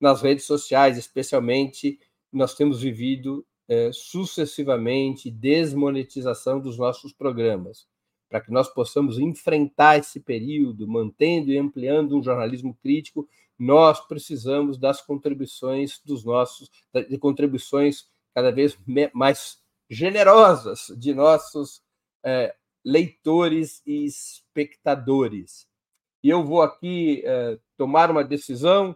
nas 0.04 0.22
redes 0.22 0.44
sociais, 0.46 0.98
especialmente 0.98 1.98
nós 2.30 2.54
temos 2.54 2.82
vivido 2.82 3.46
é, 3.70 3.90
sucessivamente 3.94 5.32
desmonetização 5.32 6.60
dos 6.60 6.78
nossos 6.78 7.14
programas, 7.14 7.88
para 8.30 8.42
que 8.42 8.52
nós 8.52 8.68
possamos 8.68 9.18
enfrentar 9.18 9.98
esse 9.98 10.20
período, 10.20 10.86
mantendo 10.86 11.52
e 11.52 11.58
ampliando 11.58 12.18
um 12.18 12.22
jornalismo 12.22 12.78
crítico, 12.84 13.26
nós 13.58 14.06
precisamos 14.06 14.78
das 14.78 15.02
contribuições 15.02 16.02
dos 16.04 16.26
nossos, 16.26 16.70
de 17.10 17.18
contribuições 17.18 18.06
cada 18.36 18.52
vez 18.52 18.78
mais 19.14 19.62
generosas 19.90 20.88
de 20.98 21.14
nossos 21.14 21.82
é, 22.26 22.54
leitores 22.84 23.82
e 23.86 24.04
espectadores. 24.04 25.66
E 26.22 26.30
eu 26.30 26.44
vou 26.44 26.62
aqui 26.62 27.22
eh, 27.26 27.60
tomar 27.78 28.10
uma 28.10 28.24
decisão 28.24 28.96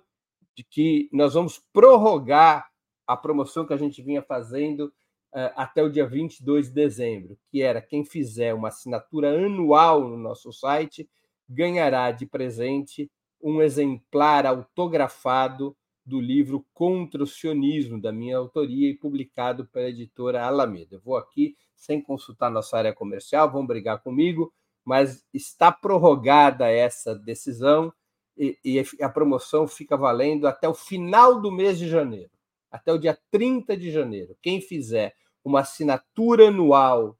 de 0.58 0.64
que 0.64 1.08
nós 1.14 1.36
vamos 1.36 1.62
prorrogar 1.72 2.68
a 3.06 3.16
promoção 3.16 3.64
que 3.64 3.74
a 3.74 3.78
gente 3.78 4.02
vinha 4.02 4.24
fazendo 4.24 4.92
eh, 5.36 5.54
até 5.56 5.84
o 5.84 5.90
dia 5.90 6.08
22 6.08 6.70
de 6.70 6.74
dezembro, 6.74 7.38
que 7.52 7.62
era 7.62 7.80
quem 7.80 8.04
fizer 8.04 8.56
uma 8.56 8.70
assinatura 8.70 9.30
anual 9.30 10.10
no 10.10 10.18
nosso 10.18 10.52
site 10.52 11.08
ganhará 11.48 12.12
de 12.12 12.26
presente 12.26 13.10
um 13.40 13.62
exemplar 13.62 14.48
autografado 14.48 15.78
do 16.04 16.20
livro 16.20 16.66
Contra 16.74 17.22
o 17.22 17.28
Sionismo, 17.28 18.02
da 18.02 18.12
minha 18.12 18.38
autoria 18.38 18.90
e 18.90 18.98
publicado 18.98 19.68
pela 19.68 19.90
editora 19.90 20.44
Alameda. 20.44 20.96
Eu 20.96 21.02
vou 21.02 21.18
aqui, 21.18 21.56
sem 21.76 22.02
consultar 22.02 22.50
nossa 22.50 22.78
área 22.78 22.94
comercial, 22.94 23.52
vão 23.52 23.66
brigar 23.66 24.02
comigo, 24.02 24.52
mas 24.84 25.24
está 25.32 25.72
prorrogada 25.72 26.68
essa 26.68 27.14
decisão 27.14 27.94
e, 28.38 28.58
e 28.64 29.04
a 29.04 29.10
promoção 29.10 29.68
fica 29.68 29.98
valendo 29.98 30.48
até 30.48 30.68
o 30.68 30.74
final 30.74 31.42
do 31.42 31.52
mês 31.52 31.80
de 31.80 31.88
janeiro, 31.88 32.32
até 32.72 32.94
o 32.94 32.98
dia 32.98 33.18
30 33.32 33.76
de 33.76 33.92
janeiro. 33.92 34.38
Quem 34.42 34.62
fizer 34.62 35.16
uma 35.44 35.62
assinatura 35.62 36.50
anual 36.50 37.18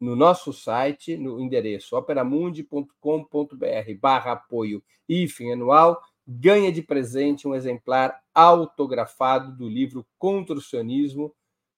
no 0.00 0.14
nosso 0.14 0.52
site, 0.52 1.16
no 1.16 1.40
endereço 1.40 1.96
operamundi.com.br 1.96 3.94
barra 4.00 4.32
apoio 4.32 4.82
IFEM 5.08 5.52
anual, 5.52 6.00
ganha 6.26 6.72
de 6.72 6.82
presente 6.82 7.46
um 7.46 7.54
exemplar 7.54 8.20
autografado 8.34 9.56
do 9.56 9.68
livro 9.68 10.06
Contra 10.18 10.56
o 10.56 10.60
Sionismo, 10.60 11.34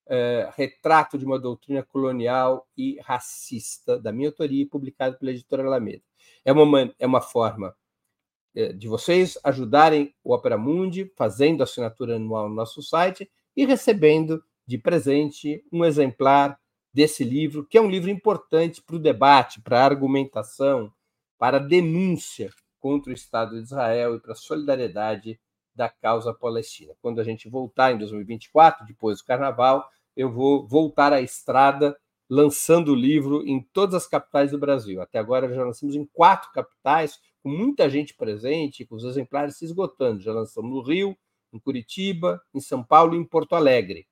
eh, 0.09 0.51
Retrato 0.57 1.19
de 1.19 1.25
uma 1.25 1.39
Doutrina 1.39 1.83
Colonial 1.83 2.67
e 2.77 2.99
Racista, 3.03 3.99
da 3.99 4.13
minha 4.13 4.29
autoria, 4.29 4.67
publicado 4.69 5.19
pela 5.19 5.33
editora 5.33 5.65
Alameda. 5.65 6.03
É 6.45 6.53
uma, 6.53 6.95
é 6.99 7.07
uma 7.07 7.21
forma 7.21 7.75
de 8.77 8.89
vocês 8.89 9.39
ajudarem 9.45 10.15
o 10.25 10.33
Opera 10.33 10.57
Mundi, 10.57 11.13
fazendo 11.17 11.63
assinatura 11.63 12.17
anual 12.17 12.49
no 12.49 12.55
nosso 12.55 12.83
site 12.83 13.31
e 13.55 13.67
recebendo 13.67 14.43
de 14.67 14.79
presente 14.79 15.65
um 15.71 15.85
exemplar 15.85 16.59
desse 16.93 17.23
livro, 17.23 17.67
que 17.67 17.77
é 17.77 17.81
um 17.81 17.91
livro 17.91 18.11
importante 18.11 18.83
para 18.83 18.97
o 18.97 18.99
debate, 18.99 19.61
para 19.61 19.81
a 19.81 19.85
argumentação, 19.85 20.91
para 21.39 21.59
a 21.59 21.61
denúncia 21.61 22.51
contra 22.81 23.11
o 23.11 23.15
Estado 23.15 23.57
de 23.57 23.65
Israel 23.65 24.17
e 24.17 24.21
para 24.21 24.33
a 24.33 24.37
solidariedade 24.37 25.39
da 25.75 25.91
causa 25.91 26.33
palestina. 26.33 26.95
Quando 27.03 27.21
a 27.21 27.25
gente 27.25 27.51
voltar 27.51 27.93
em 27.93 27.99
2024, 27.99 28.87
depois 28.87 29.19
do 29.19 29.25
Carnaval, 29.27 29.87
eu 30.17 30.33
vou 30.33 30.67
voltar 30.67 31.13
à 31.13 31.21
estrada 31.21 31.95
lançando 32.29 32.93
o 32.93 32.97
livro 32.97 33.47
em 33.47 33.61
todas 33.61 33.95
as 33.95 34.07
capitais 34.07 34.51
do 34.51 34.59
Brasil. 34.59 35.01
Até 35.01 35.19
agora 35.19 35.53
já 35.53 35.63
lançamos 35.63 35.95
em 35.95 36.07
quatro 36.07 36.51
capitais, 36.53 37.21
com 37.47 37.51
muita 37.51 37.89
gente 37.89 38.13
presente, 38.13 38.85
com 38.85 38.97
os 38.97 39.05
exemplares 39.05 39.57
se 39.57 39.65
esgotando. 39.65 40.21
Já 40.21 40.33
lançamos 40.33 40.69
no 40.69 40.83
Rio, 40.83 41.17
em 41.53 41.61
Curitiba, 41.61 42.43
em 42.53 42.59
São 42.59 42.83
Paulo 42.83 43.15
e 43.15 43.19
em 43.19 43.25
Porto 43.25 43.55
Alegre. 43.55 44.09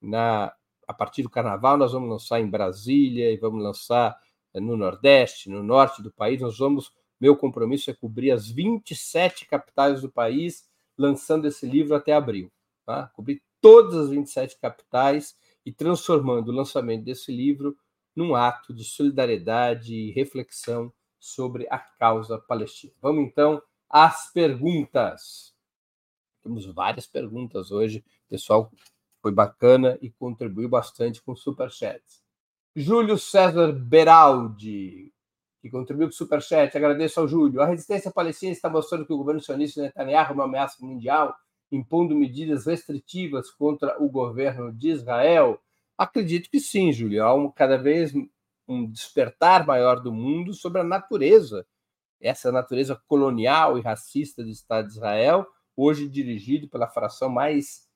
Na, 0.00 0.52
a 0.88 0.92
partir 0.92 1.22
do 1.22 1.30
Carnaval, 1.30 1.76
nós 1.76 1.92
vamos 1.92 2.10
lançar 2.10 2.40
em 2.40 2.50
Brasília 2.50 3.30
e 3.30 3.36
vamos 3.36 3.62
lançar 3.62 4.18
eh, 4.52 4.58
no 4.58 4.76
Nordeste, 4.76 5.48
no 5.48 5.62
Norte 5.62 6.02
do 6.02 6.10
país. 6.10 6.40
Nós 6.40 6.58
vamos 6.58 6.90
meu 7.20 7.36
compromisso 7.36 7.88
é 7.88 7.94
cobrir 7.94 8.32
as 8.32 8.50
27 8.50 9.46
capitais 9.46 10.02
do 10.02 10.10
país, 10.10 10.68
lançando 10.98 11.46
esse 11.46 11.64
livro 11.64 11.94
até 11.94 12.12
abril. 12.12 12.50
Tá? 12.84 13.06
Cobrir 13.14 13.40
todas 13.60 13.94
as 13.94 14.10
27 14.10 14.58
capitais 14.58 15.36
e 15.64 15.70
transformando 15.70 16.48
o 16.48 16.52
lançamento 16.52 17.04
desse 17.04 17.30
livro 17.30 17.76
num 18.12 18.34
ato 18.34 18.74
de 18.74 18.82
solidariedade 18.82 19.94
e 19.94 20.10
reflexão 20.10 20.92
sobre 21.22 21.68
a 21.70 21.78
causa 21.78 22.36
palestina. 22.36 22.92
Vamos 23.00 23.24
então 23.24 23.62
às 23.88 24.32
perguntas. 24.32 25.54
Temos 26.42 26.66
várias 26.66 27.06
perguntas 27.06 27.70
hoje. 27.70 28.04
O 28.26 28.30
pessoal 28.30 28.72
foi 29.20 29.30
bacana 29.30 29.96
e 30.02 30.10
contribuiu 30.10 30.68
bastante 30.68 31.22
com 31.22 31.36
superchats. 31.36 32.22
Júlio 32.74 33.16
César 33.16 33.72
Beraldi 33.72 35.12
que 35.62 35.70
contribuiu 35.70 36.08
com 36.08 36.12
o 36.12 36.16
Superchat. 36.16 36.76
Agradeço 36.76 37.20
ao 37.20 37.28
Júlio. 37.28 37.62
A 37.62 37.66
resistência 37.66 38.10
palestina 38.10 38.50
está 38.50 38.68
mostrando 38.68 39.06
que 39.06 39.12
o 39.12 39.16
governo 39.16 39.40
sionista 39.40 39.80
Netanyahu 39.80 40.32
é 40.32 40.34
uma 40.34 40.44
ameaça 40.44 40.84
mundial 40.84 41.32
impondo 41.70 42.14
medidas 42.16 42.66
restritivas 42.66 43.50
contra 43.50 43.96
o 44.02 44.10
governo 44.10 44.72
de 44.72 44.90
Israel? 44.90 45.58
Acredito 45.96 46.50
que 46.50 46.58
sim, 46.58 46.92
Júlio. 46.92 47.22
Há 47.22 47.32
um, 47.32 47.50
cada 47.50 47.78
vez 47.78 48.12
um 48.66 48.90
despertar 48.90 49.66
maior 49.66 50.00
do 50.00 50.12
mundo 50.12 50.54
sobre 50.54 50.80
a 50.80 50.84
natureza, 50.84 51.66
essa 52.20 52.52
natureza 52.52 53.00
colonial 53.08 53.78
e 53.78 53.82
racista 53.82 54.42
do 54.42 54.50
Estado 54.50 54.88
de 54.88 54.94
Israel, 54.94 55.46
hoje 55.76 56.08
dirigido 56.08 56.68
pela 56.68 56.88
fração 56.88 57.28
mais 57.28 57.88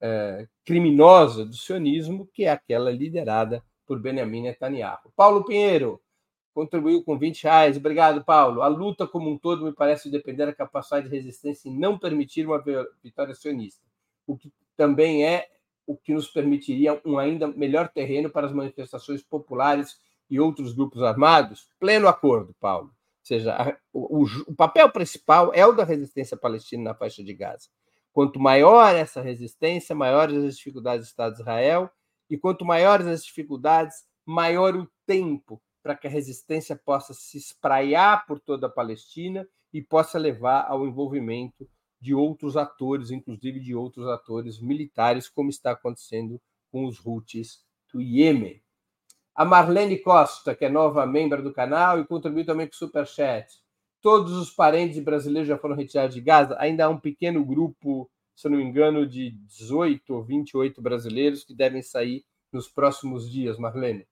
é, 0.00 0.46
criminosa 0.64 1.44
do 1.44 1.54
sionismo, 1.54 2.28
que 2.32 2.44
é 2.44 2.50
aquela 2.50 2.90
liderada 2.90 3.62
por 3.86 4.00
Benjamin 4.00 4.42
Netanyahu. 4.42 5.12
Paulo 5.16 5.44
Pinheiro 5.44 6.00
contribuiu 6.52 7.04
com 7.04 7.16
20 7.16 7.44
reais. 7.44 7.76
Obrigado, 7.76 8.24
Paulo. 8.24 8.62
A 8.62 8.68
luta 8.68 9.06
como 9.06 9.30
um 9.30 9.38
todo 9.38 9.64
me 9.64 9.72
parece 9.72 10.10
depender 10.10 10.46
da 10.46 10.54
capacidade 10.54 11.08
de 11.08 11.14
resistência 11.14 11.68
e 11.68 11.72
não 11.72 11.98
permitir 11.98 12.46
uma 12.46 12.62
vitória 13.02 13.34
sionista, 13.34 13.82
o 14.26 14.36
que 14.36 14.52
também 14.76 15.24
é 15.24 15.48
o 15.86 15.96
que 15.96 16.12
nos 16.12 16.28
permitiria 16.28 17.00
um 17.04 17.18
ainda 17.18 17.48
melhor 17.48 17.88
terreno 17.88 18.28
para 18.28 18.46
as 18.46 18.52
manifestações 18.52 19.22
populares 19.22 19.98
e 20.30 20.38
outros 20.38 20.72
grupos 20.72 21.02
armados? 21.02 21.68
Pleno 21.78 22.08
acordo, 22.08 22.54
Paulo. 22.60 22.88
Ou 22.88 23.24
seja, 23.24 23.78
o, 23.92 24.24
o 24.46 24.54
papel 24.54 24.90
principal 24.90 25.52
é 25.54 25.66
o 25.66 25.72
da 25.72 25.84
resistência 25.84 26.36
palestina 26.36 26.84
na 26.84 26.94
faixa 26.94 27.22
de 27.22 27.34
Gaza. 27.34 27.68
Quanto 28.12 28.40
maior 28.40 28.94
essa 28.94 29.20
resistência, 29.20 29.94
maiores 29.94 30.42
as 30.42 30.56
dificuldades 30.56 31.06
do 31.06 31.10
Estado 31.10 31.34
de 31.34 31.40
Israel, 31.40 31.90
e 32.28 32.36
quanto 32.36 32.64
maiores 32.64 33.06
as 33.06 33.24
dificuldades, 33.24 34.04
maior 34.24 34.76
o 34.76 34.90
tempo 35.06 35.60
para 35.82 35.94
que 35.94 36.06
a 36.06 36.10
resistência 36.10 36.76
possa 36.76 37.14
se 37.14 37.38
espraiar 37.38 38.26
por 38.26 38.40
toda 38.40 38.66
a 38.66 38.70
Palestina 38.70 39.48
e 39.72 39.80
possa 39.80 40.18
levar 40.18 40.66
ao 40.68 40.86
envolvimento 40.86 41.68
de 42.00 42.14
outros 42.14 42.56
atores, 42.56 43.10
inclusive 43.10 43.60
de 43.60 43.74
outros 43.74 44.06
atores 44.06 44.60
militares, 44.60 45.28
como 45.28 45.50
está 45.50 45.72
acontecendo 45.72 46.40
com 46.70 46.84
os 46.86 47.04
Houthis 47.04 47.64
do 47.92 48.00
Iêmen. 48.00 48.62
A 49.38 49.44
Marlene 49.44 49.96
Costa, 49.96 50.52
que 50.52 50.64
é 50.64 50.68
nova 50.68 51.06
membro 51.06 51.40
do 51.40 51.52
canal 51.52 52.00
e 52.00 52.04
contribuiu 52.04 52.44
também 52.44 52.66
com 52.66 52.72
o 52.72 52.76
Superchat. 52.76 53.46
Todos 54.02 54.32
os 54.32 54.50
parentes 54.50 54.98
brasileiros 54.98 55.46
já 55.46 55.56
foram 55.56 55.76
retirados 55.76 56.16
de 56.16 56.20
Gaza. 56.20 56.56
Ainda 56.58 56.86
há 56.86 56.88
um 56.88 56.98
pequeno 56.98 57.44
grupo, 57.44 58.10
se 58.34 58.48
eu 58.48 58.50
não 58.50 58.58
me 58.58 58.64
engano, 58.64 59.06
de 59.06 59.30
18 59.46 60.12
ou 60.12 60.24
28 60.24 60.82
brasileiros 60.82 61.44
que 61.44 61.54
devem 61.54 61.82
sair 61.82 62.24
nos 62.52 62.66
próximos 62.66 63.30
dias, 63.30 63.60
Marlene. 63.60 64.08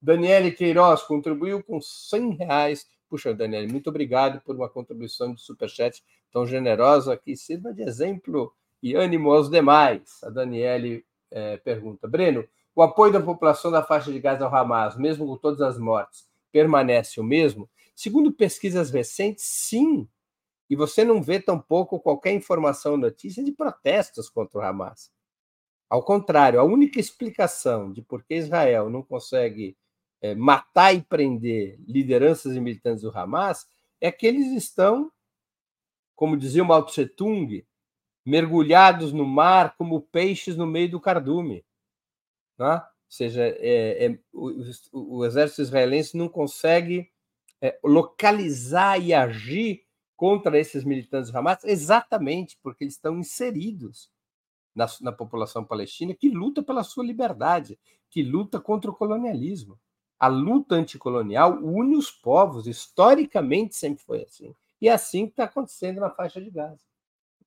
Daniele 0.00 0.50
Queiroz 0.50 1.02
contribuiu 1.02 1.62
com 1.62 1.78
100 1.78 2.36
reais. 2.36 2.88
Puxa, 3.06 3.34
Daniele, 3.34 3.70
muito 3.70 3.90
obrigado 3.90 4.40
por 4.40 4.56
uma 4.56 4.70
contribuição 4.70 5.34
de 5.34 5.42
superchat 5.42 6.02
tão 6.32 6.46
generosa 6.46 7.18
que 7.18 7.36
sirva 7.36 7.70
de 7.74 7.82
exemplo 7.82 8.50
e 8.82 8.94
ânimo 8.94 9.30
aos 9.30 9.50
demais. 9.50 10.22
A 10.24 10.30
Daniele 10.30 11.04
é, 11.30 11.58
pergunta: 11.58 12.08
Breno, 12.08 12.48
o 12.74 12.82
apoio 12.82 13.12
da 13.12 13.20
população 13.20 13.70
da 13.70 13.82
faixa 13.82 14.12
de 14.12 14.20
Gaza 14.20 14.44
ao 14.44 14.54
Hamas, 14.54 14.96
mesmo 14.96 15.26
com 15.26 15.36
todas 15.36 15.60
as 15.60 15.78
mortes, 15.78 16.28
permanece 16.52 17.20
o 17.20 17.24
mesmo? 17.24 17.68
Segundo 17.94 18.32
pesquisas 18.32 18.90
recentes, 18.90 19.44
sim. 19.44 20.08
E 20.68 20.76
você 20.76 21.04
não 21.04 21.22
vê 21.22 21.40
tampouco 21.40 22.00
qualquer 22.00 22.32
informação, 22.32 22.96
notícia 22.96 23.44
de 23.44 23.52
protestos 23.52 24.28
contra 24.30 24.58
o 24.58 24.62
Hamas. 24.62 25.10
Ao 25.88 26.02
contrário, 26.02 26.60
a 26.60 26.64
única 26.64 27.00
explicação 27.00 27.92
de 27.92 28.00
por 28.00 28.22
que 28.22 28.36
Israel 28.36 28.88
não 28.88 29.02
consegue 29.02 29.76
é, 30.22 30.34
matar 30.34 30.94
e 30.94 31.02
prender 31.02 31.78
lideranças 31.86 32.54
e 32.54 32.60
militantes 32.60 33.02
do 33.02 33.16
Hamas 33.16 33.66
é 34.00 34.12
que 34.12 34.26
eles 34.26 34.52
estão 34.52 35.10
como 36.20 36.36
dizia 36.36 36.62
o 36.62 36.66
Mao 36.66 36.84
Tse 36.84 37.06
Tung, 37.06 37.66
mergulhados 38.26 39.10
no 39.10 39.24
mar 39.24 39.74
como 39.78 40.02
peixes 40.02 40.54
no 40.54 40.66
meio 40.66 40.90
do 40.90 41.00
cardume. 41.00 41.64
Né? 42.60 42.74
Ou 42.74 42.82
seja, 43.08 43.42
é, 43.42 44.04
é, 44.04 44.18
o, 44.34 44.52
o, 44.92 45.24
exército 45.24 45.62
israelense 45.62 46.14
não 46.14 46.28
consegue 46.28 47.10
é, 47.58 47.78
localizar 47.82 49.00
e 49.00 49.14
agir 49.14 49.82
contra 50.14 50.58
esses 50.58 50.84
militantes 50.84 51.30
do 51.30 51.38
Hamas 51.38 51.64
exatamente 51.64 52.58
porque 52.62 52.84
eles 52.84 52.94
estão 52.94 53.18
inseridos 53.18 54.12
na, 54.74 54.86
na 55.00 55.10
população 55.10 55.64
palestina 55.64 56.14
que 56.14 56.28
luta 56.28 56.62
pela 56.62 56.84
sua 56.84 57.02
liberdade, 57.02 57.80
que 58.10 58.22
luta 58.22 58.60
contra 58.60 58.90
o 58.90 58.94
colonialismo. 58.94 59.80
A 60.18 60.28
luta 60.28 60.74
anticolonial 60.74 61.58
une 61.64 61.96
os 61.96 62.10
povos, 62.10 62.66
historicamente 62.66 63.74
sempre 63.74 64.04
foi 64.04 64.22
assim. 64.22 64.54
E 64.82 64.86
é 64.86 64.92
assim 64.92 65.24
que 65.24 65.32
está 65.32 65.44
acontecendo 65.44 65.98
na 65.98 66.10
faixa 66.10 66.38
de 66.42 66.50
Gaza. 66.50 66.84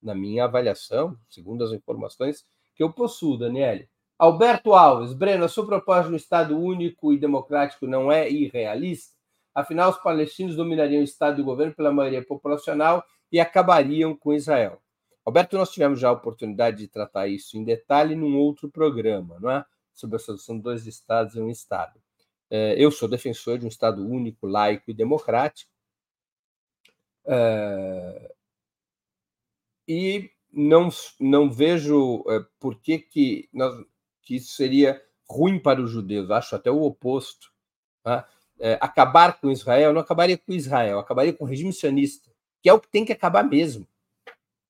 Na 0.01 0.15
minha 0.15 0.45
avaliação, 0.45 1.15
segundo 1.29 1.63
as 1.63 1.71
informações 1.71 2.43
que 2.73 2.81
eu 2.81 2.91
possuo, 2.91 3.37
Daniele. 3.37 3.87
Alberto 4.23 4.73
Alves, 4.73 5.11
Breno, 5.11 5.43
a 5.43 5.49
sua 5.49 5.65
proposta 5.65 6.07
de 6.07 6.13
um 6.13 6.15
Estado 6.15 6.57
único 6.57 7.11
e 7.11 7.17
democrático 7.17 7.85
não 7.85 8.09
é 8.09 8.29
irrealista? 8.31 9.13
Afinal, 9.53 9.89
os 9.89 9.97
palestinos 9.97 10.55
dominariam 10.55 11.01
o 11.01 11.03
Estado 11.03 11.39
e 11.39 11.41
o 11.41 11.45
governo 11.45 11.73
pela 11.73 11.91
maioria 11.91 12.25
populacional 12.25 13.03
e 13.29 13.37
acabariam 13.37 14.15
com 14.15 14.33
Israel. 14.33 14.81
Alberto, 15.25 15.57
nós 15.57 15.71
tivemos 15.71 15.99
já 15.99 16.07
a 16.07 16.13
oportunidade 16.13 16.77
de 16.77 16.87
tratar 16.87 17.27
isso 17.27 17.57
em 17.57 17.65
detalhe 17.65 18.15
num 18.15 18.37
outro 18.37 18.71
programa, 18.71 19.37
não 19.41 19.51
é? 19.51 19.65
Sobre 19.93 20.15
a 20.15 20.19
solução 20.19 20.55
de 20.55 20.63
dois 20.63 20.87
Estados 20.87 21.35
e 21.35 21.41
um 21.41 21.49
Estado. 21.49 21.99
É, 22.49 22.81
eu 22.81 22.91
sou 22.91 23.09
defensor 23.09 23.57
de 23.57 23.65
um 23.65 23.67
Estado 23.69 24.07
único, 24.07 24.47
laico 24.47 24.89
e 24.89 24.93
democrático, 24.93 25.69
Uh, 27.25 28.27
e 29.87 30.29
não, 30.51 30.89
não 31.19 31.49
vejo 31.49 32.17
uh, 32.17 32.45
por 32.59 32.79
que, 32.81 32.99
que, 32.99 33.49
nós, 33.53 33.73
que 34.23 34.35
isso 34.35 34.53
seria 34.53 35.01
ruim 35.29 35.59
para 35.59 35.81
os 35.81 35.91
judeus, 35.91 36.31
acho 36.31 36.55
até 36.55 36.71
o 36.71 36.81
oposto. 36.81 37.51
Tá? 38.03 38.27
Uh, 38.57 38.77
acabar 38.79 39.39
com 39.39 39.51
Israel 39.51 39.93
não 39.93 40.01
acabaria 40.01 40.37
com 40.37 40.51
Israel, 40.53 40.99
acabaria 40.99 41.33
com 41.33 41.43
o 41.43 41.47
regime 41.47 41.73
sionista, 41.73 42.31
que 42.61 42.69
é 42.69 42.73
o 42.73 42.79
que 42.79 42.89
tem 42.89 43.05
que 43.05 43.11
acabar 43.11 43.43
mesmo. 43.43 43.87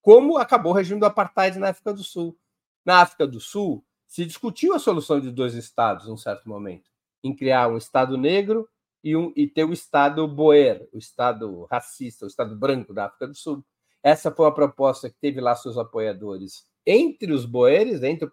Como 0.02 0.38
acabou 0.38 0.72
o 0.72 0.76
regime 0.76 1.00
do 1.00 1.06
apartheid 1.06 1.58
na 1.58 1.70
África 1.70 1.94
do 1.94 2.04
Sul. 2.04 2.38
Na 2.86 3.02
África 3.02 3.26
do 3.26 3.40
Sul, 3.40 3.84
se 4.06 4.26
discutiu 4.26 4.74
a 4.74 4.80
solução 4.80 5.20
de 5.20 5.32
dois 5.32 5.54
estados, 5.54 6.08
num 6.08 6.18
certo 6.18 6.48
momento, 6.48 6.90
em 7.24 7.34
criar 7.34 7.70
um 7.70 7.78
Estado 7.78 8.18
negro 8.18 8.68
e, 9.04 9.16
um, 9.16 9.32
e 9.36 9.48
ter 9.48 9.64
o 9.64 9.74
Estado 9.74 10.28
Boer, 10.28 10.88
o 10.94 10.98
Estado 10.98 11.66
racista, 11.72 12.26
o 12.26 12.28
Estado 12.28 12.56
branco 12.56 12.94
da 12.94 13.06
África 13.06 13.28
do 13.28 13.36
Sul. 13.36 13.64
Essa 14.04 14.32
foi 14.32 14.46
uma 14.46 14.54
proposta 14.54 15.10
que 15.10 15.16
teve 15.16 15.40
lá 15.40 15.56
seus 15.56 15.78
apoiadores 15.78 16.66
entre 16.86 17.32
os 17.32 17.46
boeres, 17.46 18.04
entre 18.04 18.30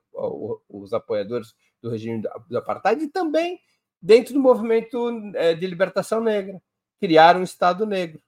os 0.69 0.93
apoiadores 0.93 1.55
do 1.81 1.91
regime 1.91 2.23
do 2.49 2.59
apartheid 2.59 3.03
e 3.03 3.09
também 3.09 3.61
dentro 4.01 4.35
do 4.35 4.41
movimento 4.41 5.09
é, 5.35 5.55
de 5.55 5.67
libertação 5.67 6.21
negra, 6.21 6.61
criar 6.99 7.37
um 7.37 7.43
Estado 7.43 7.87
negro. 7.87 8.21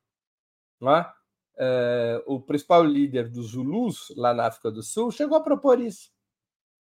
É? 0.83 1.07
É, 1.57 2.23
o 2.27 2.41
principal 2.41 2.85
líder 2.85 3.29
dos 3.29 3.51
Zulus, 3.51 4.13
lá 4.17 4.35
na 4.35 4.47
África 4.47 4.71
do 4.71 4.83
Sul, 4.83 5.11
chegou 5.11 5.37
a 5.37 5.43
propor 5.43 5.81
isso. 5.81 6.11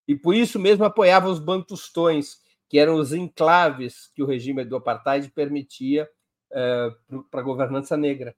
E 0.07 0.17
por 0.17 0.35
isso 0.35 0.59
mesmo 0.59 0.85
apoiava 0.85 1.29
os 1.29 1.39
bantustões, 1.39 2.41
que 2.69 2.79
eram 2.79 2.97
os 2.97 3.13
enclaves 3.13 4.11
que 4.15 4.23
o 4.23 4.27
regime 4.27 4.65
do 4.65 4.77
apartheid 4.77 5.31
permitia 5.31 6.09
é, 6.51 6.91
para 7.31 7.41
a 7.41 7.45
governança 7.45 7.97
negra. 7.97 8.35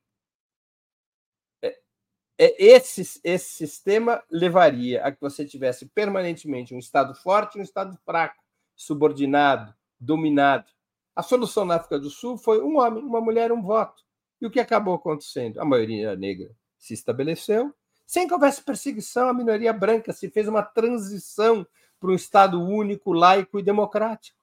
É, 2.36 2.62
esse, 2.62 3.20
esse 3.22 3.50
sistema 3.50 4.22
levaria 4.30 5.04
a 5.04 5.12
que 5.12 5.20
você 5.20 5.44
tivesse 5.44 5.86
permanentemente 5.86 6.74
um 6.74 6.78
Estado 6.78 7.14
forte 7.14 7.56
e 7.56 7.60
um 7.60 7.64
Estado 7.64 7.96
fraco, 8.04 8.42
subordinado, 8.74 9.74
dominado. 9.98 10.70
A 11.14 11.22
solução 11.22 11.64
na 11.64 11.76
África 11.76 11.98
do 11.98 12.10
Sul 12.10 12.36
foi 12.36 12.60
um 12.60 12.78
homem, 12.78 13.04
uma 13.04 13.20
mulher, 13.20 13.52
um 13.52 13.62
voto. 13.62 14.02
E 14.40 14.46
o 14.46 14.50
que 14.50 14.58
acabou 14.58 14.94
acontecendo? 14.94 15.60
A 15.60 15.64
maioria 15.64 16.16
negra 16.16 16.50
se 16.76 16.92
estabeleceu, 16.92 17.72
sem 18.04 18.26
que 18.26 18.34
houvesse 18.34 18.62
perseguição, 18.62 19.28
a 19.28 19.34
minoria 19.34 19.72
branca 19.72 20.12
se 20.12 20.28
fez 20.28 20.48
uma 20.48 20.62
transição 20.62 21.66
para 22.00 22.10
um 22.10 22.14
Estado 22.14 22.60
único, 22.60 23.12
laico 23.12 23.58
e 23.58 23.62
democrático. 23.62 24.38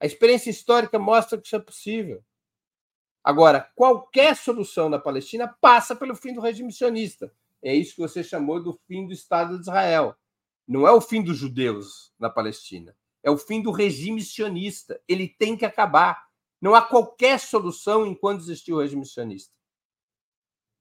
A 0.00 0.06
experiência 0.06 0.50
histórica 0.50 0.98
mostra 0.98 1.36
que 1.36 1.46
isso 1.46 1.56
é 1.56 1.60
possível. 1.60 2.22
Agora, 3.22 3.70
qualquer 3.74 4.36
solução 4.36 4.88
na 4.88 4.98
Palestina 4.98 5.48
passa 5.60 5.94
pelo 5.94 6.14
fim 6.14 6.32
do 6.32 6.40
regime 6.40 6.72
sionista. 6.72 7.32
É 7.62 7.74
isso 7.74 7.96
que 7.96 8.00
você 8.00 8.22
chamou 8.22 8.62
do 8.62 8.72
fim 8.86 9.06
do 9.06 9.12
Estado 9.12 9.54
de 9.54 9.62
Israel. 9.62 10.14
Não 10.66 10.86
é 10.86 10.92
o 10.92 11.00
fim 11.00 11.22
dos 11.22 11.36
judeus 11.36 12.12
na 12.18 12.30
Palestina. 12.30 12.96
É 13.22 13.30
o 13.30 13.38
fim 13.38 13.60
do 13.60 13.70
regime 13.70 14.22
sionista. 14.22 15.00
Ele 15.08 15.28
tem 15.28 15.56
que 15.56 15.64
acabar. 15.64 16.26
Não 16.60 16.74
há 16.74 16.82
qualquer 16.82 17.38
solução 17.40 18.06
enquanto 18.06 18.40
existir 18.40 18.72
o 18.72 18.80
regime 18.80 19.04
sionista. 19.04 19.52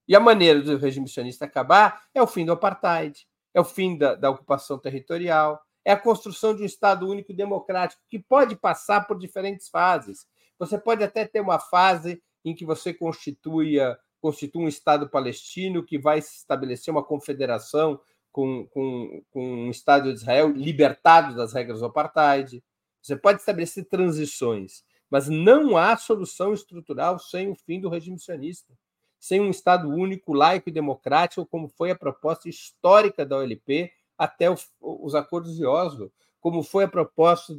E 0.08 0.16
a 0.16 0.20
maneira 0.20 0.62
do 0.62 0.78
regime 0.78 1.08
sionista 1.08 1.46
acabar 1.46 2.04
é 2.14 2.22
o 2.22 2.28
fim 2.28 2.46
do 2.46 2.54
apartheid, 2.54 3.28
é 3.54 3.60
o 3.60 3.66
fim 3.66 3.98
da, 3.98 4.16
da 4.16 4.30
ocupação 4.30 4.80
territorial, 4.80 5.62
é 5.84 5.92
a 5.92 6.00
construção 6.00 6.56
de 6.56 6.64
um 6.64 6.66
Estado 6.66 7.08
único 7.08 7.34
democrático, 7.34 8.02
que 8.08 8.18
pode 8.18 8.56
passar 8.56 9.06
por 9.06 9.18
diferentes 9.18 9.68
fases. 9.68 10.26
Você 10.58 10.78
pode 10.78 11.04
até 11.04 11.26
ter 11.26 11.42
uma 11.42 11.60
fase 11.60 12.22
em 12.50 12.56
que 12.56 12.66
você 12.66 12.94
constitui, 12.94 13.76
constitui 14.22 14.64
um 14.64 14.68
Estado 14.68 15.10
palestino 15.10 15.84
que 15.84 15.98
vai 15.98 16.20
estabelecer 16.20 16.92
uma 16.92 17.04
confederação 17.04 18.00
com, 18.32 18.68
com, 18.68 19.24
com 19.32 19.66
um 19.66 19.70
Estado 19.72 20.10
de 20.10 20.20
Israel 20.20 20.52
libertado 20.52 21.36
das 21.36 21.54
regras 21.54 21.80
do 21.80 21.86
apartheid. 21.86 22.64
Você 23.02 23.16
pode 23.16 23.40
estabelecer 23.40 23.86
transições, 23.86 24.84
mas 25.10 25.28
não 25.28 25.78
há 25.78 25.96
solução 25.98 26.54
estrutural 26.54 27.18
sem 27.20 27.50
o 27.50 27.56
fim 27.56 27.80
do 27.80 27.90
regime 27.90 28.20
sionista, 28.20 28.74
sem 29.20 29.42
um 29.42 29.50
Estado 29.50 29.90
único, 29.90 30.34
laico 30.34 30.70
e 30.70 30.72
democrático, 30.72 31.46
como 31.46 31.68
foi 31.68 31.92
a 31.92 31.96
proposta 31.96 32.48
histórica 32.48 33.26
da 33.26 33.38
OLP 33.38 33.92
até 34.18 34.50
o, 34.50 34.56
os 34.80 35.16
acordos 35.16 35.56
de 35.56 35.66
Oslo, 35.66 36.12
como 36.40 36.64
foi 36.64 36.84
a 36.84 36.88
proposta 36.88 37.58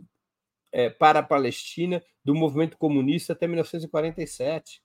é, 0.73 0.91
para 0.91 1.21
a 1.21 1.23
Palestina 1.23 2.03
do 2.25 2.35
movimento 2.35 2.77
comunista 2.77 3.33
até 3.33 3.47
1947. 3.47 4.83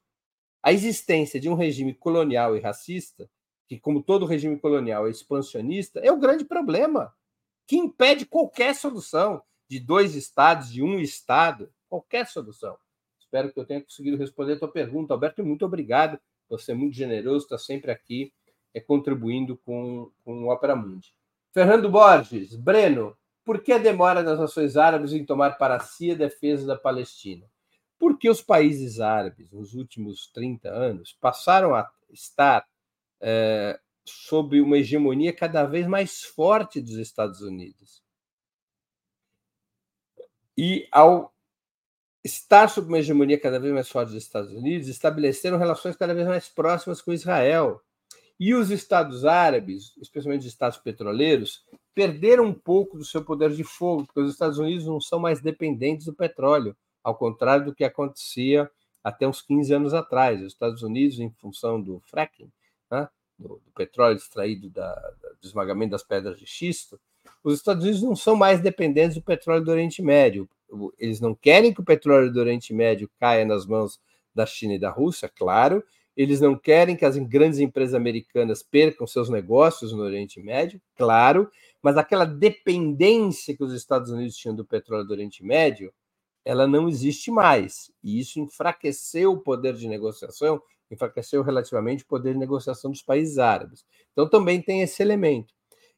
A 0.62 0.72
existência 0.72 1.40
de 1.40 1.50
um 1.50 1.56
regime 1.56 1.94
colonial 1.94 2.56
e 2.56 2.60
racista, 2.60 3.30
que, 3.68 3.80
como 3.80 4.02
todo 4.02 4.26
regime 4.26 4.58
colonial 4.60 5.08
é 5.08 5.10
expansionista, 5.10 6.00
é 6.00 6.12
o 6.12 6.20
grande 6.20 6.46
problema 6.46 7.14
que 7.68 7.76
impede 7.76 8.26
qualquer 8.26 8.76
solução 8.76 9.42
de 9.70 9.80
dois 9.80 10.16
estados, 10.16 10.72
de 10.72 10.84
um 10.84 11.00
estado, 11.00 11.72
qualquer 11.90 12.28
solução. 12.28 12.78
Espero 13.20 13.52
que 13.52 13.60
eu 13.60 13.66
tenha 13.66 13.82
conseguido 13.82 14.18
responder 14.18 14.54
a 14.54 14.60
tua 14.60 14.72
pergunta, 14.72 15.14
Alberto, 15.14 15.44
muito 15.44 15.66
obrigado. 15.66 16.20
Você 16.50 16.72
é 16.72 16.76
muito 16.76 16.96
generoso, 16.96 17.46
está 17.46 17.58
sempre 17.58 17.92
aqui 17.92 18.32
é, 18.74 18.80
contribuindo 18.80 19.58
com, 19.58 20.12
com 20.24 20.44
o 20.44 20.52
Opera 20.52 20.76
Mundi. 20.76 21.14
Fernando 21.54 21.90
Borges, 21.90 22.56
Breno, 22.56 23.18
por 23.44 23.62
que 23.62 23.72
a 23.72 23.78
demora 23.78 24.24
das 24.24 24.40
nações 24.40 24.78
árabes 24.78 25.14
em 25.14 25.26
tomar 25.26 25.58
para 25.58 25.80
si 25.80 26.12
a 26.12 26.16
defesa 26.16 26.66
da 26.66 26.78
Palestina? 26.78 27.46
Porque 28.00 28.30
os 28.30 28.42
países 28.42 29.00
árabes, 29.00 29.52
nos 29.52 29.74
últimos 29.74 30.28
30 30.28 30.70
anos, 30.70 31.18
passaram 31.20 31.76
a 31.76 31.90
estar 32.10 32.66
é, 33.22 33.80
sob 34.06 34.60
uma 34.62 34.78
hegemonia 34.78 35.34
cada 35.34 35.64
vez 35.66 35.88
mais 35.88 36.24
forte 36.24 36.82
dos 36.82 36.96
Estados 36.96 37.42
Unidos. 37.42 38.02
E 40.58 40.88
ao 40.92 41.34
estar 42.24 42.70
sob 42.70 42.88
uma 42.88 43.00
hegemonia 43.00 43.40
cada 43.40 43.60
vez 43.60 43.74
mais 43.74 43.90
forte 43.90 44.10
dos 44.10 44.24
Estados 44.24 44.52
Unidos, 44.52 44.88
estabeleceram 44.88 45.58
relações 45.58 45.96
cada 45.96 46.14
vez 46.14 46.28
mais 46.28 46.48
próximas 46.48 47.02
com 47.02 47.12
Israel. 47.12 47.82
E 48.40 48.54
os 48.54 48.72
Estados 48.72 49.26
árabes, 49.26 49.96
especialmente 49.98 50.42
os 50.42 50.48
Estados 50.48 50.78
petroleiros, 50.78 51.66
perderam 51.94 52.46
um 52.46 52.54
pouco 52.54 52.98
do 52.98 53.06
seu 53.06 53.24
poder 53.24 53.52
de 53.52 53.64
fogo, 53.64 54.06
porque 54.06 54.22
os 54.22 54.32
Estados 54.32 54.58
Unidos 54.58 54.86
não 54.86 55.00
são 55.00 55.20
mais 55.20 55.42
dependentes 55.42 56.06
do 56.06 56.14
petróleo, 56.14 56.76
ao 57.04 57.16
contrário 57.16 57.66
do 57.66 57.76
que 57.76 57.84
acontecia 57.84 58.70
até 59.04 59.28
uns 59.28 59.42
15 59.42 59.74
anos 59.74 59.94
atrás. 59.94 60.42
Os 60.42 60.48
Estados 60.48 60.82
Unidos, 60.82 61.20
em 61.20 61.30
função 61.32 61.82
do 61.82 62.00
fracking, 62.06 62.52
né, 62.90 63.08
do, 63.38 63.62
do, 63.64 63.72
petróleo 63.76 64.16
extraído 64.16 64.70
da, 64.70 64.94
do 65.42 65.46
esmagamento 65.48 65.92
das 65.92 66.04
pedras 66.04 66.40
de 66.40 66.46
xisto, 66.46 67.00
os 67.44 67.56
Estados 67.56 67.84
Unidos 67.84 68.02
não 68.02 68.16
são 68.16 68.36
mais 68.36 68.62
dependentes 68.62 69.16
do 69.16 69.22
petróleo 69.22 69.64
do 69.64 69.72
Oriente 69.72 70.02
Médio. 70.02 70.50
Eles 70.98 71.20
não 71.20 71.36
querem 71.36 71.74
que 71.74 71.82
o 71.82 71.86
petróleo 71.86 72.32
do 72.32 72.40
Oriente 72.40 72.74
Médio 72.74 73.10
caia 73.20 73.46
nas 73.46 73.66
mãos 73.66 74.00
da 74.34 74.46
China 74.46 74.74
e 74.74 74.80
da 74.80 74.90
Rússia, 74.90 75.30
claro, 75.30 75.84
eles 76.16 76.40
não 76.40 76.56
querem 76.56 76.96
que 76.96 77.06
as 77.06 77.18
grandes 77.18 77.60
empresas 77.60 77.96
americanas 77.96 78.62
percam 78.64 79.06
seus 79.08 79.30
negócios 79.30 79.92
no 79.92 80.04
Oriente 80.04 80.40
Médio, 80.40 80.80
claro, 80.96 81.50
mas 81.84 81.98
aquela 81.98 82.26
dependência 82.26 83.56
que 83.56 83.64
os 83.64 83.74
Estados 83.74 84.10
Unidos 84.10 84.38
tinham 84.38 84.56
do 84.56 84.66
petróleo 84.66 85.06
do 85.06 85.12
Oriente 85.12 85.44
Médio, 85.44 85.94
ela 86.46 86.66
não 86.66 86.88
existe 86.88 87.30
mais. 87.30 87.92
E 88.02 88.20
isso 88.20 88.40
enfraqueceu 88.40 89.34
o 89.34 89.40
poder 89.40 89.76
de 89.76 89.88
negociação, 89.88 90.62
enfraqueceu 90.90 91.44
relativamente 91.44 92.04
o 92.04 92.08
poder 92.08 92.34
de 92.34 92.40
negociação 92.40 92.90
dos 92.90 93.02
países 93.02 93.38
árabes. 93.38 93.86
Então 94.14 94.30
também 94.30 94.62
tem 94.62 94.82
esse 94.82 95.04
elemento. 95.04 95.54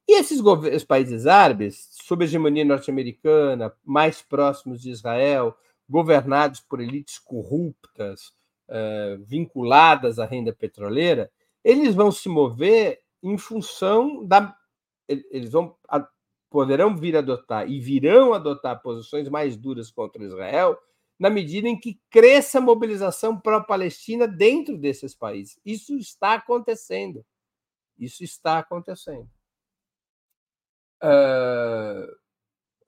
E 0.07 0.19
esses 0.19 0.39
os 0.39 0.83
países 0.83 1.25
árabes, 1.25 1.87
sob 1.91 2.25
hegemonia 2.25 2.65
norte-americana, 2.65 3.73
mais 3.83 4.21
próximos 4.21 4.81
de 4.81 4.91
Israel, 4.91 5.55
governados 5.89 6.59
por 6.59 6.79
elites 6.79 7.17
corruptas, 7.17 8.33
uh, 8.69 9.23
vinculadas 9.23 10.19
à 10.19 10.25
renda 10.25 10.53
petroleira, 10.53 11.31
eles 11.63 11.95
vão 11.95 12.11
se 12.11 12.29
mover 12.29 13.01
em 13.21 13.37
função 13.37 14.23
da. 14.25 14.55
Eles 15.07 15.51
vão 15.51 15.77
poderão 16.49 16.95
vir 16.95 17.15
a 17.15 17.19
adotar 17.19 17.69
e 17.69 17.79
virão 17.79 18.33
adotar 18.33 18.81
posições 18.81 19.27
mais 19.27 19.57
duras 19.57 19.91
contra 19.91 20.23
Israel 20.23 20.79
na 21.19 21.29
medida 21.29 21.67
em 21.67 21.79
que 21.79 21.99
cresça 22.09 22.59
a 22.59 22.61
mobilização 22.61 23.39
pró-Palestina 23.39 24.27
dentro 24.27 24.77
desses 24.77 25.15
países. 25.15 25.59
Isso 25.65 25.97
está 25.97 26.33
acontecendo. 26.33 27.25
Isso 27.97 28.23
está 28.23 28.59
acontecendo. 28.59 29.29
Uh, 31.01 32.15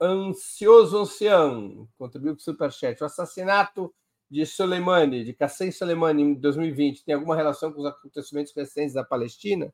ansioso 0.01 0.97
ancião 0.97 1.87
contribuiu 1.97 2.35
com 2.35 2.39
o 2.39 2.43
superchat. 2.43 3.01
O 3.01 3.05
assassinato 3.05 3.93
de 4.29 4.45
Soleimani, 4.45 5.23
de 5.23 5.33
Qassem 5.33 5.71
Soleimani, 5.71 6.23
em 6.23 6.33
2020, 6.33 7.05
tem 7.05 7.15
alguma 7.15 7.35
relação 7.35 7.71
com 7.71 7.79
os 7.79 7.85
acontecimentos 7.85 8.53
recentes 8.53 8.93
da 8.93 9.03
Palestina? 9.03 9.73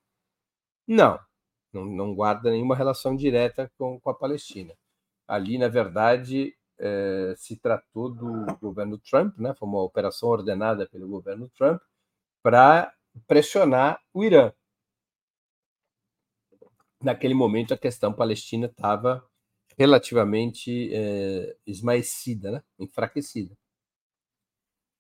Não, 0.88 1.20
não, 1.74 1.86
não 1.86 2.16
guarda 2.16 2.52
nenhuma 2.52 2.76
relação 2.76 3.16
direta 3.16 3.72
com, 3.78 4.00
com 4.00 4.10
a 4.10 4.14
Palestina. 4.14 4.74
Ali, 5.28 5.58
na 5.58 5.68
verdade, 5.68 6.56
é, 6.80 7.34
se 7.38 7.58
tratou 7.58 8.10
do 8.10 8.46
governo 8.62 8.98
Trump, 8.98 9.38
né? 9.38 9.54
foi 9.58 9.68
uma 9.68 9.82
operação 9.82 10.30
ordenada 10.30 10.88
pelo 10.88 11.08
governo 11.08 11.50
Trump 11.50 11.82
para 12.42 12.94
pressionar 13.28 14.02
o 14.14 14.24
Irã. 14.24 14.52
Naquele 17.02 17.34
momento, 17.34 17.74
a 17.74 17.78
questão 17.78 18.14
palestina 18.14 18.68
estava 18.68 19.26
relativamente 19.78 20.94
é, 20.94 21.56
esmaecida, 21.66 22.52
né? 22.52 22.64
enfraquecida. 22.80 23.56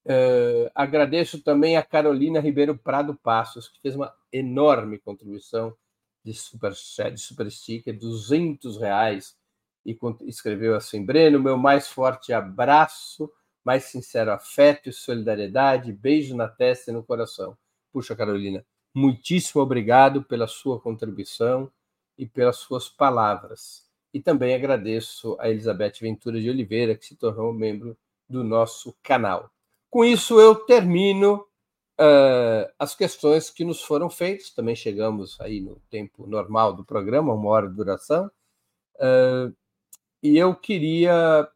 Uh, 0.06 0.68
agradeço 0.76 1.42
também 1.42 1.78
a 1.78 1.84
Carolina 1.84 2.42
Ribeiro 2.42 2.78
Prado 2.78 3.16
Passos, 3.16 3.70
que 3.70 3.80
fez 3.80 3.96
uma 3.96 4.14
enorme 4.34 5.00
contribuição 5.00 5.74
de 6.24 6.34
super, 6.34 6.72
de 6.72 7.18
super 7.20 7.52
sticker, 7.52 7.98
200 7.98 8.78
reais, 8.78 9.36
e 9.86 9.98
escreveu 10.22 10.76
assim: 10.76 11.06
Breno, 11.06 11.40
meu 11.40 11.58
mais 11.58 11.88
forte 11.88 12.32
abraço, 12.32 13.32
mais 13.64 13.86
sincero 13.86 14.32
afeto 14.32 14.90
e 14.90 14.94
solidariedade, 14.94 15.92
beijo 15.92 16.36
na 16.36 16.48
testa 16.48 16.92
e 16.92 16.94
no 16.94 17.04
coração. 17.04 17.58
Puxa, 17.92 18.16
Carolina, 18.16 18.66
muitíssimo 18.94 19.62
obrigado 19.62 20.24
pela 20.24 20.48
sua 20.48 20.80
contribuição 20.80 21.72
e 22.18 22.26
pelas 22.26 22.58
suas 22.58 22.90
palavras. 22.90 23.84
E 24.14 24.20
também 24.20 24.54
agradeço 24.54 25.36
a 25.40 25.50
Elizabeth 25.50 25.94
Ventura 26.00 26.40
de 26.40 26.50
Oliveira, 26.50 26.96
que 26.96 27.06
se 27.06 27.16
tornou 27.16 27.52
membro 27.52 27.98
do 28.30 28.44
nosso 28.44 28.96
canal. 29.02 29.50
Com 29.90 30.06
isso, 30.06 30.40
eu 30.40 30.56
termino 30.56 31.46
uh, 32.00 32.72
as 32.78 32.96
questões 32.96 33.50
que 33.50 33.64
nos 33.64 33.82
foram 33.82 34.10
feitas. 34.10 34.52
Também 34.52 34.76
chegamos 34.76 35.40
aí 35.40 35.62
no 35.62 35.82
tempo 35.90 36.28
normal 36.28 36.74
do 36.74 36.86
programa, 36.86 37.34
uma 37.34 37.50
hora 37.50 37.68
de 37.68 37.76
duração. 37.76 38.30
Uh, 38.96 39.56
e 40.22 40.38
eu 40.38 40.56
queria 40.56 41.48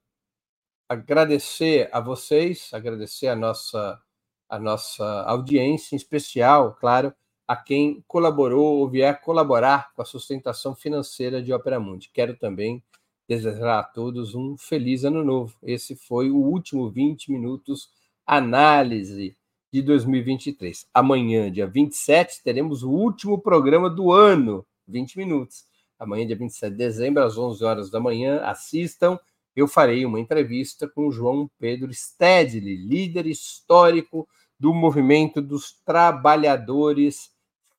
agradecer 0.90 1.90
a 1.92 2.00
vocês, 2.00 2.70
agradecer 2.74 3.28
a 3.28 3.36
nossa, 3.36 4.02
a 4.50 4.60
nossa 4.60 5.24
audiência, 5.24 5.96
em 5.96 5.98
especial, 5.98 6.76
claro, 6.76 7.14
a 7.48 7.56
quem 7.56 8.04
colaborou 8.08 8.80
ou 8.80 8.90
vier 8.90 9.22
colaborar 9.22 9.94
com 9.94 10.02
a 10.02 10.06
sustentação 10.06 10.76
financeira 10.76 11.42
de 11.42 11.54
Opera 11.54 11.80
Mundi. 11.80 12.10
Quero 12.14 12.36
também 12.38 12.84
desejar 13.28 13.80
a 13.80 13.84
todos 13.84 14.36
um 14.36 14.58
feliz 14.58 15.04
ano 15.04 15.24
novo. 15.24 15.58
Esse 15.64 15.96
foi 15.96 16.30
o 16.30 16.38
último 16.38 16.90
20 16.90 17.32
minutos 17.32 17.90
análise 18.26 19.38
de 19.72 19.82
2023. 19.82 20.88
Amanhã, 20.94 21.52
dia 21.52 21.68
27, 21.68 22.42
teremos 22.44 22.84
o 22.84 22.90
último 22.90 23.40
programa 23.40 23.90
do 23.90 24.12
ano, 24.12 24.66
20 24.88 25.18
minutos. 25.18 25.66
Amanhã, 26.00 26.26
dia 26.26 26.36
27 26.36 26.72
de 26.72 26.78
dezembro, 26.78 27.24
às 27.24 27.38
11 27.38 27.64
horas 27.64 27.90
da 27.90 28.00
manhã, 28.00 28.42
assistam. 28.42 29.20
Eu 29.56 29.68
farei 29.68 30.06
uma 30.06 30.20
entrevista 30.20 30.88
com 30.88 31.08
o 31.08 31.12
João 31.12 31.50
Pedro 31.60 31.92
Stedley, 31.94 32.76
líder 32.76 33.26
histórico 33.26 34.28
do 34.60 34.74
movimento 34.74 35.42
dos 35.42 35.72
trabalhadores 35.84 37.32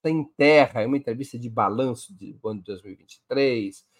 sem 0.02 0.24
terra. 0.36 0.82
É 0.82 0.86
uma 0.86 0.96
entrevista 0.96 1.38
de 1.38 1.48
balanço 1.48 2.12
do 2.12 2.48
ano 2.48 2.60
de 2.60 2.66
2023, 2.66 3.78
eh, 3.78 3.97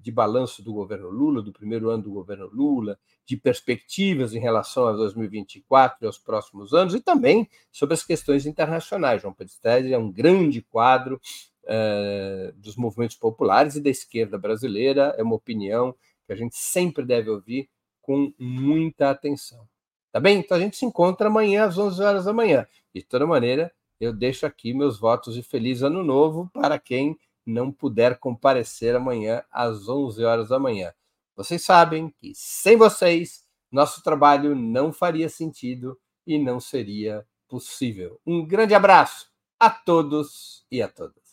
de 0.00 0.12
balanço 0.12 0.62
do 0.62 0.72
governo 0.72 1.10
Lula, 1.10 1.42
do 1.42 1.52
primeiro 1.52 1.90
ano 1.90 2.04
do 2.04 2.12
governo 2.12 2.48
Lula, 2.52 2.98
de 3.26 3.36
perspectivas 3.36 4.32
em 4.32 4.38
relação 4.38 4.86
a 4.86 4.92
2024 4.92 5.98
e 6.00 6.06
aos 6.06 6.18
próximos 6.18 6.72
anos, 6.72 6.94
e 6.94 7.00
também 7.00 7.48
sobre 7.70 7.94
as 7.94 8.04
questões 8.04 8.46
internacionais. 8.46 9.20
João 9.20 9.34
Pedro 9.34 9.52
Stedley 9.52 9.92
é 9.92 9.98
um 9.98 10.10
grande 10.10 10.62
quadro 10.62 11.20
uh, 11.64 12.52
dos 12.56 12.76
movimentos 12.76 13.16
populares 13.16 13.74
e 13.76 13.80
da 13.80 13.90
esquerda 13.90 14.38
brasileira, 14.38 15.14
é 15.18 15.22
uma 15.22 15.34
opinião 15.34 15.94
que 16.26 16.32
a 16.32 16.36
gente 16.36 16.56
sempre 16.56 17.04
deve 17.04 17.28
ouvir 17.30 17.68
com 18.00 18.32
muita 18.38 19.10
atenção. 19.10 19.66
Tá 20.10 20.18
bem? 20.18 20.38
Então 20.38 20.56
a 20.56 20.60
gente 20.60 20.76
se 20.76 20.86
encontra 20.86 21.28
amanhã 21.28 21.64
às 21.64 21.76
11 21.76 22.02
horas 22.02 22.24
da 22.24 22.32
manhã. 22.32 22.66
De 22.94 23.02
toda 23.02 23.26
maneira, 23.26 23.70
eu 24.00 24.12
deixo 24.12 24.46
aqui 24.46 24.72
meus 24.72 24.98
votos 24.98 25.34
de 25.34 25.42
feliz 25.42 25.82
ano 25.82 26.02
novo 26.02 26.48
para 26.52 26.78
quem 26.78 27.18
não 27.48 27.72
puder 27.72 28.18
comparecer 28.18 28.94
amanhã 28.94 29.42
às 29.50 29.88
11 29.88 30.22
horas 30.22 30.48
da 30.50 30.58
manhã. 30.58 30.92
Vocês 31.34 31.64
sabem 31.64 32.10
que 32.10 32.32
sem 32.34 32.76
vocês, 32.76 33.44
nosso 33.70 34.02
trabalho 34.02 34.54
não 34.54 34.92
faria 34.92 35.28
sentido 35.28 35.98
e 36.26 36.38
não 36.38 36.60
seria 36.60 37.26
possível. 37.48 38.20
Um 38.26 38.46
grande 38.46 38.74
abraço 38.74 39.30
a 39.58 39.70
todos 39.70 40.66
e 40.70 40.82
a 40.82 40.88
todas. 40.88 41.27